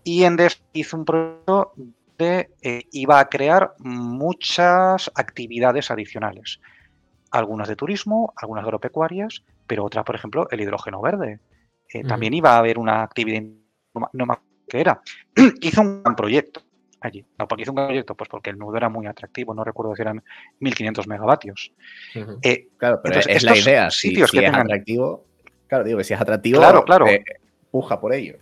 y 0.03 0.25
Endesa 0.25 0.59
hizo 0.73 0.97
un 0.97 1.05
proyecto 1.05 1.73
de 2.19 2.51
eh, 2.63 2.85
iba 2.93 3.19
a 3.19 3.29
crear 3.29 3.75
muchas 3.79 5.11
actividades 5.15 5.91
adicionales. 5.91 6.61
Algunas 7.31 7.69
de 7.69 7.77
turismo, 7.77 8.33
algunas 8.37 8.65
agropecuarias, 8.65 9.43
pero 9.67 9.85
otras, 9.85 10.05
por 10.05 10.15
ejemplo, 10.15 10.49
el 10.51 10.61
hidrógeno 10.61 11.01
verde. 11.01 11.41
Eh, 11.93 12.03
también 12.05 12.35
iba 12.35 12.55
a 12.55 12.59
haber 12.59 12.79
una 12.79 13.03
actividad, 13.03 13.43
no 14.13 14.27
más 14.27 14.39
que 14.69 14.81
era. 14.81 15.01
hizo 15.61 15.81
un 15.81 16.03
gran 16.03 16.17
proyecto 16.17 16.63
allí. 17.01 17.25
No, 17.39 17.47
porque 17.47 17.63
hizo 17.63 17.73
un 17.73 17.77
gran 17.77 17.89
proyecto, 17.89 18.15
pues 18.15 18.29
porque 18.29 18.51
el 18.51 18.59
nudo 18.59 18.77
era 18.77 18.89
muy 18.89 19.07
atractivo, 19.07 19.55
no 19.55 19.63
recuerdo 19.65 19.95
si 19.95 20.03
eran 20.03 20.23
1500 20.61 21.07
megavatios. 21.07 21.73
Eh, 22.43 22.69
claro, 22.77 23.01
pero 23.03 23.21
es 23.21 23.43
la 23.43 23.57
idea. 23.57 23.91
Sitios 23.91 24.31
si, 24.31 24.39
que 24.39 24.47
es 24.47 24.55
atractivo, 24.55 25.25
claro, 25.67 25.85
digo 25.85 25.99
que 25.99 26.05
si 26.05 26.15
es 26.15 26.21
atractivo, 26.21 26.59
claro, 26.59 26.85
claro. 26.85 27.07
puja 27.71 28.01
por 28.01 28.13
ello. 28.15 28.39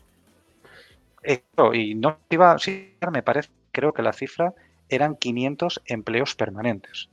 y 1.74 1.94
no 1.94 2.18
iba, 2.30 2.58
sí, 2.58 2.96
me 3.10 3.22
parece, 3.22 3.50
creo 3.72 3.92
que 3.92 4.02
la 4.02 4.12
cifra 4.12 4.54
eran 4.88 5.16
500 5.16 5.82
empleos 5.86 6.34
permanentes. 6.34 7.08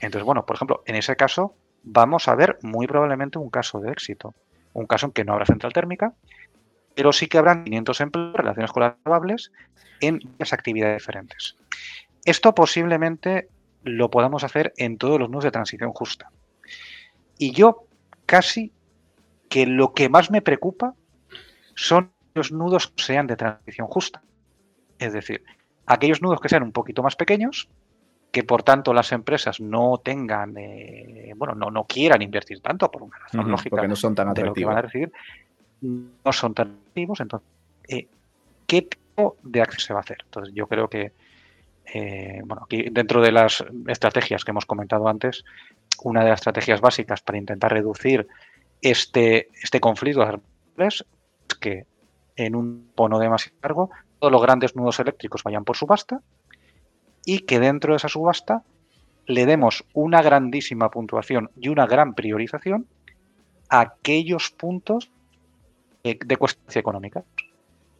Entonces, 0.00 0.24
bueno, 0.24 0.46
por 0.46 0.56
ejemplo, 0.56 0.82
en 0.86 0.96
ese 0.96 1.16
caso 1.16 1.54
vamos 1.82 2.28
a 2.28 2.34
ver 2.34 2.58
muy 2.62 2.86
probablemente 2.86 3.38
un 3.38 3.50
caso 3.50 3.80
de 3.80 3.90
éxito. 3.92 4.34
Un 4.72 4.86
caso 4.86 5.06
en 5.06 5.12
que 5.12 5.24
no 5.24 5.32
habrá 5.32 5.46
central 5.46 5.72
térmica, 5.72 6.14
pero 6.94 7.12
sí 7.12 7.26
que 7.26 7.38
habrán 7.38 7.64
500 7.64 8.00
empleos, 8.00 8.34
relaciones 8.34 8.72
con 8.72 8.94
en 10.00 10.20
las 10.38 10.52
actividades 10.52 11.02
diferentes. 11.02 11.56
Esto 12.24 12.54
posiblemente 12.54 13.48
lo 13.82 14.10
podamos 14.10 14.44
hacer 14.44 14.72
en 14.76 14.98
todos 14.98 15.18
los 15.18 15.30
nudos 15.30 15.44
de 15.44 15.50
transición 15.50 15.92
justa. 15.92 16.30
Y 17.38 17.52
yo 17.52 17.86
casi 18.26 18.72
que 19.48 19.66
lo 19.66 19.92
que 19.94 20.08
más 20.08 20.30
me 20.30 20.42
preocupa 20.42 20.94
son 21.74 22.12
los 22.34 22.52
nudos 22.52 22.88
que 22.88 23.02
sean 23.02 23.26
de 23.26 23.36
transición 23.36 23.88
justa. 23.88 24.22
Es 24.98 25.12
decir, 25.12 25.42
aquellos 25.86 26.22
nudos 26.22 26.40
que 26.40 26.48
sean 26.48 26.62
un 26.62 26.72
poquito 26.72 27.02
más 27.02 27.16
pequeños, 27.16 27.68
que 28.30 28.44
por 28.44 28.62
tanto 28.62 28.94
las 28.94 29.10
empresas 29.12 29.60
no 29.60 29.98
tengan, 29.98 30.56
eh, 30.56 31.32
bueno, 31.36 31.54
no, 31.54 31.70
no 31.70 31.84
quieran 31.84 32.22
invertir 32.22 32.60
tanto 32.60 32.90
por 32.90 33.02
una 33.02 33.18
razón 33.18 33.50
lógica. 33.50 33.70
Porque 33.70 33.88
no 33.88 33.96
son 33.96 34.14
tan 34.14 34.28
atractivos. 34.28 34.68
van 34.68 34.78
a 34.78 34.82
recibir, 34.82 35.12
no 35.80 36.32
son 36.32 36.54
tan 36.54 36.68
atractivos. 36.68 37.20
Entonces, 37.20 37.48
eh, 37.88 38.06
¿qué 38.66 38.82
tipo 38.82 39.36
de 39.42 39.62
acceso 39.62 39.86
se 39.86 39.92
va 39.92 40.00
a 40.00 40.02
hacer? 40.02 40.18
Entonces, 40.24 40.54
yo 40.54 40.68
creo 40.68 40.88
que, 40.88 41.12
eh, 41.92 42.40
bueno, 42.44 42.62
aquí 42.64 42.88
dentro 42.90 43.20
de 43.20 43.32
las 43.32 43.64
estrategias 43.88 44.44
que 44.44 44.52
hemos 44.52 44.66
comentado 44.66 45.08
antes, 45.08 45.44
una 46.04 46.22
de 46.22 46.30
las 46.30 46.40
estrategias 46.40 46.80
básicas 46.80 47.22
para 47.22 47.38
intentar 47.38 47.72
reducir 47.72 48.28
este, 48.80 49.48
este 49.62 49.80
conflicto 49.80 50.40
es 50.78 51.04
que 51.60 51.84
en 52.36 52.54
un 52.54 52.90
pono 52.94 53.18
demasiado 53.18 53.58
largo 53.62 53.90
todos 54.18 54.32
los 54.32 54.40
grandes 54.40 54.76
nudos 54.76 55.00
eléctricos 55.00 55.42
vayan 55.42 55.64
por 55.64 55.76
subasta 55.76 56.22
y 57.24 57.40
que 57.40 57.60
dentro 57.60 57.92
de 57.92 57.98
esa 57.98 58.08
subasta 58.08 58.62
le 59.26 59.46
demos 59.46 59.84
una 59.92 60.22
grandísima 60.22 60.90
puntuación 60.90 61.50
y 61.60 61.68
una 61.68 61.86
gran 61.86 62.14
priorización 62.14 62.86
a 63.68 63.80
aquellos 63.80 64.50
puntos 64.50 65.10
de 66.02 66.36
cuestión 66.36 66.66
económica. 66.78 67.22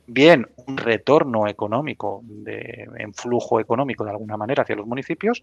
Bien, 0.06 0.48
un 0.66 0.76
retorno 0.76 1.46
económico 1.46 2.20
de, 2.24 2.88
en 2.96 3.14
flujo 3.14 3.60
económico 3.60 4.04
de 4.04 4.10
alguna 4.10 4.36
manera 4.36 4.64
hacia 4.64 4.74
los 4.74 4.86
municipios, 4.86 5.42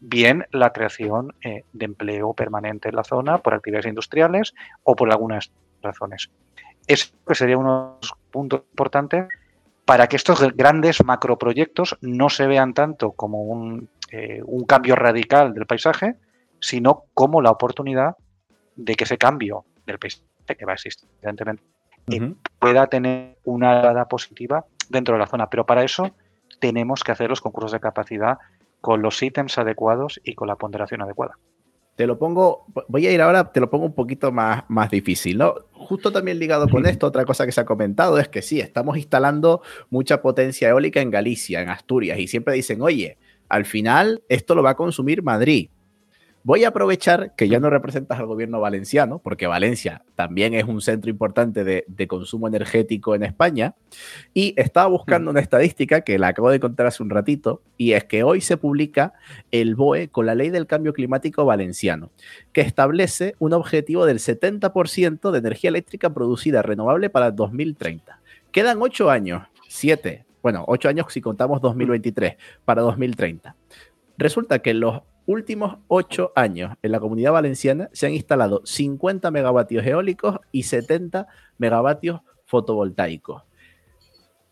bien 0.00 0.46
la 0.52 0.72
creación 0.72 1.34
eh, 1.42 1.64
de 1.72 1.84
empleo 1.84 2.32
permanente 2.32 2.88
en 2.88 2.96
la 2.96 3.04
zona 3.04 3.38
por 3.38 3.52
actividades 3.52 3.86
industriales 3.86 4.54
o 4.84 4.96
por 4.96 5.10
algunas 5.10 5.50
razones. 5.82 6.30
Eso 6.86 7.10
sería 7.32 7.58
uno 7.58 7.98
de 8.00 8.06
los 8.06 8.14
puntos 8.30 8.62
importantes 8.70 9.28
para 9.86 10.08
que 10.08 10.16
estos 10.16 10.54
grandes 10.54 11.02
macroproyectos 11.04 11.96
no 12.02 12.28
se 12.28 12.46
vean 12.46 12.74
tanto 12.74 13.12
como 13.12 13.42
un, 13.44 13.88
eh, 14.10 14.42
un 14.44 14.64
cambio 14.66 14.96
radical 14.96 15.54
del 15.54 15.64
paisaje, 15.64 16.16
sino 16.60 17.04
como 17.14 17.40
la 17.40 17.52
oportunidad 17.52 18.16
de 18.74 18.94
que 18.96 19.04
ese 19.04 19.16
cambio 19.16 19.64
del 19.86 19.98
paisaje, 19.98 20.26
que 20.58 20.64
va 20.66 20.72
a 20.72 20.74
existir, 20.74 21.08
evidentemente, 21.22 21.62
eh, 22.08 22.34
pueda 22.58 22.88
tener 22.88 23.38
una 23.44 23.80
dada 23.80 24.06
positiva 24.06 24.64
dentro 24.88 25.14
de 25.14 25.20
la 25.20 25.26
zona. 25.28 25.48
Pero 25.48 25.64
para 25.64 25.84
eso 25.84 26.10
tenemos 26.58 27.04
que 27.04 27.12
hacer 27.12 27.30
los 27.30 27.40
concursos 27.40 27.72
de 27.72 27.80
capacidad 27.80 28.38
con 28.80 29.02
los 29.02 29.22
ítems 29.22 29.56
adecuados 29.56 30.20
y 30.24 30.34
con 30.34 30.48
la 30.48 30.56
ponderación 30.56 31.02
adecuada. 31.02 31.38
Te 31.96 32.06
lo 32.06 32.18
pongo, 32.18 32.66
voy 32.88 33.06
a 33.06 33.12
ir 33.12 33.20
ahora, 33.22 33.52
te 33.52 33.58
lo 33.58 33.70
pongo 33.70 33.86
un 33.86 33.94
poquito 33.94 34.30
más, 34.30 34.64
más 34.68 34.90
difícil, 34.90 35.38
¿no? 35.38 35.54
Justo 35.72 36.12
también 36.12 36.38
ligado 36.38 36.68
con 36.68 36.84
esto, 36.86 37.06
otra 37.06 37.24
cosa 37.24 37.46
que 37.46 37.52
se 37.52 37.60
ha 37.60 37.64
comentado 37.64 38.18
es 38.18 38.28
que 38.28 38.42
sí, 38.42 38.60
estamos 38.60 38.98
instalando 38.98 39.62
mucha 39.88 40.20
potencia 40.20 40.68
eólica 40.68 41.00
en 41.00 41.10
Galicia, 41.10 41.62
en 41.62 41.70
Asturias, 41.70 42.18
y 42.18 42.28
siempre 42.28 42.54
dicen, 42.54 42.82
oye, 42.82 43.16
al 43.48 43.64
final 43.64 44.22
esto 44.28 44.54
lo 44.54 44.62
va 44.62 44.70
a 44.70 44.76
consumir 44.76 45.22
Madrid. 45.22 45.70
Voy 46.46 46.62
a 46.62 46.68
aprovechar 46.68 47.34
que 47.34 47.48
ya 47.48 47.58
no 47.58 47.70
representas 47.70 48.20
al 48.20 48.26
gobierno 48.26 48.60
valenciano, 48.60 49.18
porque 49.18 49.48
Valencia 49.48 50.04
también 50.14 50.54
es 50.54 50.62
un 50.62 50.80
centro 50.80 51.10
importante 51.10 51.64
de, 51.64 52.06
consumo 52.06 52.46
energético 52.46 53.16
en 53.16 53.24
España, 53.24 53.74
y 54.32 54.54
estaba 54.56 54.86
buscando 54.86 55.32
una 55.32 55.40
estadística 55.40 56.02
que 56.02 56.20
la 56.20 56.28
acabo 56.28 56.50
de 56.50 56.60
contar 56.60 56.86
hace 56.86 57.02
un 57.02 57.10
ratito, 57.10 57.62
y 57.76 57.94
es 57.94 58.04
que 58.04 58.22
hoy 58.22 58.40
se 58.40 58.56
publica 58.58 59.12
el 59.50 59.74
BOE 59.74 60.06
con 60.06 60.24
la 60.24 60.36
ley 60.36 60.50
del 60.50 60.68
cambio 60.68 60.92
climático 60.92 61.44
valenciano, 61.44 62.12
que 62.52 62.60
establece 62.60 63.34
un 63.40 63.52
objetivo 63.52 64.06
del 64.06 64.20
70% 64.20 65.32
de 65.32 65.38
energía 65.40 65.70
eléctrica 65.70 66.14
producida 66.14 66.62
renovable 66.62 67.10
para 67.10 67.32
2030. 67.32 68.20
Quedan 68.52 68.80
ocho 68.80 69.10
años, 69.10 69.48
siete, 69.66 70.26
bueno, 70.44 70.64
ocho 70.68 70.88
años 70.88 71.06
si 71.10 71.20
contamos 71.20 71.60
2023, 71.60 72.36
para 72.64 72.82
2030. 72.82 73.56
Resulta 74.16 74.60
que 74.60 74.74
los 74.74 75.02
últimos 75.26 75.76
ocho 75.88 76.32
años 76.34 76.74
en 76.82 76.92
la 76.92 77.00
comunidad 77.00 77.32
valenciana 77.32 77.90
se 77.92 78.06
han 78.06 78.14
instalado 78.14 78.62
50 78.64 79.30
megavatios 79.30 79.84
eólicos 79.84 80.38
y 80.52 80.62
70 80.62 81.26
megavatios 81.58 82.20
fotovoltaicos. 82.46 83.42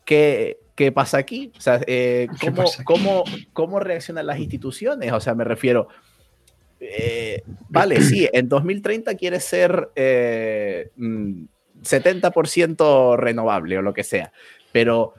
¿Qué, 0.05 0.59
qué 0.75 0.93
pasa 0.93 1.17
aquí? 1.19 1.53
O 1.57 1.61
sea, 1.61 1.81
eh, 1.87 2.29
¿cómo, 2.85 3.25
Cómo, 3.53 3.81
reaccionan 3.81 4.27
las 4.27 4.39
instituciones? 4.39 5.13
O 5.13 5.21
sea, 5.21 5.35
me 5.35 5.45
refiero, 5.45 5.89
eh, 6.81 7.43
vale, 7.69 8.01
sí, 8.03 8.29
en 8.33 8.49
2030 8.49 9.15
quiere 9.15 9.41
ser 9.41 9.91
70% 9.97 10.91
mm, 10.97 13.19
renovable 13.19 13.79
o 13.79 13.83
lo 13.83 13.95
que 13.95 14.05
sea, 14.05 14.33
pero 14.73 15.15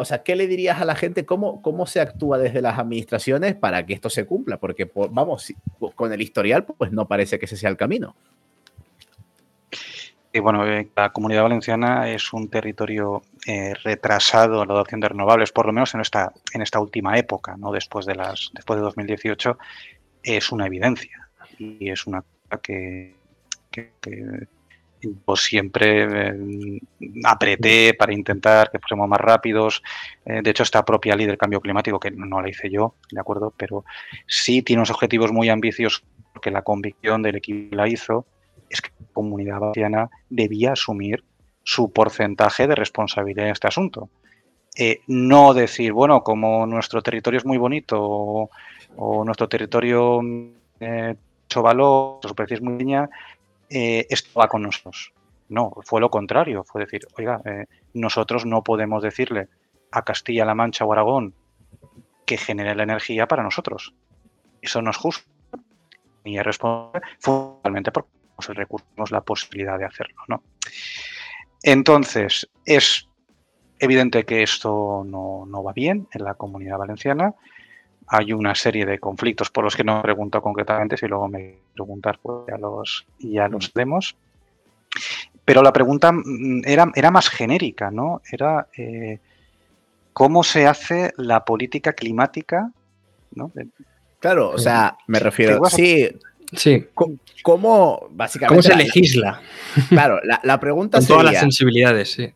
o 0.00 0.04
sea, 0.04 0.22
¿qué 0.22 0.36
le 0.36 0.46
dirías 0.46 0.80
a 0.80 0.84
la 0.84 0.94
gente? 0.94 1.26
¿Cómo, 1.26 1.60
cómo 1.60 1.84
se 1.84 2.00
actúa 2.00 2.38
desde 2.38 2.62
las 2.62 2.78
administraciones 2.78 3.56
para 3.56 3.84
que 3.84 3.94
esto 3.94 4.08
se 4.08 4.26
cumpla? 4.26 4.56
Porque, 4.56 4.88
vamos, 5.10 5.52
con 5.96 6.12
el 6.12 6.22
historial, 6.22 6.64
pues 6.64 6.92
no 6.92 7.08
parece 7.08 7.36
que 7.36 7.46
ese 7.46 7.56
sea 7.56 7.68
el 7.68 7.76
camino. 7.76 8.14
Y 10.32 10.38
bueno, 10.38 10.64
eh, 10.64 10.88
la 10.94 11.10
comunidad 11.10 11.42
valenciana 11.42 12.08
es 12.08 12.32
un 12.32 12.48
territorio 12.48 13.22
eh, 13.44 13.74
retrasado 13.82 14.62
en 14.62 14.68
la 14.68 14.74
adopción 14.74 15.00
de 15.00 15.08
renovables, 15.08 15.50
por 15.50 15.66
lo 15.66 15.72
menos 15.72 15.92
en 15.94 16.00
esta, 16.00 16.32
en 16.52 16.62
esta 16.62 16.78
última 16.78 17.18
época, 17.18 17.56
¿no? 17.56 17.72
Después 17.72 18.06
de 18.06 18.14
las, 18.14 18.50
después 18.54 18.78
de 18.78 18.84
2018, 18.84 19.58
es 20.22 20.52
una 20.52 20.66
evidencia. 20.66 21.28
Y 21.58 21.90
es 21.90 22.06
una 22.06 22.22
cosa 22.22 22.62
que 22.62 23.16
pues 25.24 25.40
siempre 25.40 26.30
eh, 26.30 26.80
apreté 27.24 27.94
para 27.94 28.12
intentar 28.12 28.70
que 28.70 28.78
fuésemos 28.78 29.08
más 29.08 29.20
rápidos. 29.20 29.82
Eh, 30.24 30.40
de 30.42 30.50
hecho, 30.50 30.62
esta 30.62 30.84
propia 30.84 31.16
ley 31.16 31.26
del 31.26 31.38
cambio 31.38 31.60
climático, 31.60 32.00
que 32.00 32.10
no 32.10 32.40
la 32.40 32.48
hice 32.48 32.70
yo, 32.70 32.94
¿de 33.10 33.20
acuerdo? 33.20 33.52
Pero 33.56 33.84
sí 34.26 34.62
tiene 34.62 34.80
unos 34.80 34.90
objetivos 34.90 35.32
muy 35.32 35.48
ambiciosos, 35.48 36.04
porque 36.32 36.50
la 36.50 36.62
convicción 36.62 37.22
del 37.22 37.36
equipo 37.36 37.76
la 37.76 37.88
hizo 37.88 38.26
es 38.68 38.80
que 38.80 38.90
la 39.00 39.06
comunidad 39.12 39.60
valenciana 39.60 40.10
debía 40.28 40.72
asumir 40.72 41.24
su 41.62 41.92
porcentaje 41.92 42.66
de 42.66 42.74
responsabilidad 42.74 43.46
en 43.46 43.52
este 43.52 43.68
asunto. 43.68 44.08
Eh, 44.76 45.00
no 45.08 45.54
decir, 45.54 45.92
bueno, 45.92 46.22
como 46.22 46.66
nuestro 46.66 47.02
territorio 47.02 47.38
es 47.38 47.44
muy 47.44 47.58
bonito 47.58 47.98
o, 48.00 49.24
nuestro 49.24 49.48
territorio 49.48 50.20
eh, 50.80 51.16
hecho 51.44 51.62
valor, 51.62 52.18
su 52.22 52.28
superficie 52.28 52.56
es 52.56 52.62
muy 52.62 52.74
pequeña, 52.74 53.08
eh, 53.70 54.06
esto 54.10 54.38
va 54.38 54.48
con 54.48 54.62
nosotros. 54.62 55.12
No, 55.48 55.72
fue 55.82 56.00
lo 56.00 56.10
contrario. 56.10 56.64
Fue 56.64 56.82
decir, 56.82 57.06
oiga, 57.16 57.40
eh, 57.44 57.66
nosotros 57.94 58.44
no 58.44 58.62
podemos 58.62 59.02
decirle 59.02 59.48
a 59.90 60.04
Castilla-La 60.04 60.54
Mancha 60.54 60.84
o 60.84 60.92
Aragón 60.92 61.34
que 62.26 62.36
genere 62.36 62.74
la 62.74 62.82
energía 62.82 63.26
para 63.26 63.42
nosotros. 63.42 63.94
Eso 64.60 64.82
no 64.82 64.90
es 64.90 64.96
justo 64.96 65.28
ni 66.24 66.38
es 66.38 66.44
responsable, 66.44 67.06
fundamentalmente 67.20 67.90
porque 67.90 68.10
el 68.48 68.54
recurso 68.54 68.86
la 69.10 69.20
posibilidad 69.22 69.78
de 69.78 69.86
hacerlo. 69.86 70.22
¿no? 70.28 70.42
Entonces, 71.62 72.48
es 72.64 73.08
evidente 73.78 74.24
que 74.24 74.42
esto 74.42 75.04
no, 75.04 75.44
no, 75.46 75.62
va 75.62 75.72
bien 75.72 76.08
en 76.12 76.24
la 76.24 76.34
comunidad 76.34 76.78
valenciana. 76.78 77.34
Hay 78.08 78.32
una 78.32 78.54
serie 78.54 78.86
de 78.86 78.98
conflictos 78.98 79.50
por 79.50 79.64
los 79.64 79.76
que 79.76 79.84
no 79.84 79.96
me 79.96 80.02
pregunto 80.02 80.40
concretamente, 80.40 80.96
si 80.96 81.06
luego 81.06 81.28
me 81.28 81.56
preguntar, 81.74 82.18
pues 82.22 82.44
ya 82.48 82.56
los, 82.58 83.06
ya 83.18 83.48
los 83.48 83.72
vemos. 83.72 84.16
Pero 85.44 85.62
la 85.62 85.72
pregunta 85.72 86.12
mm, 86.12 86.62
era, 86.64 86.90
era 86.94 87.10
más 87.10 87.28
genérica, 87.28 87.90
¿no? 87.90 88.22
Era 88.30 88.68
eh, 88.76 89.18
cómo 90.12 90.42
se 90.42 90.66
hace 90.66 91.12
la 91.16 91.44
política 91.44 91.92
climática, 91.92 92.70
¿no? 93.34 93.52
Claro, 94.20 94.50
o 94.50 94.58
sea, 94.58 94.96
me 95.06 95.18
refiero, 95.18 95.64
sí, 95.66 96.08
Sí. 96.54 96.86
¿Cómo, 97.42 98.08
básicamente, 98.10 98.48
¿Cómo 98.48 98.62
se 98.62 98.76
legisla? 98.76 99.40
claro, 99.88 100.20
la, 100.24 100.40
la 100.42 100.58
pregunta 100.58 100.98
Con 100.98 101.02
sería. 101.02 101.20
todas 101.20 101.32
las 101.32 101.40
sensibilidades, 101.40 102.12
sí. 102.12 102.32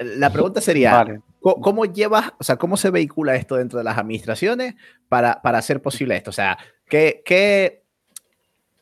La 0.00 0.30
pregunta 0.30 0.60
sería: 0.60 0.92
Vale. 0.94 1.20
¿Cómo, 1.46 1.60
cómo 1.60 1.84
llevas, 1.84 2.32
o 2.40 2.44
sea, 2.44 2.56
cómo 2.56 2.76
se 2.76 2.90
vehicula 2.90 3.36
esto 3.36 3.54
dentro 3.54 3.78
de 3.78 3.84
las 3.84 3.96
administraciones 3.98 4.74
para, 5.08 5.40
para 5.42 5.58
hacer 5.58 5.80
posible 5.80 6.16
esto? 6.16 6.30
O 6.30 6.32
sea, 6.32 6.58
¿qué, 6.88 7.22
qué, 7.24 7.84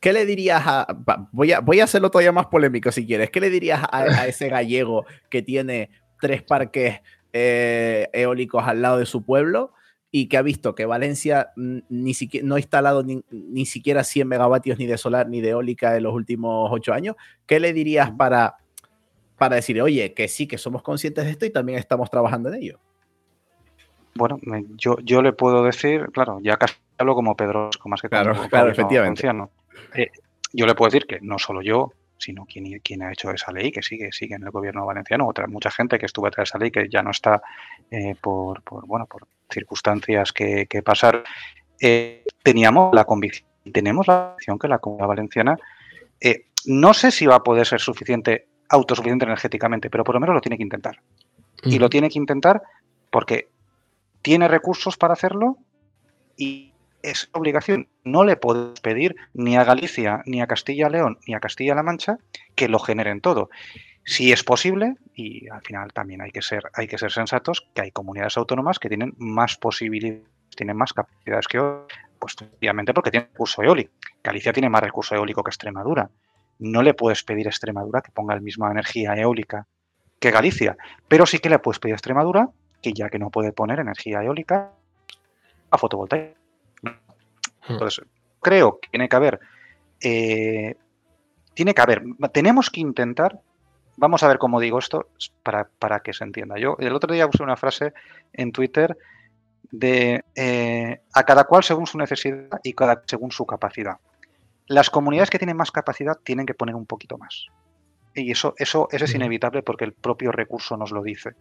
qué 0.00 0.12
le 0.14 0.24
dirías 0.24 0.62
a. 0.64 0.86
Voy 1.32 1.52
a, 1.52 1.60
voy 1.60 1.80
a 1.80 1.84
hacerlo 1.84 2.10
todavía 2.10 2.32
más 2.32 2.46
polémico 2.46 2.90
si 2.90 3.06
quieres. 3.06 3.30
¿Qué 3.30 3.40
le 3.40 3.50
dirías 3.50 3.82
a, 3.82 3.98
a 3.98 4.26
ese 4.26 4.48
gallego 4.48 5.04
que 5.28 5.42
tiene 5.42 5.90
tres 6.22 6.42
parques 6.42 7.00
eh, 7.34 8.08
eólicos 8.14 8.64
al 8.66 8.80
lado 8.80 8.98
de 8.98 9.06
su 9.06 9.24
pueblo? 9.24 9.72
y 10.16 10.28
que 10.28 10.36
ha 10.36 10.42
visto 10.42 10.76
que 10.76 10.86
Valencia 10.86 11.50
ni 11.56 12.14
siquiera, 12.14 12.46
no 12.46 12.54
ha 12.54 12.60
instalado 12.60 13.02
ni, 13.02 13.24
ni, 13.32 13.66
siquiera 13.66 14.04
100 14.04 14.28
megavatios 14.28 14.78
ni 14.78 14.86
de 14.86 14.96
solar 14.96 15.28
ni 15.28 15.40
de 15.40 15.48
eólica 15.48 15.96
en 15.96 16.04
los 16.04 16.14
últimos 16.14 16.70
ocho 16.70 16.92
años, 16.92 17.16
¿qué 17.46 17.58
le 17.58 17.72
dirías 17.72 18.12
para, 18.12 18.58
para 19.44 19.56
decir, 19.56 19.80
oye, 19.82 20.14
que 20.14 20.26
sí, 20.26 20.46
que 20.46 20.56
somos 20.56 20.82
conscientes 20.82 21.24
de 21.24 21.32
esto 21.32 21.44
y 21.44 21.50
también 21.50 21.78
estamos 21.78 22.10
trabajando 22.10 22.48
en 22.48 22.62
ello? 22.62 22.78
Bueno, 24.14 24.38
yo, 24.76 24.96
yo 25.02 25.20
le 25.20 25.34
puedo 25.34 25.62
decir, 25.64 26.06
claro, 26.12 26.38
ya 26.42 26.56
casi 26.56 26.76
hablo 26.96 27.14
como 27.14 27.36
Pedrosco, 27.36 27.88
más 27.90 28.00
que 28.00 28.08
claro, 28.08 28.34
como 28.34 28.48
claro, 28.48 28.70
efectivamente. 28.70 29.28
Eh, 29.94 30.10
yo 30.52 30.66
le 30.66 30.74
puedo 30.74 30.90
decir 30.90 31.06
que 31.06 31.18
no 31.20 31.38
solo 31.38 31.60
yo, 31.60 31.92
sino 32.16 32.46
quien, 32.46 32.78
quien, 32.80 33.02
ha 33.02 33.12
hecho 33.12 33.30
esa 33.32 33.52
ley, 33.52 33.70
que 33.70 33.82
sigue, 33.82 34.12
sigue 34.12 34.36
en 34.36 34.44
el 34.44 34.50
gobierno 34.50 34.86
valenciano, 34.86 35.28
otra 35.28 35.46
mucha 35.46 35.70
gente 35.70 35.98
que 35.98 36.06
estuvo 36.06 36.24
detrás 36.24 36.46
de 36.46 36.50
esa 36.50 36.58
ley, 36.58 36.70
que 36.70 36.88
ya 36.88 37.02
no 37.02 37.10
está 37.10 37.42
eh, 37.90 38.14
por, 38.18 38.62
por, 38.62 38.86
bueno, 38.86 39.04
por 39.04 39.26
circunstancias 39.50 40.32
que, 40.32 40.66
que 40.66 40.82
pasar, 40.82 41.22
eh, 41.82 42.24
teníamos 42.42 42.94
la 42.94 43.04
convicción, 43.04 43.46
tenemos 43.74 44.06
la 44.06 44.28
convicción 44.28 44.58
que 44.58 44.68
la 44.68 44.78
comunidad 44.78 45.08
valenciana, 45.08 45.58
no 46.66 46.94
sé 46.94 47.10
si 47.10 47.26
va 47.26 47.36
a 47.36 47.42
poder 47.42 47.66
ser 47.66 47.80
suficiente, 47.80 48.46
autosuficiente 48.68 49.24
energéticamente, 49.24 49.90
pero 49.90 50.04
por 50.04 50.14
lo 50.14 50.20
menos 50.20 50.34
lo 50.34 50.40
tiene 50.40 50.56
que 50.56 50.62
intentar. 50.62 51.00
Mm. 51.64 51.70
Y 51.70 51.78
lo 51.78 51.88
tiene 51.90 52.10
que 52.10 52.18
intentar 52.18 52.62
porque 53.10 53.48
tiene 54.22 54.48
recursos 54.48 54.96
para 54.96 55.12
hacerlo 55.12 55.58
y 56.36 56.72
es 57.02 57.28
obligación. 57.32 57.88
No 58.02 58.24
le 58.24 58.36
podemos 58.36 58.80
pedir 58.80 59.14
ni 59.34 59.56
a 59.56 59.64
Galicia, 59.64 60.22
ni 60.26 60.40
a 60.40 60.46
Castilla-León, 60.46 61.18
ni 61.26 61.34
a 61.34 61.40
Castilla-La 61.40 61.82
Mancha 61.82 62.18
que 62.54 62.68
lo 62.68 62.78
generen 62.78 63.20
todo. 63.20 63.50
Si 64.04 64.32
es 64.32 64.42
posible, 64.42 64.96
y 65.14 65.48
al 65.48 65.62
final 65.62 65.92
también 65.92 66.20
hay 66.20 66.30
que 66.30 66.42
ser, 66.42 66.64
hay 66.74 66.86
que 66.86 66.98
ser 66.98 67.12
sensatos, 67.12 67.66
que 67.74 67.82
hay 67.82 67.90
comunidades 67.90 68.36
autónomas 68.36 68.78
que 68.78 68.88
tienen 68.88 69.14
más 69.18 69.56
posibilidades, 69.56 70.24
tienen 70.56 70.76
más 70.76 70.92
capacidades 70.92 71.48
que 71.48 71.58
otras, 71.58 71.98
pues 72.18 72.36
obviamente 72.58 72.92
porque 72.92 73.10
tienen 73.10 73.28
recurso 73.30 73.62
eólico. 73.62 73.92
Galicia 74.22 74.52
tiene 74.52 74.68
más 74.68 74.82
recurso 74.82 75.14
eólico 75.14 75.42
que 75.42 75.50
Extremadura. 75.50 76.10
No 76.58 76.82
le 76.82 76.94
puedes 76.94 77.22
pedir 77.24 77.46
a 77.46 77.50
Extremadura 77.50 78.00
que 78.00 78.12
ponga 78.12 78.34
la 78.34 78.40
misma 78.40 78.70
energía 78.70 79.14
eólica 79.14 79.66
que 80.20 80.30
Galicia, 80.30 80.76
pero 81.08 81.26
sí 81.26 81.38
que 81.38 81.50
le 81.50 81.58
puedes 81.58 81.78
pedir 81.78 81.94
a 81.94 81.96
Extremadura 81.96 82.48
que 82.80 82.92
ya 82.92 83.08
que 83.08 83.18
no 83.18 83.30
puede 83.30 83.52
poner 83.52 83.80
energía 83.80 84.22
eólica 84.22 84.72
a 85.70 85.78
fotovoltaica. 85.78 86.38
Entonces, 87.68 88.04
creo 88.40 88.78
que 88.78 88.88
tiene 88.90 89.08
que 89.08 89.16
haber, 89.16 89.40
eh, 90.00 90.76
tiene 91.54 91.74
que 91.74 91.82
haber, 91.82 92.02
tenemos 92.32 92.68
que 92.68 92.80
intentar, 92.80 93.40
vamos 93.96 94.22
a 94.22 94.28
ver 94.28 94.38
cómo 94.38 94.60
digo 94.60 94.78
esto 94.78 95.08
para, 95.42 95.68
para, 95.78 96.00
que 96.00 96.12
se 96.12 96.24
entienda. 96.24 96.58
Yo 96.58 96.76
el 96.78 96.94
otro 96.94 97.12
día 97.12 97.26
usé 97.26 97.42
una 97.42 97.56
frase 97.56 97.94
en 98.34 98.52
Twitter 98.52 98.96
de 99.70 100.24
eh, 100.34 101.00
a 101.12 101.22
cada 101.24 101.44
cual 101.44 101.64
según 101.64 101.86
su 101.86 101.96
necesidad 101.96 102.60
y 102.62 102.74
cada 102.74 103.02
según 103.06 103.32
su 103.32 103.46
capacidad. 103.46 103.96
Las 104.66 104.90
comunidades 104.90 105.30
que 105.30 105.38
tienen 105.38 105.56
más 105.56 105.70
capacidad 105.70 106.18
tienen 106.22 106.46
que 106.46 106.54
poner 106.54 106.74
un 106.74 106.86
poquito 106.86 107.18
más. 107.18 107.46
Y 108.14 108.30
eso, 108.30 108.54
eso, 108.58 108.88
eso 108.90 109.04
es 109.04 109.14
inevitable 109.14 109.62
porque 109.62 109.84
el 109.84 109.92
propio 109.92 110.32
recurso 110.32 110.76
nos 110.76 110.92
lo 110.92 111.02
dice. 111.02 111.32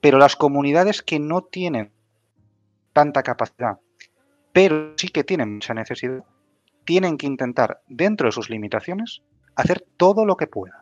Pero 0.00 0.18
las 0.18 0.36
comunidades 0.36 1.02
que 1.02 1.18
no 1.18 1.42
tienen 1.42 1.92
tanta 2.92 3.22
capacidad 3.22 3.78
pero 4.52 4.94
sí 4.96 5.08
que 5.08 5.24
tienen 5.24 5.54
mucha 5.54 5.74
necesidad, 5.74 6.24
tienen 6.84 7.16
que 7.16 7.26
intentar, 7.26 7.82
dentro 7.88 8.26
de 8.26 8.32
sus 8.32 8.50
limitaciones, 8.50 9.22
hacer 9.54 9.84
todo 9.96 10.24
lo 10.24 10.36
que 10.36 10.46
puedan. 10.46 10.80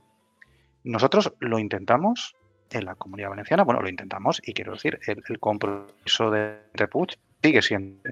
Nosotros 0.85 1.35
lo 1.41 1.59
intentamos 1.59 2.37
en 2.71 2.85
la 2.85 2.95
comunidad 2.95 3.31
valenciana, 3.31 3.65
bueno, 3.65 3.81
lo 3.81 3.89
intentamos 3.89 4.41
y 4.45 4.53
quiero 4.53 4.73
decir, 4.73 4.99
el, 5.07 5.23
el 5.29 5.39
compromiso 5.39 6.31
de, 6.31 6.59
de 6.75 6.89
Puig 6.89 7.19
sigue 7.43 7.63
siendo, 7.63 8.11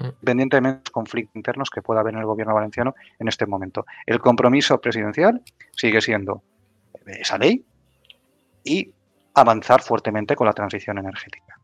independientemente 0.00 0.78
de 0.78 0.82
los 0.84 0.90
conflictos 0.90 1.36
internos 1.36 1.70
que 1.70 1.82
pueda 1.82 2.00
haber 2.00 2.14
en 2.14 2.20
el 2.20 2.26
gobierno 2.26 2.54
valenciano 2.54 2.94
en 3.18 3.28
este 3.28 3.46
momento. 3.46 3.86
El 4.06 4.20
compromiso 4.20 4.80
presidencial 4.80 5.42
sigue 5.72 6.00
siendo 6.00 6.42
esa 7.06 7.38
ley 7.38 7.64
y 8.64 8.92
avanzar 9.34 9.82
fuertemente 9.82 10.36
con 10.36 10.46
la 10.46 10.52
transición 10.52 10.98
energética. 10.98 11.58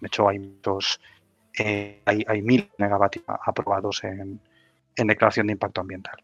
De 0.00 0.06
hecho, 0.06 0.28
hay 0.28 0.38
muchos 0.38 1.00
eh, 1.58 2.02
hay, 2.04 2.24
hay, 2.28 2.42
mil 2.42 2.70
megavatios 2.78 3.24
aprobados 3.26 4.04
en, 4.04 4.40
en, 4.94 5.06
declaración 5.06 5.48
de 5.48 5.54
impacto 5.54 5.80
ambiental. 5.80 6.16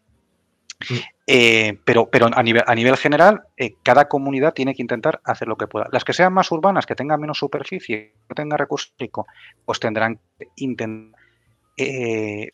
Mm. 0.89 0.93
Eh, 1.27 1.79
pero 1.83 2.09
pero 2.09 2.29
a, 2.33 2.43
nivel, 2.43 2.63
a 2.65 2.75
nivel 2.75 2.95
general, 2.97 3.43
eh, 3.57 3.75
cada 3.83 4.07
comunidad 4.07 4.53
tiene 4.53 4.75
que 4.75 4.81
intentar 4.81 5.19
hacer 5.23 5.47
lo 5.47 5.57
que 5.57 5.67
pueda. 5.67 5.87
Las 5.91 6.05
que 6.05 6.13
sean 6.13 6.33
más 6.33 6.51
urbanas, 6.51 6.85
que 6.85 6.95
tengan 6.95 7.19
menos 7.19 7.39
superficie, 7.39 7.97
que 7.97 8.15
no 8.29 8.35
tengan 8.35 8.59
recursos 8.59 8.93
pues 9.65 9.79
tendrán 9.79 10.19
que 10.37 10.47
intentar 10.57 11.14
eh, 11.77 12.51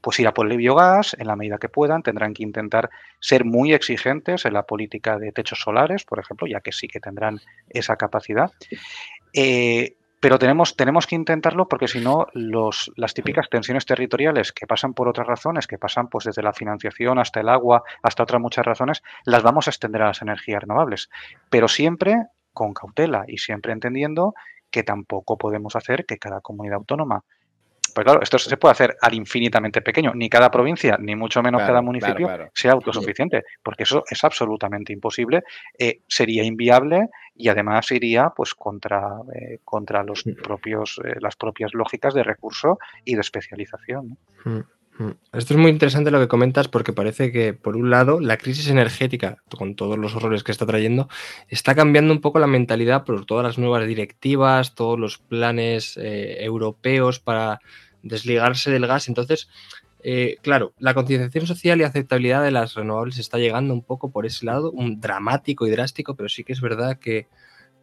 pues 0.00 0.20
ir 0.20 0.28
a 0.28 0.34
por 0.34 0.50
el 0.50 0.58
biogás 0.58 1.16
en 1.18 1.26
la 1.26 1.36
medida 1.36 1.58
que 1.58 1.70
puedan, 1.70 2.02
tendrán 2.02 2.34
que 2.34 2.42
intentar 2.42 2.90
ser 3.20 3.44
muy 3.44 3.72
exigentes 3.72 4.44
en 4.44 4.52
la 4.52 4.64
política 4.64 5.18
de 5.18 5.32
techos 5.32 5.60
solares, 5.60 6.04
por 6.04 6.18
ejemplo, 6.18 6.46
ya 6.46 6.60
que 6.60 6.72
sí 6.72 6.88
que 6.88 7.00
tendrán 7.00 7.40
esa 7.70 7.96
capacidad. 7.96 8.52
Eh, 9.32 9.96
pero 10.20 10.38
tenemos, 10.38 10.76
tenemos 10.76 11.06
que 11.06 11.16
intentarlo 11.16 11.68
porque 11.68 11.88
si 11.88 12.00
no, 12.00 12.26
las 12.34 13.12
típicas 13.14 13.50
tensiones 13.50 13.84
territoriales 13.84 14.52
que 14.52 14.66
pasan 14.66 14.94
por 14.94 15.06
otras 15.06 15.26
razones, 15.26 15.66
que 15.66 15.76
pasan 15.76 16.08
pues 16.08 16.24
desde 16.24 16.42
la 16.42 16.54
financiación 16.54 17.18
hasta 17.18 17.40
el 17.40 17.48
agua, 17.50 17.82
hasta 18.02 18.22
otras 18.22 18.40
muchas 18.40 18.64
razones, 18.64 19.02
las 19.26 19.42
vamos 19.42 19.66
a 19.66 19.70
extender 19.70 20.00
a 20.00 20.06
las 20.06 20.22
energías 20.22 20.62
renovables. 20.62 21.10
Pero 21.50 21.68
siempre 21.68 22.16
con 22.54 22.72
cautela 22.72 23.24
y 23.28 23.36
siempre 23.36 23.72
entendiendo 23.72 24.34
que 24.70 24.82
tampoco 24.82 25.36
podemos 25.36 25.76
hacer 25.76 26.06
que 26.06 26.16
cada 26.16 26.40
comunidad 26.40 26.76
autónoma 26.76 27.24
pues 27.94 28.04
claro, 28.04 28.20
esto 28.22 28.38
se 28.38 28.56
puede 28.56 28.72
hacer 28.72 28.96
al 29.00 29.14
infinitamente 29.14 29.80
pequeño. 29.80 30.12
Ni 30.14 30.28
cada 30.28 30.50
provincia, 30.50 30.96
ni 31.00 31.14
mucho 31.14 31.42
menos 31.42 31.60
claro, 31.60 31.72
cada 31.72 31.82
municipio 31.82 32.26
claro, 32.26 32.36
claro. 32.36 32.50
sea 32.54 32.72
autosuficiente, 32.72 33.44
porque 33.62 33.84
eso 33.84 34.02
es 34.10 34.24
absolutamente 34.24 34.92
imposible. 34.92 35.44
Eh, 35.78 36.00
sería 36.08 36.42
inviable 36.42 37.08
y 37.36 37.48
además 37.48 37.90
iría 37.92 38.30
pues 38.36 38.54
contra, 38.54 39.20
eh, 39.34 39.60
contra 39.64 40.02
los 40.02 40.24
propios, 40.42 41.00
eh, 41.04 41.14
las 41.20 41.36
propias 41.36 41.72
lógicas 41.72 42.14
de 42.14 42.24
recurso 42.24 42.78
y 43.04 43.14
de 43.14 43.20
especialización. 43.20 44.18
¿no? 44.44 44.64
Esto 45.32 45.54
es 45.54 45.60
muy 45.60 45.72
interesante 45.72 46.12
lo 46.12 46.20
que 46.20 46.28
comentas 46.28 46.68
porque 46.68 46.92
parece 46.92 47.32
que, 47.32 47.52
por 47.52 47.76
un 47.76 47.90
lado, 47.90 48.20
la 48.20 48.36
crisis 48.36 48.68
energética, 48.68 49.38
con 49.56 49.74
todos 49.74 49.98
los 49.98 50.14
horrores 50.14 50.44
que 50.44 50.52
está 50.52 50.66
trayendo, 50.66 51.08
está 51.48 51.74
cambiando 51.74 52.12
un 52.12 52.20
poco 52.20 52.38
la 52.38 52.46
mentalidad 52.46 53.04
por 53.04 53.26
todas 53.26 53.44
las 53.44 53.58
nuevas 53.58 53.86
directivas, 53.88 54.76
todos 54.76 54.98
los 54.98 55.18
planes 55.18 55.96
eh, 55.96 56.44
europeos 56.44 57.18
para 57.18 57.60
desligarse 58.02 58.70
del 58.70 58.86
gas. 58.86 59.08
Entonces, 59.08 59.48
eh, 60.04 60.36
claro, 60.42 60.74
la 60.78 60.94
concienciación 60.94 61.46
social 61.46 61.80
y 61.80 61.84
aceptabilidad 61.84 62.44
de 62.44 62.52
las 62.52 62.74
renovables 62.74 63.18
está 63.18 63.38
llegando 63.38 63.74
un 63.74 63.82
poco 63.82 64.12
por 64.12 64.26
ese 64.26 64.46
lado, 64.46 64.70
un 64.70 65.00
dramático 65.00 65.66
y 65.66 65.70
drástico, 65.70 66.14
pero 66.14 66.28
sí 66.28 66.44
que 66.44 66.52
es 66.52 66.60
verdad 66.60 66.98
que, 67.00 67.26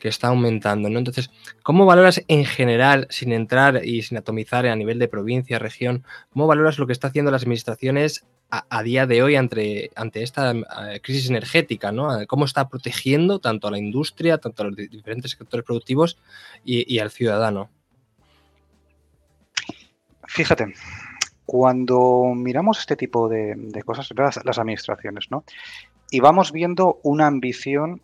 que 0.01 0.09
está 0.09 0.29
aumentando, 0.29 0.89
¿no? 0.89 0.97
Entonces, 0.97 1.29
¿cómo 1.61 1.85
valoras 1.85 2.23
en 2.27 2.43
general, 2.43 3.05
sin 3.11 3.31
entrar 3.31 3.85
y 3.85 4.01
sin 4.01 4.17
atomizar 4.17 4.65
a 4.65 4.75
nivel 4.75 4.97
de 4.97 5.07
provincia, 5.07 5.59
región, 5.59 6.03
cómo 6.31 6.47
valoras 6.47 6.79
lo 6.79 6.87
que 6.87 6.93
está 6.93 7.09
haciendo 7.09 7.29
las 7.29 7.43
administraciones 7.43 8.25
a, 8.49 8.83
día 8.83 9.05
de 9.05 9.21
hoy 9.21 9.35
ante, 9.35 9.91
ante 9.95 10.23
esta 10.23 10.53
uh, 10.53 10.99
crisis 11.03 11.29
energética, 11.29 11.91
¿no? 11.91 12.09
¿Cómo 12.27 12.45
está 12.45 12.67
protegiendo 12.67 13.39
tanto 13.39 13.67
a 13.67 13.71
la 13.71 13.77
industria, 13.77 14.39
tanto 14.39 14.63
a 14.63 14.65
los 14.65 14.75
diferentes 14.75 15.31
sectores 15.31 15.63
productivos 15.63 16.17
y, 16.65 16.97
al 16.97 17.11
ciudadano? 17.11 17.69
Fíjate, 20.27 20.73
cuando 21.45 22.33
miramos 22.35 22.79
este 22.79 22.95
tipo 22.95 23.29
de, 23.29 23.83
cosas, 23.85 24.09
las, 24.17 24.43
las, 24.43 24.57
administraciones, 24.57 25.29
¿no? 25.29 25.45
Y 26.09 26.19
vamos 26.19 26.51
viendo 26.51 26.99
una 27.03 27.27
ambición 27.27 28.01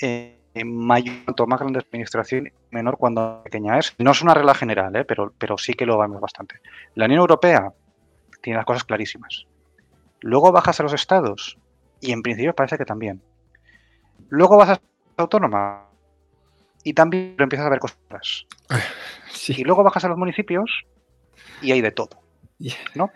eh, 0.00 0.38
mayor 0.64 1.24
cuanto 1.24 1.46
más 1.46 1.60
grande 1.60 1.80
la 1.80 1.86
administración, 1.88 2.52
menor 2.70 2.98
cuando 2.98 3.42
pequeña 3.44 3.78
es. 3.78 3.94
No 3.98 4.10
es 4.10 4.22
una 4.22 4.34
regla 4.34 4.54
general, 4.54 4.94
¿eh? 4.96 5.04
pero, 5.04 5.32
pero 5.38 5.56
sí 5.56 5.74
que 5.74 5.86
lo 5.86 5.98
vemos 5.98 6.20
bastante. 6.20 6.56
La 6.94 7.06
Unión 7.06 7.20
Europea 7.20 7.72
tiene 8.42 8.58
las 8.58 8.66
cosas 8.66 8.84
clarísimas. 8.84 9.46
Luego 10.20 10.52
bajas 10.52 10.78
a 10.80 10.82
los 10.82 10.92
estados 10.92 11.58
y 12.00 12.12
en 12.12 12.22
principio 12.22 12.54
parece 12.54 12.76
que 12.78 12.84
también. 12.84 13.22
Luego 14.28 14.56
vas 14.56 14.68
a 14.70 14.72
la 14.72 14.80
autónoma 15.16 15.86
y 16.84 16.92
también 16.94 17.36
empiezas 17.38 17.66
a 17.66 17.70
ver 17.70 17.78
cosas. 17.78 18.46
Sí. 19.30 19.54
Y 19.58 19.64
luego 19.64 19.82
bajas 19.82 20.04
a 20.04 20.08
los 20.08 20.18
municipios 20.18 20.84
y 21.60 21.72
hay 21.72 21.80
de 21.80 21.90
todo. 21.90 22.20
¿no? 22.94 23.10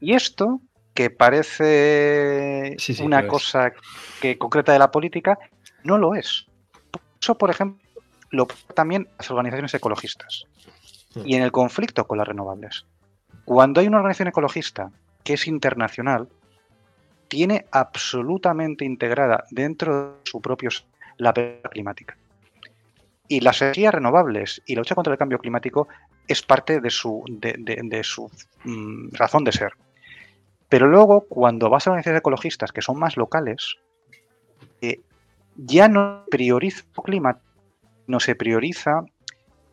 Y 0.00 0.14
esto, 0.14 0.60
que 0.94 1.10
parece 1.10 2.74
Sí, 2.78 2.94
sí, 2.94 3.02
una 3.02 3.20
es. 3.20 3.26
cosa 3.26 3.72
que 4.20 4.38
concreta 4.38 4.72
de 4.72 4.78
la 4.78 4.90
política, 4.90 5.38
no 5.84 5.98
lo 5.98 6.14
es. 6.14 6.46
Eso, 7.22 7.36
por 7.36 7.50
ejemplo, 7.50 7.80
lo 8.30 8.46
también 8.74 9.08
las 9.16 9.30
organizaciones 9.30 9.72
ecologistas. 9.74 10.44
Hmm. 11.14 11.22
Y 11.24 11.36
en 11.36 11.42
el 11.42 11.52
conflicto 11.52 12.04
con 12.06 12.18
las 12.18 12.26
renovables. 12.26 12.84
Cuando 13.44 13.80
hay 13.80 13.86
una 13.86 13.98
organización 13.98 14.28
ecologista 14.28 14.90
que 15.22 15.34
es 15.34 15.46
internacional, 15.46 16.28
tiene 17.28 17.66
absolutamente 17.70 18.84
integrada 18.84 19.44
dentro 19.50 20.14
de 20.14 20.18
su 20.24 20.40
propio 20.40 20.70
la 21.16 21.32
climática. 21.32 22.16
Y 23.28 23.40
las 23.40 23.62
energías 23.62 23.94
renovables 23.94 24.60
y 24.66 24.74
la 24.74 24.80
lucha 24.80 24.94
contra 24.94 25.12
el 25.12 25.18
cambio 25.18 25.38
climático 25.38 25.88
es 26.26 26.42
parte 26.42 26.80
de 26.80 26.90
su, 26.90 27.24
de, 27.28 27.54
de- 27.58 27.80
de 27.82 28.04
su 28.04 28.30
mm, 28.64 29.10
razón 29.12 29.44
de 29.44 29.52
ser. 29.52 29.72
Pero 30.68 30.88
luego, 30.88 31.26
cuando 31.28 31.70
vas 31.70 31.86
a 31.86 31.90
organizaciones 31.90 32.20
ecologistas 32.20 32.72
que 32.72 32.82
son 32.82 32.98
más 32.98 33.16
locales, 33.16 33.76
eh, 34.80 35.00
ya 35.56 35.88
no 35.88 36.24
prioriza 36.30 36.84
el 36.96 37.02
clima, 37.02 37.38
no 38.06 38.20
se 38.20 38.34
prioriza 38.34 39.04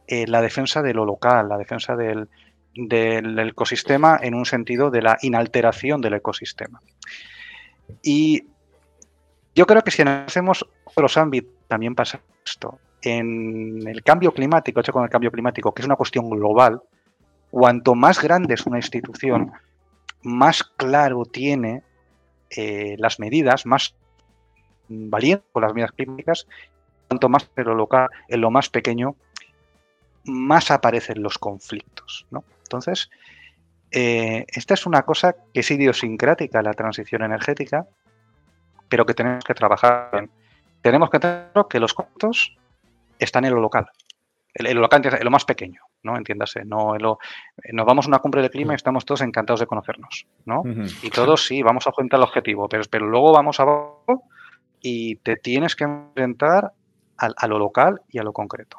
eh, 0.08 0.28
la 0.28 0.42
defensa 0.42 0.82
de 0.82 0.94
lo 0.94 1.06
local, 1.06 1.50
la 1.50 1.58
defensa 1.58 1.96
del, 1.96 2.30
del 2.74 3.40
ecosistema 3.40 4.20
en 4.22 4.34
un 4.34 4.46
sentido 4.46 4.92
de 4.92 5.02
la 5.02 5.18
inalteración 5.22 6.02
del 6.02 6.16
ecosistema. 6.16 6.80
Y 8.02 8.46
yo 9.56 9.66
creo 9.66 9.82
que 9.82 9.92
si 9.92 10.04
hacemos 10.04 10.66
otros 10.84 11.18
ámbitos 11.18 11.54
también 11.68 11.96
pasa 11.96 12.22
esto. 12.46 12.80
En 13.02 13.88
el 13.88 14.04
cambio 14.04 14.34
climático, 14.34 14.80
hecho 14.80 14.92
con 14.92 15.04
el 15.04 15.10
cambio 15.10 15.32
climático, 15.32 15.74
que 15.74 15.82
es 15.82 15.86
una 15.86 15.96
cuestión 15.96 16.30
global, 16.30 16.82
cuanto 17.50 17.96
más 17.96 18.22
grande 18.22 18.54
es 18.54 18.66
una 18.66 18.78
institución, 18.78 19.52
más 20.24 20.64
claro 20.64 21.24
tiene 21.26 21.84
eh, 22.50 22.96
las 22.98 23.20
medidas, 23.20 23.66
más 23.66 23.96
valiente 24.90 25.46
con 25.52 25.62
las 25.64 25.74
medidas 25.74 25.92
climáticas, 25.94 26.48
cuanto 27.08 27.30
más 27.30 27.50
en 27.56 27.64
lo 27.66 27.76
local, 27.76 28.10
en 28.28 28.42
lo 28.42 28.52
más 28.52 28.70
pequeño, 28.70 29.16
más 30.26 30.72
aparecen 30.72 31.22
los 31.24 31.38
conflictos. 31.38 32.26
¿no? 32.32 32.44
Entonces, 32.64 33.10
eh, 33.92 34.46
esta 34.48 34.74
es 34.74 34.86
una 34.86 35.04
cosa 35.04 35.36
que 35.54 35.62
es 35.62 35.72
idiosincrática 35.72 36.62
la 36.62 36.74
transición 36.74 37.24
energética, 37.24 37.88
pero 38.88 39.06
que 39.06 39.14
tenemos 39.14 39.44
que 39.44 39.54
trabajar. 39.54 40.10
en. 40.14 40.30
Tenemos 40.82 41.10
que 41.10 41.20
tener 41.20 41.50
que 41.70 41.80
los 41.80 41.94
conflictos 41.94 42.56
están 43.18 43.46
en 43.46 43.54
lo 43.54 43.60
local. 43.62 43.90
En 44.54 44.74
lo 44.76 44.82
local, 44.82 45.02
en 45.06 45.24
lo 45.24 45.30
más 45.32 45.46
pequeño, 45.46 45.82
¿no? 46.04 46.18
Entiéndase. 46.18 46.66
No 46.66 46.96
en 46.96 47.02
lo- 47.04 47.20
nos 47.72 47.86
vamos 47.86 48.06
a 48.06 48.10
una 48.10 48.20
cumbre 48.20 48.42
de 48.42 48.50
clima 48.50 48.74
y 48.74 48.76
estamos 48.78 49.06
todos 49.06 49.22
encantados 49.22 49.60
de 49.60 49.68
conocernos, 49.68 50.26
¿no? 50.46 50.64
Y 51.04 51.10
todos 51.12 51.46
sí, 51.46 51.62
vamos 51.62 51.86
a 51.86 51.92
juntar 51.92 52.18
el 52.20 52.24
objetivo, 52.24 52.68
pero, 52.68 52.84
pero 52.90 53.06
luego 53.08 53.32
vamos 53.34 53.60
abajo 53.60 54.24
y 54.82 55.16
te 55.18 55.36
tienes 55.36 55.76
que 55.76 55.84
enfrentar 55.86 56.72
a, 57.18 57.48
lo 57.48 57.60
local 57.60 58.02
y 58.10 58.20
a 58.20 58.24
lo 58.24 58.32
concreto. 58.34 58.78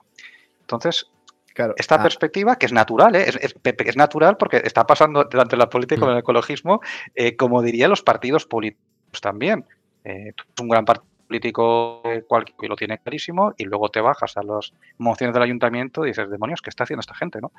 Entonces, 0.62 1.11
Claro. 1.53 1.74
esta 1.76 1.96
Ah, 1.96 2.03
perspectiva, 2.03 2.57
que 2.57 2.66
es 2.66 2.72
natural, 2.72 3.14
¿eh? 3.16 3.24
es, 3.28 3.36
es- 3.36 3.55
es 3.64 3.96
natural 3.96 4.36
porque 4.38 4.59
está 4.64 4.86
pasando 4.86 5.24
durante 5.24 5.57
la 5.57 5.68
política 5.68 6.01
con 6.01 6.11
el 6.12 6.18
ecologismo, 6.18 6.80
eh, 7.14 7.36
como 7.36 7.61
dirían 7.61 7.90
los 7.90 8.03
partidos 8.03 8.46
políticos 8.46 9.20
también. 9.20 9.64
Eh, 10.05 10.32
tú 10.36 10.44
eres 10.44 10.61
un 10.62 10.68
gran 10.68 10.84
partido 10.84 11.07
político 11.26 12.03
cual- 12.28 12.44
que 12.59 12.66
lo 12.68 12.76
tiene 12.76 12.98
clarísimo 12.98 13.53
y 13.59 13.64
luego 13.64 13.88
te 13.90 14.01
bajas 14.01 14.36
a 14.36 14.42
las 14.42 14.72
mociones 14.98 15.34
del 15.34 15.42
ayuntamiento 15.42 16.05
y 16.05 16.11
dices, 16.11 16.30
demonios, 16.30 16.62
¿qué 16.62 16.70
está 16.70 16.84
haciendo 16.84 17.01
esta 17.01 17.14
gente? 17.14 17.40
¿no? 17.40 17.53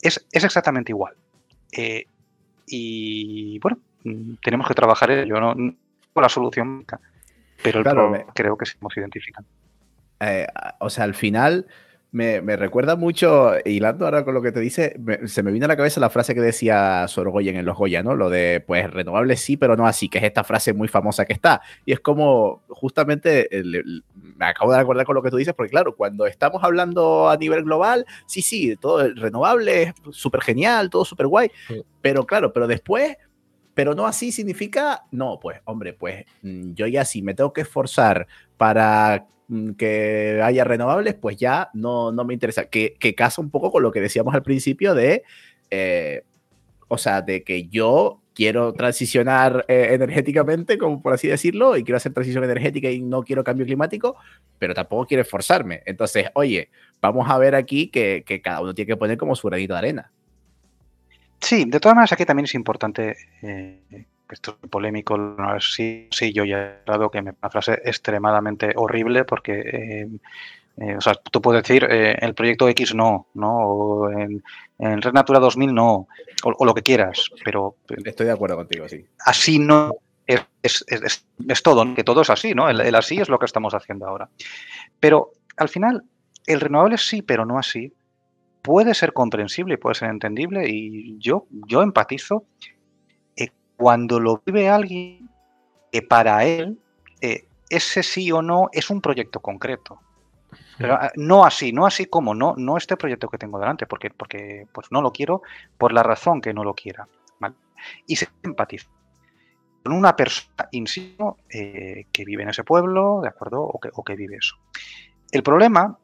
Es, 0.00 0.24
es 0.32 0.44
exactamente 0.44 0.92
igual. 0.92 1.14
Y 2.66 3.58
bueno, 3.58 3.78
mm, 4.04 4.34
tenemos 4.42 4.66
que 4.68 4.74
trabajar 4.74 5.10
en 5.10 5.18
ello. 5.20 5.40
No, 5.40 5.54
tengo 5.54 5.76
la 6.22 6.28
solución, 6.28 6.84
pero 7.62 7.78
el 7.78 7.84
Claro, 7.84 8.10
me- 8.10 8.26
creo 8.34 8.56
que 8.56 8.66
sí 8.66 8.76
nos 8.80 8.96
identifican. 8.96 9.44
eh, 10.20 10.46
o 10.80 10.90
sea, 10.90 11.04
al 11.04 11.14
final 11.14 11.66
me, 12.10 12.40
me 12.40 12.56
recuerda 12.56 12.96
mucho, 12.96 13.52
hilando 13.66 14.06
ahora 14.06 14.24
con 14.24 14.32
lo 14.32 14.40
que 14.40 14.50
te 14.50 14.60
dice, 14.60 14.96
me- 14.98 15.28
se 15.28 15.42
me 15.42 15.52
vino 15.52 15.66
a 15.66 15.68
la 15.68 15.76
cabeza 15.76 16.00
la 16.00 16.08
frase 16.08 16.34
que 16.34 16.40
decía 16.40 17.06
Sorogoyen 17.06 17.56
en 17.56 17.66
los 17.66 17.76
Goya, 17.76 18.02
¿no? 18.02 18.14
Lo 18.16 18.30
de, 18.30 18.64
pues, 18.66 18.90
renovables 18.90 19.40
sí, 19.40 19.56
pero 19.58 19.76
no 19.76 19.86
así, 19.86 20.08
que 20.08 20.16
es 20.18 20.24
esta 20.24 20.42
frase 20.42 20.72
muy 20.72 20.88
famosa 20.88 21.26
que 21.26 21.34
está. 21.34 21.60
Y 21.84 21.92
es 21.92 22.00
como, 22.00 22.62
justamente, 22.68 23.54
el- 23.56 23.74
el- 23.74 24.04
me 24.36 24.46
acabo 24.46 24.72
de 24.72 24.78
acordar 24.78 25.04
con 25.04 25.16
lo 25.16 25.22
que 25.22 25.30
tú 25.30 25.36
dices, 25.36 25.52
porque 25.54 25.70
claro, 25.70 25.94
cuando 25.96 26.26
estamos 26.26 26.64
hablando 26.64 27.28
a 27.28 27.36
nivel 27.36 27.62
global, 27.64 28.06
sí, 28.26 28.40
sí, 28.40 28.74
todo 28.76 29.06
renovable 29.14 29.82
es 29.82 29.92
súper 30.12 30.40
genial, 30.40 30.88
todo 30.88 31.04
súper 31.04 31.26
guay, 31.26 31.50
Sí. 31.68 31.82
pero 32.00 32.24
claro, 32.24 32.52
pero 32.52 32.66
después... 32.66 33.16
Pero 33.78 33.94
no 33.94 34.08
así 34.08 34.32
significa, 34.32 35.04
no, 35.12 35.38
pues, 35.38 35.60
hombre, 35.64 35.92
pues 35.92 36.24
mm, 36.42 36.72
yo 36.72 36.88
ya 36.88 37.04
sí 37.04 37.22
me 37.22 37.34
tengo 37.34 37.52
que 37.52 37.60
esforzar 37.60 38.26
para 38.56 39.28
mm, 39.46 39.74
que 39.74 40.40
haya 40.42 40.64
renovables, 40.64 41.14
pues 41.14 41.36
ya 41.36 41.70
no, 41.74 42.10
no 42.10 42.24
me 42.24 42.34
interesa. 42.34 42.64
Que, 42.64 42.96
que 42.98 43.14
casa 43.14 43.40
un 43.40 43.50
poco 43.50 43.70
con 43.70 43.84
lo 43.84 43.92
que 43.92 44.00
decíamos 44.00 44.34
al 44.34 44.42
principio 44.42 44.96
de, 44.96 45.22
eh, 45.70 46.24
o 46.88 46.98
sea, 46.98 47.22
de 47.22 47.44
que 47.44 47.68
yo 47.68 48.20
quiero 48.34 48.72
transicionar 48.72 49.64
eh, 49.68 49.90
energéticamente, 49.92 50.76
como 50.76 51.00
por 51.00 51.12
así 51.12 51.28
decirlo, 51.28 51.76
y 51.76 51.84
quiero 51.84 51.98
hacer 51.98 52.12
transición 52.12 52.42
energética 52.42 52.90
y 52.90 53.00
no 53.00 53.22
quiero 53.22 53.44
cambio 53.44 53.64
climático, 53.64 54.16
pero 54.58 54.74
tampoco 54.74 55.06
quiero 55.06 55.22
esforzarme. 55.22 55.84
Entonces, 55.86 56.26
oye, 56.34 56.68
vamos 57.00 57.30
a 57.30 57.38
ver 57.38 57.54
aquí 57.54 57.90
que, 57.90 58.24
que 58.26 58.42
cada 58.42 58.60
uno 58.60 58.74
tiene 58.74 58.88
que 58.88 58.96
poner 58.96 59.16
como 59.16 59.36
su 59.36 59.46
granito 59.46 59.74
de 59.74 59.78
arena. 59.78 60.12
Sí, 61.40 61.64
de 61.66 61.80
todas 61.80 61.94
maneras 61.96 62.12
aquí 62.12 62.24
también 62.24 62.44
es 62.44 62.54
importante, 62.54 63.16
eh, 63.42 63.80
que 63.90 64.06
esto 64.34 64.58
es 64.62 64.68
polémico, 64.68 65.16
no 65.16 65.60
sí, 65.60 66.08
sí, 66.10 66.32
yo 66.32 66.44
ya 66.44 66.58
he 66.58 66.78
hablado 66.86 67.10
que 67.10 67.22
me 67.22 67.30
una 67.40 67.50
frase 67.50 67.74
extremadamente 67.84 68.72
horrible 68.76 69.24
porque, 69.24 69.60
eh, 69.60 70.08
eh, 70.78 70.96
o 70.96 71.00
sea, 71.00 71.14
tú 71.14 71.40
puedes 71.40 71.62
decir 71.62 71.86
eh, 71.88 72.16
el 72.20 72.34
proyecto 72.34 72.68
X 72.68 72.94
no, 72.94 73.26
¿no? 73.34 73.56
O 73.56 74.10
en, 74.10 74.42
en 74.78 75.00
Red 75.02 75.12
Natura 75.12 75.38
2000 75.38 75.74
no, 75.74 76.08
o, 76.44 76.54
o 76.58 76.64
lo 76.64 76.74
que 76.74 76.82
quieras, 76.82 77.30
pero 77.44 77.76
Estoy 78.04 78.26
de 78.26 78.32
acuerdo 78.32 78.56
contigo, 78.56 78.88
sí. 78.88 79.04
así 79.24 79.58
no 79.58 79.92
es, 80.26 80.42
es- 80.62 80.84
es- 80.88 81.02
es- 81.02 81.26
es 81.48 81.62
todo, 81.62 81.84
¿no? 81.84 81.94
que 81.94 82.04
todo 82.04 82.20
es 82.22 82.30
así, 82.30 82.52
¿no? 82.54 82.68
El, 82.68 82.80
el 82.80 82.94
así 82.94 83.18
es 83.20 83.28
lo 83.28 83.38
que 83.38 83.46
estamos 83.46 83.74
haciendo 83.74 84.06
ahora. 84.06 84.28
Pero 85.00 85.30
al 85.56 85.68
final, 85.68 86.04
el 86.46 86.60
renovable 86.60 86.98
sí, 86.98 87.22
pero 87.22 87.46
no 87.46 87.58
así, 87.58 87.92
puede 88.62 88.94
ser 88.94 89.12
comprensible 89.12 89.74
y 89.74 89.76
puede 89.76 89.94
ser 89.94 90.10
entendible 90.10 90.68
y 90.68 91.18
yo, 91.18 91.46
yo 91.50 91.82
empatizo 91.82 92.44
eh, 93.36 93.48
cuando 93.76 94.20
lo 94.20 94.42
vive 94.44 94.68
alguien 94.68 95.30
que 95.92 96.02
para 96.02 96.44
él 96.44 96.78
eh, 97.20 97.46
ese 97.70 98.02
sí 98.02 98.30
o 98.32 98.42
no 98.42 98.68
es 98.72 98.90
un 98.90 99.00
proyecto 99.00 99.40
concreto. 99.40 100.00
Pero 100.78 100.94
ah, 100.94 101.10
no 101.16 101.44
así, 101.44 101.72
no 101.72 101.86
así 101.86 102.06
como, 102.06 102.34
no, 102.34 102.54
no 102.56 102.76
este 102.76 102.96
proyecto 102.96 103.28
que 103.28 103.36
tengo 103.36 103.58
delante, 103.58 103.86
porque, 103.86 104.10
porque 104.10 104.66
pues 104.72 104.86
no 104.90 105.02
lo 105.02 105.12
quiero 105.12 105.42
por 105.76 105.92
la 105.92 106.02
razón 106.02 106.40
que 106.40 106.54
no 106.54 106.64
lo 106.64 106.74
quiera. 106.74 107.06
¿vale? 107.38 107.54
Y 108.06 108.16
se 108.16 108.28
empatiza 108.42 108.88
con 109.82 109.92
una 109.92 110.16
persona, 110.16 110.68
insisto, 110.72 111.38
eh, 111.50 112.04
que 112.12 112.24
vive 112.24 112.42
en 112.42 112.50
ese 112.50 112.64
pueblo, 112.64 113.20
¿de 113.22 113.28
acuerdo? 113.28 113.62
O 113.62 113.78
que, 113.78 113.90
o 113.92 114.04
que 114.04 114.16
vive 114.16 114.36
eso. 114.36 114.56
El 115.30 115.42
problema 115.42 115.98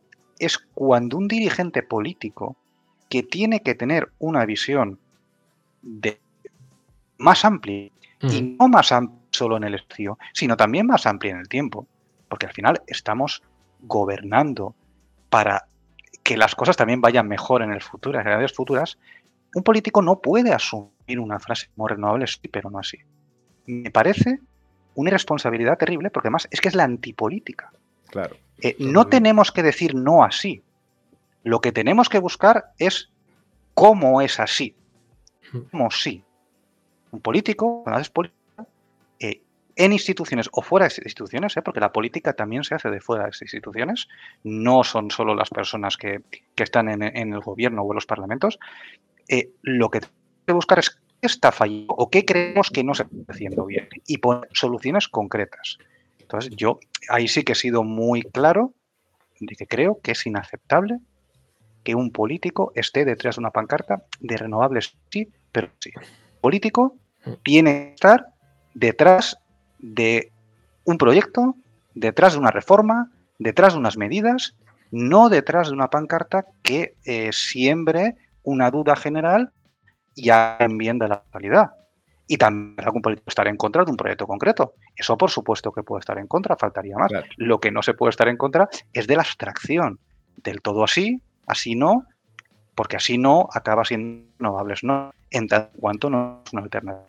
es 0.45 0.59
cuando 0.59 1.16
un 1.16 1.28
dirigente 1.28 1.82
político 1.82 2.57
que 3.09 3.22
tiene 3.22 3.61
que 3.61 3.74
tener 3.74 4.11
una 4.18 4.45
visión 4.45 4.99
de 5.82 6.20
más 7.18 7.45
amplia 7.45 7.90
y 8.22 8.57
no 8.59 8.68
más 8.68 8.92
amplia 8.92 9.18
solo 9.30 9.57
en 9.57 9.64
el 9.64 9.74
espacio, 9.74 10.18
sino 10.32 10.57
también 10.57 10.86
más 10.86 11.07
amplia 11.07 11.32
en 11.32 11.38
el 11.38 11.49
tiempo, 11.49 11.86
porque 12.28 12.47
al 12.47 12.53
final 12.53 12.82
estamos 12.86 13.42
gobernando 13.80 14.74
para 15.28 15.66
que 16.22 16.36
las 16.36 16.55
cosas 16.55 16.76
también 16.76 17.01
vayan 17.01 17.28
mejor 17.28 17.62
en 17.62 17.72
el 17.72 17.82
futuro, 17.82 18.18
en 18.18 18.24
generaciones 18.24 18.57
futuras, 18.57 18.99
un 19.55 19.62
político 19.62 20.03
no 20.03 20.20
puede 20.20 20.53
asumir 20.53 21.20
una 21.20 21.38
frase 21.38 21.68
como 21.74 21.88
renovable, 21.88 22.26
sí, 22.26 22.49
pero 22.51 22.70
no 22.70 22.78
así. 22.78 22.99
Me 23.66 23.90
parece 23.90 24.40
una 24.95 25.11
irresponsabilidad 25.11 25.78
terrible, 25.78 26.11
porque 26.11 26.28
además 26.28 26.49
es 26.51 26.61
que 26.61 26.68
es 26.68 26.74
la 26.74 26.84
antipolítica. 26.84 27.72
Claro. 28.15 28.37
Eh, 28.62 28.77
no 28.79 29.09
tenemos 29.09 29.51
que 29.51 29.65
decir 29.65 29.97
no 29.97 30.23
así. 30.23 30.62
Lo 31.43 31.61
que 31.61 31.73
tenemos 31.73 32.09
que 32.09 32.21
buscar 32.21 32.67
es 32.79 33.11
cómo 33.75 34.21
es 34.21 34.39
así. 34.39 34.77
Cómo 35.73 35.91
sí. 35.91 36.23
Un 37.11 37.21
político, 37.21 37.83
cuando 37.83 37.99
haces 37.99 38.11
política, 38.11 38.67
eh, 39.19 39.43
en 39.75 39.93
instituciones 39.93 40.49
o 40.53 40.62
fuera 40.62 40.87
de 40.87 40.95
instituciones, 40.95 41.57
¿eh? 41.57 41.62
porque 41.62 41.81
la 41.81 41.93
política 41.93 42.35
también 42.35 42.62
se 42.62 42.77
hace 42.77 42.89
de 42.89 43.01
fuera 43.01 43.25
de 43.25 43.33
instituciones, 43.41 44.07
no 44.45 44.85
son 44.85 45.11
solo 45.11 45.35
las 45.35 45.51
personas 45.51 45.97
que, 45.97 46.23
están 46.55 46.89
en, 46.89 47.03
el 47.03 47.41
gobierno 47.41 47.83
o 47.83 47.93
en 47.93 47.97
los 47.97 48.07
parlamentos, 48.07 48.61
eh, 49.29 49.51
lo 49.62 49.91
que 49.91 50.03
tenemos 50.03 50.45
que 50.47 50.53
buscar 50.53 50.79
es 50.79 50.91
qué 50.91 51.27
está 51.27 51.51
fallando 51.51 51.95
o 51.95 52.09
qué 52.11 52.25
creemos 52.25 52.71
que 52.71 52.85
no 52.85 52.95
se 52.95 53.03
está 53.03 53.33
haciendo 53.33 53.67
bien 53.67 53.89
y 54.07 54.19
poner 54.19 54.49
soluciones 54.53 55.09
concretas. 55.09 55.79
Entonces, 56.35 56.57
yo 56.57 56.80
ahí 57.09 57.28
sí 57.28 57.45
que 57.45 57.53
he 57.53 57.55
sido 57.55 57.85
muy 57.85 58.22
claro 58.22 58.74
de 59.39 59.55
que 59.55 59.68
creo 59.68 60.01
que 60.03 60.12
es 60.12 60.26
inaceptable 60.26 60.99
que 61.85 61.95
un 61.95 62.11
político 62.11 62.72
esté 62.74 63.05
detrás 63.05 63.37
de 63.37 63.41
una 63.41 63.51
pancarta 63.51 64.03
de 64.18 64.37
renovables, 64.37 64.97
sí, 65.11 65.28
pero 65.53 65.68
sí. 65.78 65.93
político 66.41 66.97
mm. 67.24 67.32
tiene 67.45 67.72
que 67.72 67.95
estar 67.95 68.26
detrás 68.72 69.39
de 69.78 70.32
un 70.85 70.99
proyecto, 70.99 71.55
detrás 71.95 72.32
de 72.32 72.41
una 72.41 72.51
reforma, 72.51 73.12
detrás 73.39 73.74
de 73.74 73.78
unas 73.78 73.97
medidas, 73.97 74.57
no 74.91 75.28
detrás 75.28 75.68
de 75.68 75.74
una 75.74 75.89
pancarta 75.89 76.47
que 76.62 76.97
eh, 77.05 77.30
siembre 77.32 78.16
una 78.43 78.72
duda 78.72 78.97
general 78.97 79.53
y 80.16 80.30
hagan 80.30 80.78
bien 80.78 80.99
de 80.99 81.09
la 81.09 81.22
realidad. 81.32 81.70
Y 82.27 82.39
también 82.39 82.85
algún 82.85 83.03
político 83.03 83.29
estar 83.29 83.47
en 83.49 83.57
contra 83.57 83.85
de 83.85 83.91
un 83.91 83.97
proyecto 83.97 84.27
concreto. 84.27 84.75
Eso 84.97 85.16
por 85.16 85.31
supuesto 85.31 85.72
que 85.72 85.83
puede 85.83 86.01
estar 86.01 86.18
en 86.18 86.27
contra, 86.27 86.57
faltaría 86.57 86.97
más. 86.97 87.12
Lo 87.37 87.61
que 87.61 87.70
no 87.70 87.83
se 87.83 87.95
puede 87.95 88.11
estar 88.11 88.29
en 88.29 88.37
contra 88.37 88.68
es 88.93 89.07
de 89.07 89.16
la 89.16 89.22
abstracción. 89.22 89.99
Del 90.37 90.62
todo 90.62 90.85
así, 90.85 91.20
así 91.47 91.75
no, 91.75 92.07
porque 92.75 92.97
así 92.97 93.18
no 93.18 93.49
acaba 93.53 93.85
siendo 93.85 94.27
renovables 94.39 94.83
no, 94.83 95.12
en 95.31 95.49
tanto 95.49 95.79
cuanto 95.79 96.11
no 96.11 96.43
es 96.47 96.53
una 96.53 96.62
alternativa. 96.62 97.07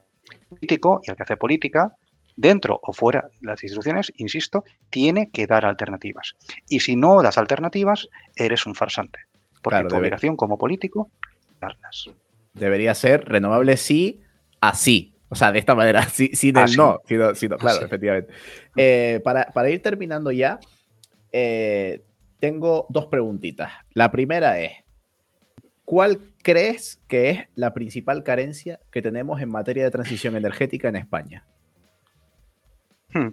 político 0.49 1.01
y 1.03 1.11
el 1.11 1.17
que 1.17 1.23
hace 1.23 1.37
política 1.37 1.95
dentro 2.35 2.79
o 2.81 2.93
fuera 2.93 3.29
de 3.39 3.47
las 3.47 3.63
instituciones, 3.63 4.11
insisto, 4.17 4.63
tiene 4.89 5.29
que 5.31 5.47
dar 5.47 5.65
alternativas. 5.65 6.35
Y 6.67 6.81
si 6.81 6.95
no 6.95 7.21
das 7.21 7.37
alternativas, 7.37 8.09
eres 8.35 8.65
un 8.65 8.75
farsante. 8.75 9.19
Porque 9.61 9.85
tu 9.85 9.95
obligación 9.95 10.35
como 10.35 10.57
político, 10.57 11.09
darlas. 11.59 12.09
Debería 12.53 12.93
ser 12.93 13.25
renovable 13.25 13.77
sí, 13.77 14.21
así. 14.59 15.13
O 15.29 15.35
sea, 15.35 15.51
de 15.51 15.59
esta 15.59 15.75
manera, 15.75 16.03
sí, 16.09 16.29
sin 16.33 16.57
el 16.57 16.75
no, 16.75 17.01
claro, 17.59 17.85
efectivamente. 17.85 18.31
Eh, 18.75 19.21
para, 19.23 19.69
ir 19.69 19.81
terminando 19.81 20.31
ya, 20.31 20.59
eh, 21.31 22.03
tengo 22.39 22.85
dos 22.89 23.07
preguntitas. 23.07 23.71
La 23.93 24.11
primera 24.11 24.59
es, 24.59 24.71
¿cuál 25.83 26.19
crees 26.41 27.01
que 27.07 27.29
es 27.29 27.39
la 27.55 27.73
principal 27.73 28.23
carencia 28.23 28.79
que 28.91 29.01
tenemos 29.01 29.41
en 29.41 29.49
materia 29.49 29.83
de 29.83 29.91
transición 29.91 30.35
energética 30.35 30.89
en 30.89 30.95
España? 30.95 31.45
Hmm. 33.13 33.29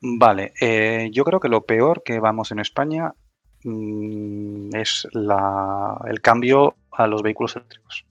Vale, 0.00 0.52
eh, 0.60 1.08
yo 1.12 1.24
creo 1.24 1.40
que 1.40 1.48
lo 1.48 1.64
peor 1.64 2.02
que 2.02 2.20
vamos 2.20 2.50
en 2.52 2.58
España 2.58 3.14
mm, 3.62 4.74
es 4.74 5.08
el 5.14 6.20
cambio 6.20 6.76
a 6.90 7.06
los 7.06 7.22
vehículos 7.22 7.56
eléctricos. 7.56 8.04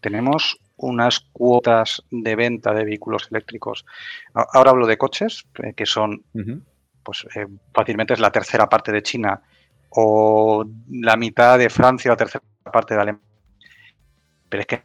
Tenemos 0.00 0.58
unas 0.82 1.20
cuotas 1.32 2.02
de 2.10 2.36
venta 2.36 2.74
de 2.74 2.84
vehículos 2.84 3.28
eléctricos. 3.30 3.86
Ahora 4.34 4.70
hablo 4.70 4.86
de 4.86 4.98
coches, 4.98 5.46
eh, 5.62 5.72
que 5.74 5.86
son, 5.86 6.24
pues 7.02 7.26
eh, 7.34 7.46
fácilmente 7.72 8.14
es 8.14 8.20
la 8.20 8.32
tercera 8.32 8.68
parte 8.68 8.92
de 8.92 9.02
China 9.02 9.40
o 9.90 10.64
la 10.90 11.16
mitad 11.16 11.58
de 11.58 11.70
Francia 11.70 12.10
o 12.10 12.14
la 12.14 12.16
tercera 12.16 12.44
parte 12.72 12.94
de 12.94 13.00
Alemania. 13.00 13.26
Pero 14.48 14.60
es 14.60 14.66
que 14.66 14.82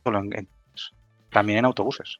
también 1.32 1.60
en 1.60 1.66
autobuses. 1.66 2.20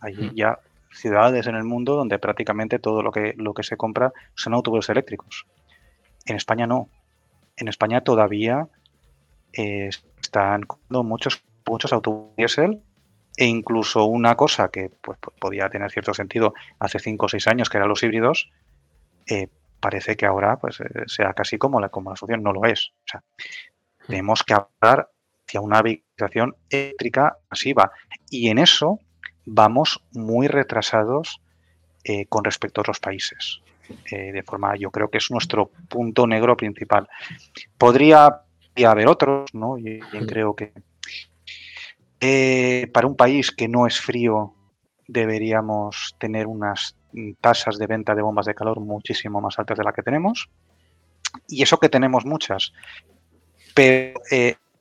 Allí 0.00 0.30
ya 0.34 0.58
ciudades 0.92 1.46
en 1.46 1.54
el 1.54 1.64
mundo 1.64 1.94
donde 1.94 2.18
prácticamente 2.18 2.78
todo 2.78 3.02
lo 3.02 3.12
que, 3.12 3.34
lo 3.36 3.54
que 3.54 3.62
se 3.62 3.76
compra 3.76 4.12
son 4.34 4.54
autobuses 4.54 4.90
eléctricos. 4.90 5.46
En 6.26 6.36
España 6.36 6.66
no. 6.66 6.88
En 7.56 7.68
España 7.68 8.02
todavía 8.02 8.68
eh, 9.52 9.90
están 10.20 10.62
comprando 10.62 11.02
muchos, 11.02 11.42
muchos 11.66 11.92
autobuses 11.92 12.36
diésel 12.36 12.82
e 13.40 13.46
incluso 13.46 14.04
una 14.04 14.36
cosa 14.36 14.68
que 14.68 14.90
pues, 15.00 15.18
podía 15.40 15.70
tener 15.70 15.90
cierto 15.90 16.12
sentido 16.12 16.52
hace 16.78 16.98
5 16.98 17.24
o 17.24 17.28
6 17.30 17.46
años, 17.46 17.70
que 17.70 17.78
eran 17.78 17.88
los 17.88 18.02
híbridos, 18.02 18.50
eh, 19.26 19.48
parece 19.80 20.14
que 20.14 20.26
ahora 20.26 20.58
pues, 20.58 20.78
eh, 20.80 21.04
sea 21.06 21.32
casi 21.32 21.56
como 21.56 21.80
la, 21.80 21.88
como 21.88 22.10
la 22.10 22.16
solución, 22.16 22.42
no 22.42 22.52
lo 22.52 22.66
es. 22.66 22.92
O 23.06 23.08
sea, 23.08 23.22
tenemos 24.06 24.42
que 24.42 24.52
hablar 24.52 25.08
hacia 25.46 25.62
una 25.62 25.80
vehiculación 25.80 26.54
eléctrica 26.68 27.38
masiva 27.48 27.90
y 28.28 28.50
en 28.50 28.58
eso 28.58 29.00
vamos 29.46 30.04
muy 30.12 30.46
retrasados 30.46 31.40
eh, 32.04 32.26
con 32.26 32.44
respecto 32.44 32.80
a 32.80 32.82
otros 32.82 33.00
países. 33.00 33.62
De 34.08 34.44
forma, 34.44 34.76
yo 34.76 34.92
creo 34.92 35.10
que 35.10 35.18
es 35.18 35.32
nuestro 35.32 35.70
punto 35.88 36.24
negro 36.24 36.56
principal. 36.56 37.08
Podría, 37.76 38.42
haber 38.86 39.08
otros, 39.08 39.52
¿no? 39.52 39.78
Y, 39.78 39.98
creo 40.28 40.54
que 40.54 40.72
eh, 42.20 42.88
para 42.92 43.06
un 43.06 43.16
país 43.16 43.50
que 43.50 43.68
no 43.68 43.86
es 43.86 44.00
frío 44.00 44.54
deberíamos 45.06 46.14
tener 46.18 46.46
unas 46.46 46.96
tasas 47.40 47.78
de 47.78 47.86
venta 47.86 48.14
de 48.14 48.22
bombas 48.22 48.46
de 48.46 48.54
calor 48.54 48.78
muchísimo 48.80 49.40
más 49.40 49.58
altas 49.58 49.78
de 49.78 49.84
las 49.84 49.94
que 49.94 50.02
tenemos. 50.02 50.48
Y 51.48 51.62
eso 51.62 51.78
que 51.78 51.88
tenemos 51.88 52.24
muchas, 52.24 52.72
pero 53.74 54.20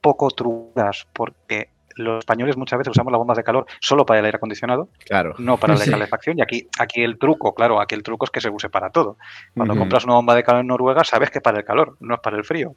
poco 0.02 0.30
trudas, 0.32 1.08
porque 1.14 1.70
los 2.00 2.20
españoles 2.20 2.56
muchas 2.56 2.80
veces 2.80 2.92
usamos 2.92 3.12
las 3.12 3.20
bombas 3.20 3.38
de 3.38 3.44
calor 3.44 3.66
solo 3.82 4.06
para 4.06 4.20
el 4.20 4.26
aire 4.26 4.38
acondicionado, 4.38 4.90
claro. 5.06 5.36
no 5.38 5.58
para 5.58 5.76
la 5.76 5.86
calefacción. 5.86 6.38
Y 6.40 6.42
aquí, 6.42 6.68
aquí 6.80 7.04
el 7.04 7.20
truco, 7.20 7.54
claro, 7.54 7.82
aquí 7.82 7.96
el 7.96 8.04
truco 8.04 8.26
es 8.26 8.32
que 8.32 8.42
se 8.42 8.50
use 8.50 8.70
para 8.70 8.90
todo. 8.90 9.18
Cuando 9.56 9.76
compras 9.76 10.06
una 10.06 10.16
bomba 10.16 10.36
de 10.36 10.44
calor 10.44 10.62
en 10.62 10.68
Noruega, 10.68 11.04
sabes 11.04 11.30
que 11.30 11.42
para 11.42 11.60
el 11.60 11.66
calor, 11.66 11.98
no 12.00 12.16
es 12.16 12.22
para 12.22 12.38
el 12.38 12.46
frío. 12.46 12.76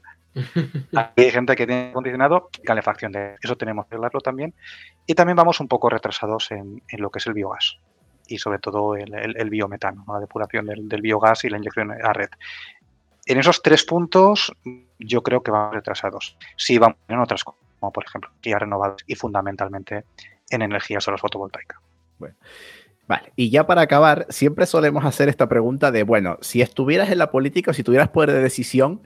Aquí 0.95 1.23
hay 1.23 1.31
gente 1.31 1.55
que 1.57 1.67
tiene 1.67 1.91
acondicionado 1.91 2.49
calefacción. 2.65 3.13
De 3.13 3.37
eso 3.43 3.57
tenemos 3.57 3.87
que 3.87 3.95
hablarlo 3.95 4.21
también. 4.21 4.55
Y 5.07 5.15
también 5.15 5.37
vamos 5.37 5.61
un 5.61 5.69
poco 5.69 5.89
retrasados 5.89 6.51
en, 6.51 6.83
lo 6.99 7.11
que 7.11 7.19
es 7.19 7.27
el 7.27 7.35
biogás 7.35 7.79
y 8.29 8.39
sobre 8.39 8.59
todo 8.59 8.95
el, 8.97 9.51
biometano, 9.51 10.05
la 10.09 10.21
depuración 10.21 10.67
del, 10.67 11.03
biogás 11.03 11.45
y 11.45 11.51
la 11.51 11.59
inyección 11.59 11.91
a 11.91 12.13
red. 12.13 12.31
En 13.27 13.39
esos 13.39 13.63
tres 13.63 13.85
puntos 13.85 14.53
yo 14.99 15.23
creo 15.23 15.43
que 15.43 15.51
vamos 15.51 15.75
retrasados. 15.75 16.37
Sí, 16.57 16.79
vamos 16.79 16.97
en 17.09 17.19
otras 17.19 17.45
cosas 17.45 17.63
como 17.83 17.93
por 17.93 18.05
ejemplo 18.05 18.31
energías 18.31 18.61
renovables 18.61 19.03
y 19.09 19.17
fundamentalmente 19.17 20.05
en 20.51 20.63
energía 20.63 21.01
solar 21.01 21.19
fotovoltaica. 21.19 21.81
Bueno. 22.19 22.37
Vale, 23.09 23.33
y 23.35 23.51
ya 23.51 23.67
para 23.67 23.83
acabar, 23.83 24.27
siempre 24.29 24.67
solemos 24.67 25.05
hacer 25.05 25.29
esta 25.29 25.49
pregunta 25.49 25.91
de, 25.91 26.05
bueno, 26.05 26.39
si 26.41 26.63
estuvieras 26.63 27.11
en 27.11 27.19
la 27.19 27.33
política 27.33 27.73
o 27.73 27.75
si 27.75 27.83
tuvieras 27.83 28.09
poder 28.11 28.31
de 28.31 28.41
decisión, 28.41 29.03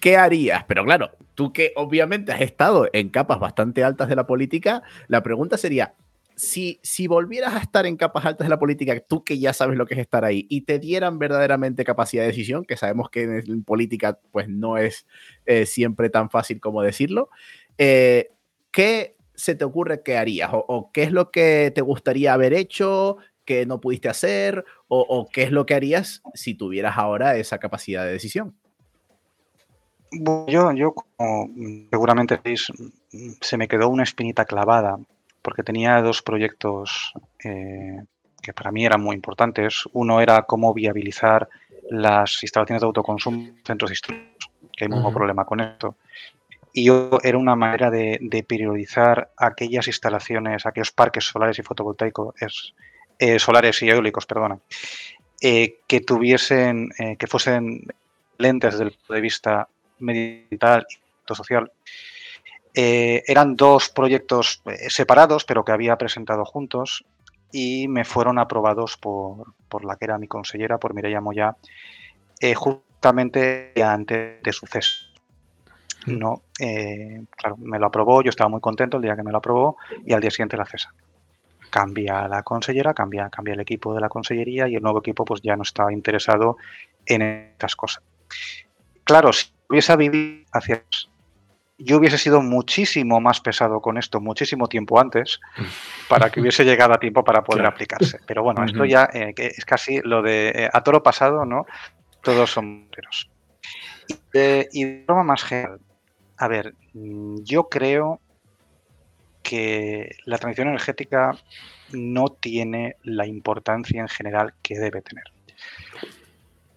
¿qué 0.00 0.16
harías? 0.16 0.64
Pero 0.64 0.84
claro, 0.84 1.10
tú 1.34 1.52
que 1.52 1.72
obviamente 1.76 2.32
has 2.32 2.40
estado 2.40 2.88
en 2.92 3.10
capas 3.10 3.38
bastante 3.38 3.84
altas 3.84 4.08
de 4.08 4.16
la 4.16 4.26
política, 4.26 4.82
la 5.08 5.22
pregunta 5.22 5.56
sería, 5.56 5.94
si, 6.34 6.80
si 6.82 7.06
volvieras 7.06 7.54
a 7.54 7.58
estar 7.58 7.84
en 7.84 7.96
capas 7.96 8.24
altas 8.24 8.46
de 8.46 8.50
la 8.50 8.58
política, 8.58 8.98
tú 9.00 9.22
que 9.22 9.38
ya 9.38 9.52
sabes 9.52 9.76
lo 9.76 9.84
que 9.86 9.94
es 9.94 10.00
estar 10.00 10.24
ahí, 10.24 10.46
y 10.48 10.62
te 10.62 10.78
dieran 10.78 11.18
verdaderamente 11.18 11.84
capacidad 11.84 12.22
de 12.22 12.28
decisión, 12.28 12.64
que 12.64 12.78
sabemos 12.78 13.10
que 13.10 13.22
en, 13.22 13.62
política 13.62 14.18
pues 14.32 14.48
no 14.48 14.78
es 14.78 15.06
eh, 15.44 15.66
siempre 15.66 16.08
tan 16.08 16.30
fácil 16.30 16.58
como 16.60 16.82
decirlo, 16.82 17.28
eh, 17.76 18.30
¿qué 18.70 19.16
se 19.34 19.54
te 19.54 19.64
ocurre 19.64 20.02
que 20.02 20.16
harías? 20.16 20.50
O, 20.52 20.90
qué 20.92 21.02
es 21.02 21.12
lo 21.12 21.30
que 21.30 21.72
te 21.74 21.80
gustaría 21.80 22.32
haber 22.32 22.54
hecho 22.54 23.18
que 23.44 23.66
no 23.66 23.80
pudiste 23.80 24.08
hacer? 24.08 24.64
O, 24.88 25.28
qué 25.32 25.42
es 25.42 25.50
lo 25.50 25.66
que 25.66 25.74
harías 25.74 26.22
si 26.34 26.54
tuvieras 26.54 26.98
ahora 26.98 27.36
esa 27.36 27.58
capacidad 27.58 28.04
de 28.04 28.12
decisión? 28.12 28.56
Yo, 30.12 30.72
yo 30.72 30.92
como 30.92 31.48
seguramente 31.90 32.40
se 33.40 33.56
me 33.56 33.68
quedó 33.68 33.88
una 33.88 34.02
espinita 34.02 34.44
clavada 34.44 34.98
porque 35.42 35.62
tenía 35.62 36.02
dos 36.02 36.22
proyectos 36.22 37.12
eh, 37.44 38.02
que 38.42 38.52
para 38.52 38.72
mí 38.72 38.84
eran 38.84 39.02
muy 39.02 39.14
importantes. 39.14 39.84
Uno 39.92 40.20
era 40.20 40.42
cómo 40.42 40.74
viabilizar 40.74 41.48
las 41.90 42.42
instalaciones 42.42 42.80
de 42.80 42.86
autoconsumo 42.86 43.40
en 43.40 43.62
centros 43.64 43.90
históricos, 43.90 44.50
que 44.76 44.84
hay 44.84 44.90
un 44.90 45.14
problema 45.14 45.44
con 45.44 45.60
esto 45.60 45.96
y 46.72 46.88
era 47.22 47.38
una 47.38 47.56
manera 47.56 47.90
de, 47.90 48.18
de, 48.20 48.42
periodizar 48.42 49.32
aquellas 49.36 49.86
instalaciones, 49.88 50.66
aquellos 50.66 50.92
parques 50.92 51.24
solares 51.24 51.58
y 51.58 51.62
fotovoltaicos, 51.62 52.34
eh, 53.18 53.38
solares 53.38 53.82
y 53.82 53.90
eólicos, 53.90 54.26
perdona, 54.26 54.58
eh, 55.40 55.78
que 55.86 56.00
tuviesen, 56.00 56.90
eh, 56.98 57.16
que 57.16 57.26
fuesen 57.26 57.86
lentes 58.38 58.74
desde 58.74 58.84
el 58.84 58.92
punto 58.92 59.14
de 59.14 59.20
vista 59.20 59.68
medioambiental 60.00 60.86
y 60.90 61.34
social. 61.34 61.70
eran 62.74 63.56
dos 63.56 63.88
proyectos 63.88 64.62
separados, 64.88 65.44
pero 65.44 65.64
que 65.64 65.72
había 65.72 65.96
presentado 65.96 66.44
juntos 66.44 67.04
y 67.52 67.88
me 67.88 68.04
fueron 68.04 68.38
aprobados 68.38 68.96
por, 68.96 69.54
por 69.68 69.84
la 69.84 69.96
que 69.96 70.04
era 70.06 70.18
mi 70.18 70.28
consellera, 70.28 70.78
por 70.78 70.94
Mireia 70.94 71.20
Moya, 71.20 71.56
justamente 72.54 73.72
antes 73.82 74.42
de 74.42 74.52
su 74.52 74.66
cese 74.66 75.10
no, 76.06 76.42
eh, 76.58 77.24
claro, 77.36 77.56
me 77.58 77.78
lo 77.78 77.86
aprobó, 77.86 78.22
yo 78.22 78.30
estaba 78.30 78.48
muy 78.48 78.60
contento 78.60 78.96
el 78.96 79.02
día 79.02 79.16
que 79.16 79.22
me 79.22 79.32
lo 79.32 79.38
aprobó 79.38 79.76
y 80.04 80.12
al 80.12 80.20
día 80.20 80.30
siguiente 80.30 80.56
la 80.56 80.64
cesa. 80.64 80.92
cambia 81.68 82.26
la 82.26 82.42
consellera, 82.42 82.94
cambia, 82.94 83.28
cambia 83.28 83.54
el 83.54 83.60
equipo 83.60 83.94
de 83.94 84.00
la 84.00 84.08
consellería 84.08 84.66
y 84.66 84.74
el 84.74 84.82
nuevo 84.82 84.98
equipo 84.98 85.24
pues 85.24 85.40
ya 85.42 85.56
no 85.56 85.62
estaba 85.62 85.92
interesado 85.92 86.56
en 87.06 87.22
estas 87.22 87.76
cosas. 87.76 88.02
Claro, 89.10 89.32
si 89.32 89.46
hubiese 89.68 89.96
vivido 89.96 90.44
hacia 90.52 90.84
yo 91.78 91.96
hubiese 91.96 92.16
sido 92.16 92.40
muchísimo 92.42 93.20
más 93.20 93.40
pesado 93.40 93.80
con 93.80 93.98
esto 93.98 94.20
muchísimo 94.20 94.68
tiempo 94.68 95.00
antes 95.00 95.40
para 96.08 96.30
que 96.30 96.40
hubiese 96.40 96.64
llegado 96.64 96.94
a 96.94 97.00
tiempo 97.00 97.24
para 97.24 97.42
poder 97.42 97.66
aplicarse. 97.66 98.20
Pero 98.24 98.44
bueno, 98.44 98.64
esto 98.64 98.84
ya 98.84 99.10
eh, 99.12 99.34
es 99.36 99.64
casi 99.64 100.00
lo 100.02 100.22
de 100.22 100.50
eh, 100.50 100.70
a 100.72 100.84
toro 100.84 101.02
pasado, 101.02 101.44
¿no? 101.44 101.66
Todos 102.22 102.52
son 102.52 102.84
moteros. 102.84 103.28
y 104.72 104.84
de 104.84 105.04
forma 105.04 105.24
más 105.24 105.42
general, 105.42 105.80
a 106.36 106.46
ver, 106.46 106.76
mm, 106.94 107.42
yo 107.42 107.68
creo 107.68 108.20
que 109.42 110.14
la 110.24 110.38
transición 110.38 110.68
energética 110.68 111.36
no 111.90 112.28
tiene 112.28 112.94
la 113.02 113.26
importancia 113.26 114.00
en 114.00 114.08
general 114.08 114.54
que 114.62 114.78
debe 114.78 115.02
tener. 115.02 115.24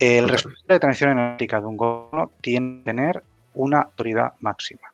El 0.03 0.27
responsable 0.27 0.73
de 0.73 0.79
transición 0.81 1.11
energética 1.11 1.61
de 1.61 1.65
un 1.65 1.77
gobierno 1.77 2.31
tiene 2.41 2.79
que 2.79 2.83
tener 2.83 3.23
una 3.53 3.83
autoridad 3.83 4.33
máxima. 4.41 4.91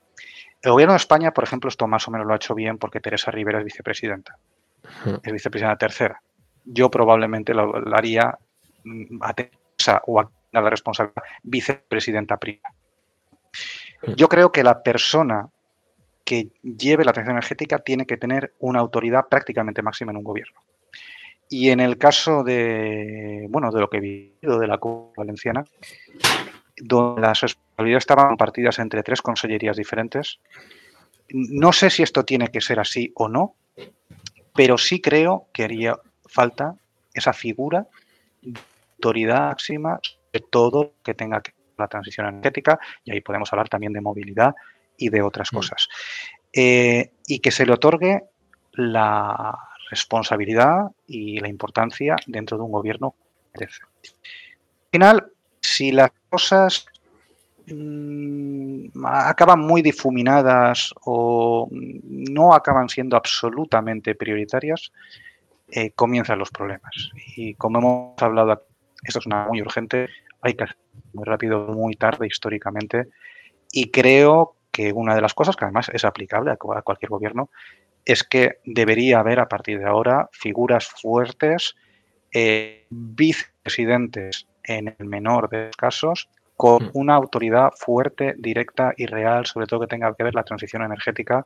El 0.61 0.71
gobierno 0.71 0.93
de 0.93 0.97
España, 0.97 1.31
por 1.31 1.43
ejemplo, 1.43 1.67
esto 1.67 1.87
más 1.87 2.07
o 2.07 2.11
menos 2.11 2.27
lo 2.27 2.33
ha 2.33 2.35
hecho 2.35 2.53
bien 2.53 2.77
porque 2.77 2.99
Teresa 2.99 3.31
Rivera 3.31 3.57
es 3.57 3.65
vicepresidenta. 3.65 4.37
Es 5.23 5.33
vicepresidenta 5.33 5.77
tercera. 5.77 6.21
Yo 6.63 6.91
probablemente 6.91 7.55
lo, 7.55 7.73
haría 7.95 8.37
mm, 8.83 9.17
a 9.21 9.33
Teresa 9.33 10.03
o 10.05 10.19
a 10.19 10.29
la 10.51 10.69
responsabilidad 10.69 11.23
vicepresidenta 11.41 12.37
prima. 12.37 12.69
Yo 14.15 14.29
creo 14.29 14.51
que 14.51 14.63
la 14.63 14.83
persona 14.83 15.49
que 16.23 16.49
lleve 16.61 17.03
la 17.03 17.13
transición 17.13 17.37
energética 17.37 17.79
tiene 17.79 18.05
que 18.05 18.17
tener 18.17 18.53
una 18.59 18.79
autoridad 18.79 19.25
prácticamente 19.27 19.81
máxima 19.81 20.11
en 20.11 20.17
un 20.17 20.23
gobierno. 20.23 20.61
Y 21.49 21.71
en 21.71 21.79
el 21.79 21.97
caso 21.97 22.43
de, 22.43 23.47
bueno, 23.49 23.71
de 23.71 23.81
lo 23.81 23.89
que 23.89 23.97
he 23.97 24.01
vivido 24.01 24.59
de 24.59 24.67
la 24.67 24.77
Comunidad 24.77 25.15
Valenciana, 25.17 25.65
donde 26.77 27.21
las 27.21 27.41
responsabilidades 27.41 28.03
estaban 28.03 28.27
compartidas 28.29 28.77
entre 28.77 29.01
tres 29.01 29.21
consellerías 29.21 29.75
diferentes, 29.75 30.39
no 31.29 31.73
sé 31.73 31.89
si 31.89 32.03
esto 32.03 32.23
tiene 32.23 32.49
que 32.49 32.61
ser 32.61 32.79
así 32.79 33.11
o 33.15 33.27
no, 33.27 33.55
pero 34.55 34.77
sí 34.77 35.01
creo 35.01 35.47
que 35.51 35.63
haría 35.63 35.97
falta 36.27 36.75
esa 37.13 37.33
figura 37.33 37.87
de 38.41 38.59
autoridad 38.97 39.47
máxima 39.47 39.99
de 40.31 40.39
todo 40.41 40.83
lo 40.83 40.93
que 41.03 41.15
tenga 41.15 41.41
que 41.41 41.51
ver 41.51 41.59
la 41.77 41.87
transición 41.87 42.27
energética, 42.27 42.79
y 43.03 43.11
ahí 43.11 43.21
podemos 43.21 43.51
hablar 43.51 43.69
también 43.69 43.93
de 43.93 44.01
movilidad 44.01 44.53
y 44.97 45.09
de 45.09 45.21
otras 45.21 45.51
mm. 45.51 45.55
cosas. 45.55 45.87
Eh, 46.53 47.11
y 47.25 47.39
que 47.39 47.51
se 47.51 47.65
le 47.65 47.73
otorgue 47.73 48.23
la 48.73 49.68
responsabilidad 49.89 50.91
y 51.07 51.39
la 51.39 51.47
importancia 51.47 52.15
dentro 52.27 52.57
de 52.57 52.63
un 52.63 52.71
gobierno. 52.71 53.15
Al 53.55 53.67
final, 54.91 55.31
si 55.61 55.91
las 55.91 56.11
cosas 56.29 56.85
mm, 57.67 59.05
acaban 59.05 59.59
muy 59.59 59.81
difuminadas 59.81 60.93
o 61.03 61.67
no 61.71 62.53
acaban 62.53 62.89
siendo 62.89 63.17
absolutamente 63.17 64.15
prioritarias, 64.15 64.91
eh, 65.71 65.91
comienzan 65.91 66.39
los 66.39 66.49
problemas. 66.49 67.11
Y 67.35 67.53
como 67.55 67.79
hemos 67.79 68.21
hablado, 68.21 68.63
esto 69.03 69.19
es 69.19 69.25
una 69.25 69.47
muy 69.47 69.61
urgente, 69.61 70.09
hay 70.41 70.55
que 70.55 70.63
hacer 70.63 70.77
muy 71.13 71.25
rápido, 71.25 71.67
muy 71.67 71.95
tarde 71.95 72.27
históricamente. 72.27 73.09
Y 73.71 73.91
creo 73.91 74.55
que 74.71 74.93
una 74.93 75.15
de 75.15 75.21
las 75.21 75.33
cosas 75.33 75.55
que 75.55 75.65
además 75.65 75.89
es 75.93 76.05
aplicable 76.05 76.51
a 76.51 76.57
cualquier 76.57 77.09
gobierno 77.09 77.49
es 78.05 78.23
que 78.23 78.59
debería 78.65 79.19
haber 79.19 79.39
a 79.39 79.47
partir 79.47 79.79
de 79.79 79.85
ahora 79.85 80.29
figuras 80.31 80.87
fuertes, 80.87 81.75
eh, 82.33 82.87
vicepresidentes 82.89 84.47
en 84.63 84.95
el 84.97 85.05
menor 85.05 85.49
de 85.49 85.67
los 85.67 85.75
casos, 85.75 86.29
con 86.55 86.85
mm. 86.85 86.89
una 86.93 87.15
autoridad 87.15 87.71
fuerte, 87.75 88.35
directa 88.37 88.93
y 88.97 89.05
real, 89.05 89.45
sobre 89.45 89.67
todo 89.67 89.81
que 89.81 89.87
tenga 89.87 90.13
que 90.13 90.23
ver 90.23 90.35
la 90.35 90.43
transición 90.43 90.83
energética, 90.83 91.43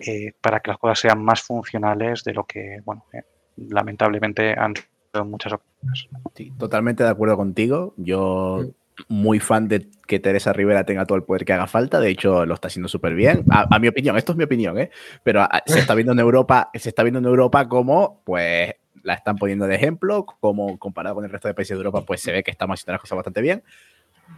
eh, 0.00 0.32
para 0.40 0.60
que 0.60 0.70
las 0.70 0.78
cosas 0.78 0.98
sean 1.00 1.24
más 1.24 1.42
funcionales 1.42 2.24
de 2.24 2.34
lo 2.34 2.44
que, 2.44 2.80
bueno, 2.84 3.04
eh, 3.12 3.22
lamentablemente 3.56 4.52
han 4.58 4.74
sido 4.76 5.22
en 5.22 5.30
muchas 5.30 5.52
ocasiones. 5.52 6.08
Sí, 6.34 6.52
totalmente 6.58 7.02
de 7.02 7.10
acuerdo 7.10 7.36
contigo. 7.36 7.94
Yo 7.96 8.64
mm 8.64 8.77
muy 9.06 9.38
fan 9.38 9.68
de 9.68 9.88
que 10.06 10.18
Teresa 10.18 10.52
Rivera 10.52 10.84
tenga 10.84 11.06
todo 11.06 11.16
el 11.16 11.24
poder 11.24 11.44
que 11.44 11.52
haga 11.52 11.66
falta. 11.66 12.00
De 12.00 12.10
hecho, 12.10 12.44
lo 12.44 12.54
está 12.54 12.68
haciendo 12.68 12.88
súper 12.88 13.14
bien. 13.14 13.44
A, 13.50 13.78
mi 13.78 13.88
opinión, 13.88 14.16
esto 14.16 14.32
es 14.32 14.38
mi 14.38 14.44
opinión, 14.44 14.78
¿eh? 14.78 14.90
Pero 15.22 15.46
se 15.66 15.78
está 15.78 15.94
viendo 15.94 16.12
en 16.12 16.18
Europa, 16.18 16.70
se 16.74 16.88
está 16.88 17.02
viendo 17.02 17.18
en 17.20 17.26
Europa 17.26 17.68
como, 17.68 18.22
pues, 18.24 18.74
la 19.02 19.14
están 19.14 19.36
poniendo 19.36 19.66
de 19.66 19.76
ejemplo, 19.76 20.26
como 20.26 20.78
comparado 20.78 21.16
con 21.16 21.24
el 21.24 21.30
resto 21.30 21.48
de 21.48 21.54
países 21.54 21.76
de 21.76 21.80
Europa, 21.80 22.04
pues 22.04 22.20
se 22.20 22.32
ve 22.32 22.42
que 22.42 22.50
estamos 22.50 22.80
haciendo 22.80 22.92
las 22.92 23.00
cosas 23.00 23.16
bastante 23.16 23.40
bien. 23.40 23.62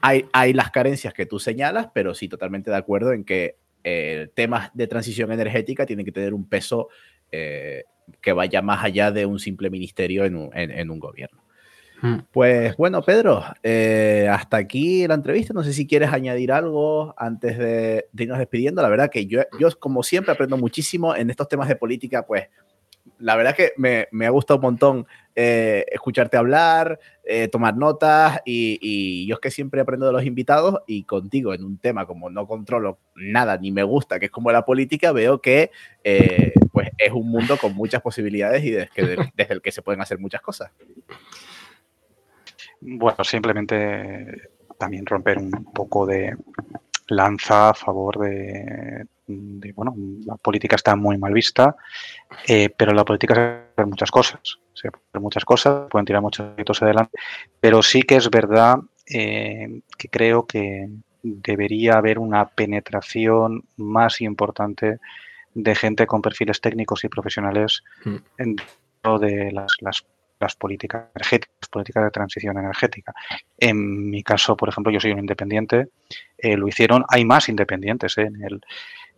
Hay, 0.03 0.27
hay 0.33 0.53
las 0.53 0.71
carencias 0.71 1.15
que 1.15 1.27
tú 1.27 1.39
señalas, 1.39 1.89
pero 1.95 2.15
sí, 2.15 2.29
totalmente 2.29 2.71
de 2.71 2.77
acuerdo 2.77 3.13
en 3.13 3.25
que 3.25 3.57
eh, 3.83 4.29
temas 4.35 4.71
de 4.75 4.87
transición 4.87 5.33
energética 5.33 5.87
tienen 5.87 6.05
que 6.05 6.13
tener 6.13 6.35
un 6.35 6.49
peso 6.49 6.89
eh, 7.33 7.85
que 8.21 8.33
vaya 8.33 8.61
más 8.61 8.85
allá 8.85 9.11
de 9.11 9.25
un 9.27 9.39
simple 9.39 9.71
ministerio 9.71 10.25
en 10.25 10.37
un, 10.37 10.51
en 10.53 10.91
un 10.91 10.99
gobierno. 10.99 11.43
Hmm. 12.03 12.21
Pues 12.33 12.77
bueno, 12.77 13.03
Pedro, 13.03 13.45
eh, 13.63 14.29
hasta 14.31 14.57
aquí 14.57 15.07
la 15.07 15.15
entrevista. 15.15 15.53
No 15.53 15.63
sé 15.63 15.73
si 15.73 15.87
quieres 15.87 16.13
añadir 16.13 16.53
algo 16.53 17.15
antes 17.19 17.59
de, 17.59 18.09
irnos 18.17 18.39
despidiendo. 18.39 18.83
La 18.83 18.89
verdad 18.89 19.11
que 19.11 19.27
yo, 19.27 19.43
yo, 19.59 19.69
como 19.79 20.03
siempre, 20.03 20.33
aprendo 20.33 20.57
muchísimo 20.57 21.15
en 21.15 21.31
estos 21.31 21.49
temas 21.49 21.69
de 21.69 21.77
política. 21.77 22.27
Pues 22.27 22.49
la 23.19 23.37
verdad 23.37 23.55
que 23.55 23.73
me, 23.77 24.09
me 24.13 24.27
ha 24.27 24.31
gustado 24.31 24.59
un 24.59 24.63
montón 24.63 25.07
eh, 25.37 25.85
escucharte 25.91 26.37
hablar, 26.37 26.99
eh, 27.25 27.49
tomar 27.49 27.77
notas 27.77 28.41
y, 28.45 28.79
y, 28.81 29.27
yo 29.27 29.35
es 29.35 29.41
que 29.41 29.51
siempre 29.51 29.81
aprendo 29.81 30.07
de 30.07 30.13
los 30.13 30.25
invitados 30.25 30.81
y 30.87 31.05
contigo 31.05 31.55
en 31.55 31.65
un 31.65 31.79
tema 31.79 32.07
como 32.07 32.31
no 32.31 32.47
controlo 32.47 32.99
nada 33.15 33.57
ni 33.57 33.71
me 33.73 33.83
gusta, 33.83 34.19
que 34.19 34.27
es 34.27 34.31
como 34.31 34.51
la 34.51 34.65
política, 34.65 35.13
veo 35.13 35.41
que 35.41 35.71
pues 36.73 36.91
es 36.99 37.13
un 37.13 37.31
mundo 37.31 37.57
con 37.59 37.75
muchas 37.75 38.03
posibilidades 38.03 38.65
y 38.65 38.71
desde 38.71 39.31
el 39.37 39.63
que 39.63 39.73
se 39.73 39.83
pueden 39.83 40.01
hacer 40.01 40.19
muchas 40.19 40.41
cosas. 40.41 40.73
Bueno, 42.81 43.23
simplemente 43.25 44.51
también 44.79 45.05
romper 45.05 45.39
un 45.39 45.51
poco 45.73 46.07
de 46.07 46.35
lanza 47.09 47.71
a 47.71 47.75
favor 47.75 48.19
de, 48.19 49.07
bueno, 49.75 49.95
la 50.25 50.37
política 50.37 50.77
está 50.77 50.97
muy 50.97 51.19
mal 51.19 51.33
vista, 51.33 51.77
eh, 52.47 52.71
pero 52.75 52.93
la 52.93 53.05
política 53.05 53.35
se 53.35 53.41
puede 53.41 53.73
hacer 53.73 53.87
muchas 53.87 54.11
cosas, 54.11 54.41
se 54.73 54.91
puede 54.91 55.05
hacer 55.09 55.21
muchas 55.21 55.45
cosas, 55.45 55.89
pueden 55.91 56.07
tirar 56.07 56.23
muchos 56.23 56.47
proyectos 56.47 56.83
adelante, 56.83 57.19
pero 57.61 57.83
sí 57.83 58.03
que 58.03 58.17
es 58.17 58.31
verdad 58.31 58.79
eh, 59.07 59.81
que 59.99 60.09
creo 60.09 60.47
que 60.47 60.89
debería 61.23 61.95
haber 61.95 62.19
una 62.19 62.49
penetración 62.49 63.65
más 63.77 64.21
importante 64.21 64.99
de 65.53 65.75
gente 65.75 66.07
con 66.07 66.23
perfiles 66.23 66.61
técnicos 66.61 67.05
y 67.05 67.09
profesionales 67.09 67.83
mm. 68.05 68.17
dentro 68.39 69.19
de 69.19 69.53
las, 69.53 69.73
las 69.81 70.05
las 70.41 70.57
políticas 70.57 71.05
energéticas, 71.15 71.69
políticas 71.69 72.05
de 72.05 72.11
transición 72.11 72.59
energética. 72.59 73.15
En 73.59 74.11
mi 74.11 74.23
caso, 74.23 74.57
por 74.57 74.69
ejemplo, 74.69 74.91
yo 74.91 74.99
soy 74.99 75.13
un 75.13 75.19
independiente, 75.19 75.89
eh, 76.39 76.57
lo 76.57 76.67
hicieron, 76.67 77.05
hay 77.09 77.25
más 77.25 77.49
independientes 77.49 78.17
eh, 78.19 78.23
en, 78.23 78.43
el, 78.43 78.61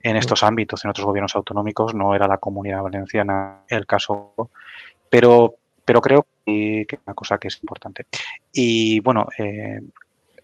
en 0.03 0.17
estos 0.17 0.43
ámbitos, 0.43 0.85
en 0.85 0.91
otros 0.91 1.07
gobiernos 1.07 1.37
autonómicos, 1.37 1.95
no 1.95 2.15
era 2.15 2.27
la 2.27 2.39
comunidad 2.39 2.83
valenciana 2.83 3.61
el 3.69 3.87
caso, 3.87 4.35
pero, 5.09 5.55
pero 5.85 6.01
creo 6.01 6.27
que 6.45 6.83
es 6.83 6.99
una 7.07 7.15
cosa 7.15 7.39
que 7.39 7.49
es 7.49 7.59
importante. 7.63 8.07
Y 8.53 9.01
bueno, 9.01 9.29
eh, 9.39 9.81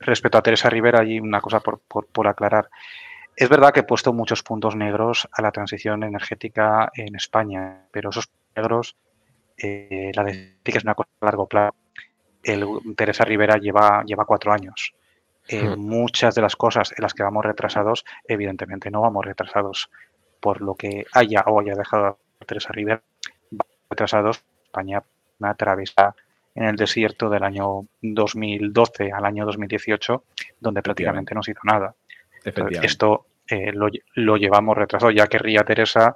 respecto 0.00 0.38
a 0.38 0.42
Teresa 0.42 0.70
Rivera, 0.70 1.00
hay 1.00 1.18
una 1.18 1.40
cosa 1.40 1.60
por, 1.60 1.80
por, 1.80 2.06
por 2.06 2.28
aclarar. 2.28 2.70
Es 3.34 3.48
verdad 3.48 3.72
que 3.72 3.80
he 3.80 3.84
puesto 3.84 4.12
muchos 4.12 4.42
puntos 4.42 4.74
negros 4.74 5.28
a 5.32 5.42
la 5.42 5.52
transición 5.52 6.02
energética 6.02 6.90
en 6.94 7.14
España, 7.14 7.82
pero 7.92 8.10
esos 8.10 8.28
negros 8.56 8.96
eh, 9.58 10.12
la 10.14 10.24
de 10.24 10.56
que 10.62 10.78
es 10.78 10.84
una 10.84 10.94
cosa 10.94 11.10
a 11.20 11.24
largo 11.26 11.46
plazo. 11.46 11.74
El, 12.42 12.66
Teresa 12.96 13.24
Rivera 13.24 13.56
lleva, 13.56 14.02
lleva 14.04 14.24
cuatro 14.24 14.52
años. 14.52 14.94
Eh, 15.48 15.62
hmm. 15.62 15.78
Muchas 15.80 16.34
de 16.34 16.42
las 16.42 16.56
cosas 16.56 16.92
en 16.96 17.02
las 17.02 17.14
que 17.14 17.22
vamos 17.22 17.44
retrasados, 17.44 18.04
evidentemente 18.26 18.90
no 18.90 19.00
vamos 19.00 19.24
retrasados 19.24 19.90
por 20.40 20.60
lo 20.60 20.74
que 20.74 21.04
haya 21.12 21.42
o 21.46 21.60
haya 21.60 21.74
dejado 21.74 22.18
Teresa 22.46 22.72
Rivera, 22.72 23.02
retrasados. 23.90 24.44
España 24.64 25.02
una 25.40 25.54
travesa 25.54 26.14
en 26.54 26.64
el 26.64 26.76
desierto 26.76 27.30
del 27.30 27.42
año 27.42 27.86
2012 28.02 29.12
al 29.12 29.24
año 29.24 29.46
2018, 29.46 30.24
donde 30.60 30.82
prácticamente 30.82 31.34
no 31.34 31.42
se 31.42 31.52
hizo 31.52 31.60
nada. 31.64 31.94
esto 32.82 33.26
eh, 33.48 33.72
lo, 33.72 33.88
lo, 34.14 34.36
llevamos 34.36 34.76
retrasado. 34.76 35.10
Ya 35.10 35.26
querría 35.26 35.64
Teresa 35.64 36.14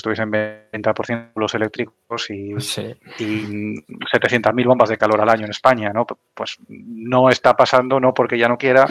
estuviesen 0.00 0.30
20% 0.30 1.30
los 1.36 1.54
eléctricos 1.54 2.30
y, 2.30 2.52
y 2.52 2.56
700.000 2.56 4.66
bombas 4.66 4.88
de 4.88 4.98
calor 4.98 5.20
al 5.20 5.28
año 5.28 5.44
en 5.44 5.50
España, 5.50 5.92
¿no? 5.92 6.06
Pues 6.34 6.58
no 6.68 7.28
está 7.28 7.56
pasando, 7.56 8.00
no 8.00 8.12
porque 8.12 8.38
ya 8.38 8.48
no 8.48 8.58
quiera, 8.58 8.86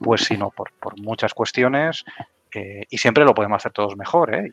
pues 0.00 0.22
sino 0.22 0.50
por, 0.50 0.70
muchas 1.00 1.34
cuestiones 1.34 2.04
eh, 2.54 2.84
y 2.88 2.98
siempre 2.98 3.24
lo 3.24 3.34
podemos 3.34 3.56
hacer 3.56 3.72
todos 3.72 3.96
mejor, 3.96 4.34
¿eh? 4.34 4.50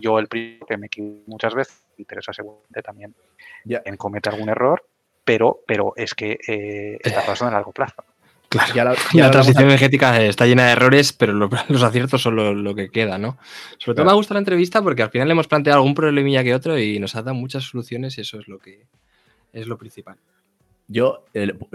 yo 0.00 0.18
el 0.18 0.28
primero 0.28 0.66
que 0.66 0.76
me 0.76 0.86
equivoco 0.86 1.22
muchas 1.26 1.54
veces, 1.54 1.82
interesa 1.98 2.32
seguramente 2.32 2.82
también 2.82 3.14
en 3.64 3.96
comete 3.96 4.30
algún 4.30 4.48
error, 4.48 4.84
pero, 5.24 5.60
pero 5.66 5.92
es 5.96 6.14
que 6.14 6.38
eh, 6.46 6.98
está 7.02 7.22
pasando 7.26 7.50
a 7.50 7.58
largo 7.58 7.72
plazo. 7.72 8.04
Claro. 8.56 8.74
Ya 8.74 8.84
la- 8.84 8.96
ya 9.26 9.30
transición 9.30 9.64
energética 9.64 10.20
está 10.22 10.46
llena 10.46 10.66
de 10.66 10.72
errores, 10.72 11.12
pero 11.12 11.32
lo- 11.32 11.48
los 11.68 11.82
aciertos 11.82 12.22
son 12.22 12.36
lo, 12.36 12.54
lo 12.54 12.74
que 12.74 12.88
queda, 12.90 13.18
¿no? 13.18 13.38
Sobre 13.78 13.94
todo 13.94 13.94
Claro. 13.94 14.04
me 14.06 14.10
ha 14.12 14.14
gustado 14.14 14.34
la 14.34 14.40
entrevista 14.40 14.82
porque 14.82 15.02
al 15.02 15.10
final 15.10 15.28
le 15.28 15.32
hemos 15.32 15.46
planteado 15.48 15.78
algún 15.78 15.94
problemilla 15.94 16.42
que 16.44 16.54
otro 16.54 16.78
y 16.78 16.98
nos 16.98 17.14
ha 17.16 17.22
dado 17.22 17.34
muchas 17.34 17.64
soluciones 17.64 18.16
y 18.18 18.22
eso 18.22 18.38
es 18.40 18.48
lo 18.48 18.58
que 18.58 18.86
es 19.52 19.66
lo 19.66 19.78
principal. 19.78 20.16
Yo, 20.88 21.24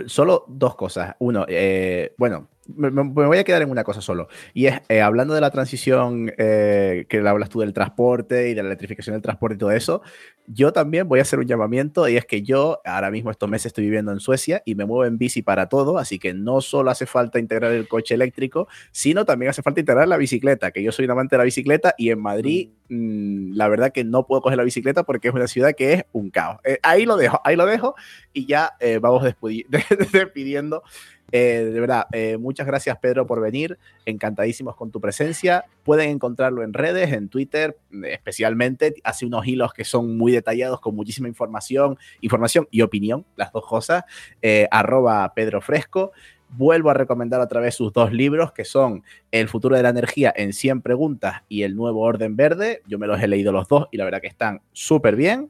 solo 0.06 0.46
dos 0.48 0.76
cosas. 0.76 1.16
Uno, 1.20 1.46
eh, 1.50 2.14
bueno, 2.18 2.48
me, 2.68 2.92
me- 2.92 3.04
voy 3.04 3.38
a 3.38 3.44
quedar 3.44 3.62
en 3.62 3.70
una 3.72 3.84
cosa 3.84 4.02
solo. 4.02 4.28
Y 4.54 4.68
es, 4.68 4.80
eh, 4.90 5.02
hablando 5.02 5.34
de 5.34 5.42
la 5.42 5.52
transición 5.52 6.32
eh, 6.38 7.06
que 7.10 7.20
hablas 7.20 7.50
tú 7.50 7.60
del 7.60 7.74
transporte 7.74 8.50
y 8.50 8.54
de 8.54 8.62
la 8.64 8.70
electrificación 8.70 9.14
del 9.16 9.22
transporte 9.22 9.56
y 9.56 9.58
todo 9.58 9.72
eso, 9.72 10.02
yo 10.48 10.74
también 10.74 11.08
voy 11.08 11.20
a 11.20 11.22
hacer 11.22 11.40
un 11.40 11.46
llamamiento 11.46 12.08
y 12.10 12.18
es 12.18 12.26
que 12.26 12.42
yo 12.42 12.82
ahora 12.84 13.10
mismo 13.12 13.32
estos 13.32 13.50
meses 13.50 13.68
estoy 13.68 13.86
viviendo 13.86 14.12
en 14.12 14.20
Suecia 14.20 14.62
y 14.66 14.76
me 14.76 14.86
muevo 14.86 15.06
en 15.06 15.18
bici 15.18 15.42
para 15.42 15.70
todo, 15.70 15.98
así 15.98 16.20
que 16.20 16.34
no 16.34 16.62
solo 16.62 16.92
hace 16.92 17.06
falta 17.06 17.40
integrar 17.40 17.72
el 17.72 17.88
coche 17.88 18.16
eléctrico, 18.16 18.68
sino 18.92 19.24
también 19.26 19.50
hace 19.50 19.62
falta 19.62 19.80
integrar 19.80 20.08
la 20.08 20.18
bicicleta, 20.18 20.72
que 20.72 20.84
yo 20.84 20.92
soy 20.92 21.06
un 21.06 21.12
amante 21.12 21.36
de 21.36 21.40
la 21.40 21.44
bicicleta 21.46 21.94
y 21.98 22.10
en 22.10 22.20
Madrid 22.22 22.70
mm, 22.90 23.54
la 23.54 23.68
verdad 23.70 23.92
que 23.92 24.04
no 24.04 24.26
puedo 24.26 24.42
coger 24.42 24.58
la 24.58 24.64
bicicleta 24.64 25.04
porque 25.04 25.30
es 25.30 25.34
una 25.34 25.48
ciudad 25.48 25.74
que 25.76 25.94
es 25.94 26.04
un 26.12 26.30
caos. 26.32 26.60
Eh, 26.64 26.80
ahí 26.84 27.06
lo 27.06 27.18
dejo, 27.18 27.40
ahí 27.46 27.56
lo 27.56 27.66
dejo 27.66 27.96
y 28.34 28.46
ya 28.46 28.72
eh, 28.80 29.00
vamos 29.02 29.24
despidiendo. 30.12 30.84
Eh, 31.32 31.70
de 31.72 31.80
verdad, 31.80 32.08
eh, 32.12 32.38
muchas 32.38 32.68
gracias 32.68 32.98
Pedro 33.00 33.26
por 33.26 33.42
venir, 33.42 33.78
encantadísimos 34.06 34.76
con 34.76 34.92
tu 34.92 35.00
presencia. 35.00 35.66
Pueden 35.84 36.10
encontrarlo 36.10 36.64
en 36.64 36.74
redes, 36.74 37.12
en 37.14 37.30
Twitter, 37.30 37.78
especialmente. 38.04 38.96
Hace 39.04 39.26
unos 39.26 39.48
hilos 39.48 39.74
que 39.74 39.86
son 39.86 40.18
muy 40.18 40.32
detallados 40.32 40.82
con 40.82 40.96
muchísima 40.96 41.28
información, 41.28 41.98
información 42.22 42.68
y 42.72 42.82
opinión, 42.82 43.26
las 43.36 43.52
dos 43.52 43.66
cosas. 43.66 44.04
Eh, 44.42 44.68
arroba 44.72 45.34
Pedro 45.34 45.62
Fresco. 45.62 46.12
Vuelvo 46.54 46.90
a 46.90 46.94
recomendar 46.94 47.40
otra 47.40 47.62
vez 47.62 47.76
sus 47.76 47.94
dos 47.94 48.12
libros, 48.12 48.52
que 48.52 48.66
son 48.66 49.04
El 49.32 49.48
futuro 49.48 49.78
de 49.78 49.84
la 49.84 49.90
energía 49.90 50.34
en 50.36 50.52
100 50.52 50.82
preguntas 50.82 51.44
y 51.48 51.64
El 51.64 51.78
nuevo 51.78 52.02
orden 52.02 52.36
verde. 52.36 52.82
Yo 52.88 53.00
me 53.00 53.08
los 53.08 53.22
he 53.22 53.28
leído 53.28 53.54
los 53.54 53.70
dos 53.70 53.88
y 53.90 53.98
la 53.98 54.04
verdad 54.04 54.20
que 54.20 54.28
están 54.28 54.62
súper 54.74 55.16
bien. 55.16 55.50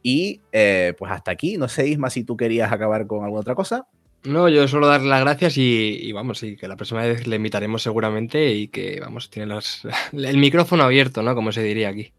Y 0.00 0.40
eh, 0.52 0.94
pues 0.96 1.10
hasta 1.10 1.32
aquí. 1.32 1.56
No 1.56 1.66
sé, 1.66 1.88
Isma, 1.88 2.08
si 2.08 2.22
tú 2.22 2.36
querías 2.36 2.70
acabar 2.70 3.08
con 3.08 3.24
alguna 3.24 3.40
otra 3.40 3.56
cosa. 3.56 3.88
No, 4.24 4.48
yo 4.48 4.66
solo 4.66 4.88
darle 4.88 5.08
las 5.08 5.20
gracias 5.20 5.56
y, 5.58 5.98
y 6.02 6.12
vamos, 6.12 6.42
y 6.42 6.56
que 6.56 6.68
la 6.68 6.76
próxima 6.76 7.02
vez 7.02 7.26
le 7.26 7.36
invitaremos 7.36 7.82
seguramente 7.82 8.52
y 8.52 8.68
que, 8.68 8.98
vamos, 9.00 9.30
tiene 9.30 9.46
los, 9.46 9.82
el 10.12 10.38
micrófono 10.38 10.82
abierto, 10.82 11.22
¿no? 11.22 11.34
Como 11.34 11.52
se 11.52 11.62
diría 11.62 11.88
aquí. 11.88 12.12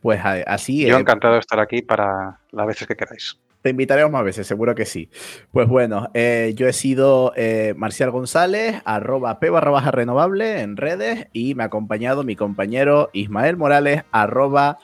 Pues 0.00 0.20
así 0.46 0.86
Yo 0.86 0.96
eh, 0.96 1.00
encantado 1.00 1.34
de 1.34 1.40
estar 1.40 1.60
aquí 1.60 1.82
para 1.82 2.40
las 2.52 2.66
veces 2.66 2.88
que 2.88 2.96
queráis. 2.96 3.38
te 3.60 3.70
invitaremos 3.70 4.10
más 4.10 4.24
veces, 4.24 4.46
seguro 4.46 4.74
que 4.74 4.86
sí. 4.86 5.10
Pues 5.52 5.68
bueno, 5.68 6.10
eh, 6.14 6.54
yo 6.56 6.66
he 6.68 6.72
sido 6.72 7.34
eh, 7.36 7.74
Marcial 7.76 8.10
González, 8.10 8.80
arroba 8.86 9.38
p 9.40 9.50
barra 9.50 9.70
baja 9.70 9.90
renovable 9.90 10.60
en 10.60 10.78
redes 10.78 11.26
y 11.34 11.54
me 11.54 11.64
ha 11.64 11.66
acompañado 11.66 12.24
mi 12.24 12.34
compañero 12.34 13.10
Ismael 13.12 13.58
Morales, 13.58 14.04
arroba 14.10 14.78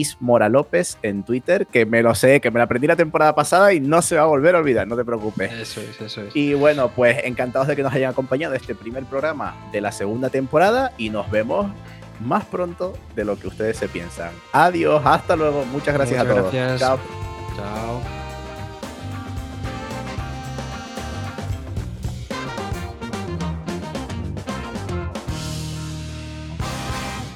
Ismora 0.00 0.48
López 0.48 0.98
en 1.02 1.22
Twitter, 1.22 1.66
que 1.66 1.86
me 1.86 2.02
lo 2.02 2.14
sé, 2.14 2.40
que 2.40 2.50
me 2.50 2.58
lo 2.58 2.64
aprendí 2.64 2.86
la 2.86 2.96
temporada 2.96 3.34
pasada 3.34 3.72
y 3.72 3.80
no 3.80 4.02
se 4.02 4.16
va 4.16 4.22
a 4.22 4.26
volver 4.26 4.54
a 4.54 4.58
olvidar, 4.58 4.86
no 4.86 4.96
te 4.96 5.04
preocupes. 5.04 5.52
Eso 5.52 5.80
es, 5.80 6.00
eso 6.00 6.22
es. 6.22 6.34
Y 6.36 6.54
bueno, 6.54 6.88
pues 6.88 7.18
encantados 7.24 7.68
de 7.68 7.76
que 7.76 7.82
nos 7.82 7.92
hayan 7.92 8.10
acompañado 8.10 8.54
en 8.54 8.60
este 8.60 8.74
primer 8.74 9.04
programa 9.04 9.54
de 9.72 9.80
la 9.80 9.92
segunda 9.92 10.30
temporada 10.30 10.92
y 10.98 11.10
nos 11.10 11.30
vemos 11.30 11.66
más 12.20 12.44
pronto 12.44 12.94
de 13.14 13.24
lo 13.24 13.36
que 13.38 13.48
ustedes 13.48 13.76
se 13.76 13.88
piensan. 13.88 14.30
Adiós, 14.52 15.02
hasta 15.04 15.36
luego, 15.36 15.64
muchas 15.66 15.94
gracias 15.94 16.18
Muchas 16.24 16.36
a 16.36 16.40
todos. 16.40 16.52
gracias. 16.52 16.80
Chao. 16.80 16.98
Chao. 17.56 18.00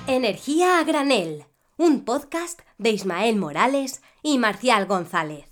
Energía 0.07 0.79
a 0.81 0.85
granel, 0.85 1.45
un 1.79 2.05
podcast 2.05 2.61
de 2.79 2.91
Ismael 2.91 3.37
Morales 3.37 4.03
y 4.20 4.39
Marcial 4.39 4.87
González. 4.87 5.47